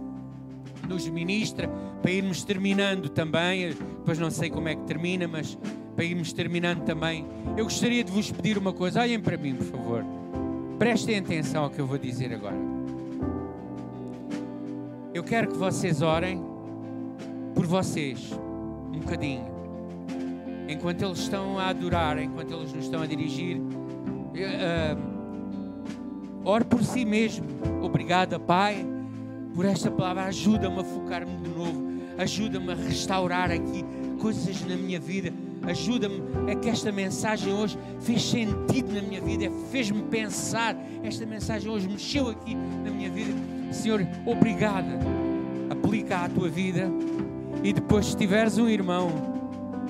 nos 0.89 1.09
ministra, 1.09 1.69
para 2.03 2.11
irmos 2.11 2.43
terminando 2.43 3.09
também, 3.09 3.69
depois 3.69 4.19
não 4.19 4.33
sei 4.33 4.51
como 4.51 4.69
é 4.69 4.75
que 4.75 4.83
termina, 4.83 5.29
mas 5.29 5.57
para 6.03 6.09
irmos 6.09 6.33
terminando 6.33 6.83
também, 6.83 7.25
eu 7.57 7.63
gostaria 7.63 8.03
de 8.03 8.11
vos 8.11 8.29
pedir 8.29 8.59
uma 8.59 8.73
coisa. 8.73 9.01
Olhem 9.01 9.21
para 9.21 9.37
mim, 9.37 9.55
por 9.55 9.67
favor. 9.67 10.05
Prestem 10.77 11.19
atenção 11.19 11.63
ao 11.63 11.71
que 11.71 11.81
eu 11.81 11.87
vou 11.87 11.97
dizer 11.97 12.35
agora. 12.35 12.57
Eu 15.15 15.23
quero 15.23 15.47
que 15.47 15.57
vocês 15.57 16.03
orem 16.03 16.43
por 17.55 17.67
vocês, 17.67 18.33
um 18.93 18.99
bocadinho. 18.99 19.45
Enquanto 20.69 21.05
eles 21.05 21.19
estão 21.19 21.57
a 21.57 21.69
adorar, 21.69 22.19
enquanto 22.21 22.53
eles 22.53 22.73
nos 22.73 22.85
estão 22.85 23.01
a 23.01 23.07
dirigir. 23.07 23.59
Uh, 23.59 24.99
Ore 26.45 26.65
por 26.65 26.83
si 26.83 27.05
mesmo. 27.05 27.47
Obrigada, 27.81 28.41
Pai, 28.41 28.85
por 29.55 29.65
esta 29.65 29.89
palavra. 29.89 30.25
Ajuda-me 30.25 30.81
a 30.81 30.85
focar-me 30.85 31.37
de 31.37 31.49
novo. 31.49 31.93
Ajuda-me 32.19 32.73
a 32.73 32.75
restaurar 32.75 33.53
aqui 33.53 33.85
coisas 34.21 34.67
na 34.67 34.75
minha 34.75 34.99
vida. 34.99 35.33
Ajuda-me 35.67 36.23
é 36.49 36.55
que 36.55 36.69
esta 36.69 36.91
mensagem 36.91 37.53
hoje 37.53 37.79
fez 38.01 38.23
sentido 38.23 38.93
na 38.93 39.03
minha 39.03 39.21
vida, 39.21 39.51
fez-me 39.71 40.03
pensar. 40.03 40.77
Esta 41.03 41.25
mensagem 41.25 41.71
hoje 41.71 41.89
mexeu 41.89 42.29
aqui 42.29 42.55
na 42.55 42.91
minha 42.91 43.11
vida. 43.11 43.33
Senhor, 43.73 44.07
obrigada. 44.27 44.99
Aplica 45.71 46.25
à 46.25 46.29
tua 46.29 46.49
vida. 46.49 46.91
E 47.63 47.73
depois, 47.73 48.07
se 48.07 48.17
tiveres 48.17 48.59
um 48.59 48.69
irmão 48.69 49.33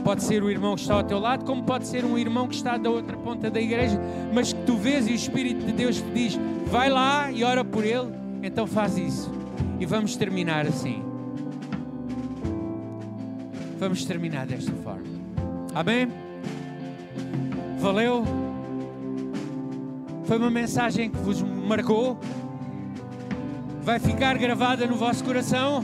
Pode 0.05 0.25
ser 0.25 0.43
o 0.43 0.51
irmão 0.51 0.75
que 0.75 0.81
está 0.81 0.95
ao 0.95 1.05
teu 1.05 1.19
lado, 1.19 1.45
como 1.45 1.63
pode 1.63 1.87
ser 1.87 2.05
um 2.05 2.19
irmão 2.19 2.49
que 2.49 2.57
está 2.57 2.77
da 2.77 2.91
outra 2.91 3.17
ponta 3.17 3.49
da 3.49 3.61
igreja, 3.61 4.01
mas 4.35 4.53
que 4.53 4.61
tu 4.65 4.77
vês 4.77 5.07
e 5.07 5.13
o 5.13 5.15
Espírito 5.15 5.65
de 5.65 5.73
Deus 5.73 6.01
te 6.01 6.11
diz: 6.11 6.39
vai 6.67 6.91
lá 6.91 7.31
e 7.31 7.45
ora 7.45 7.65
por 7.65 7.85
ele. 7.85 8.13
Então 8.43 8.67
faz 8.67 8.99
isso. 8.99 9.31
E 9.79 9.87
vamos 9.87 10.17
terminar 10.17 10.67
assim. 10.67 11.05
Vamos 13.79 14.05
terminar 14.05 14.47
desta 14.47 14.73
forma. 14.73 15.22
Amém? 15.75 16.09
Valeu? 17.79 18.25
Foi 20.25 20.39
uma 20.39 20.51
mensagem 20.51 21.11
que 21.11 21.17
vos 21.19 21.43
marcou? 21.43 22.19
Vai 23.83 23.99
ficar 23.99 24.39
gravada 24.39 24.87
no 24.87 24.95
vosso 24.95 25.25
coração? 25.25 25.83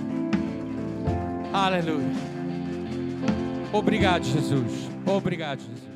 Aleluia. 1.53 2.07
Obrigado, 3.73 4.25
Jesus. 4.25 4.89
Obrigado, 5.07 5.61
Jesus. 5.61 5.88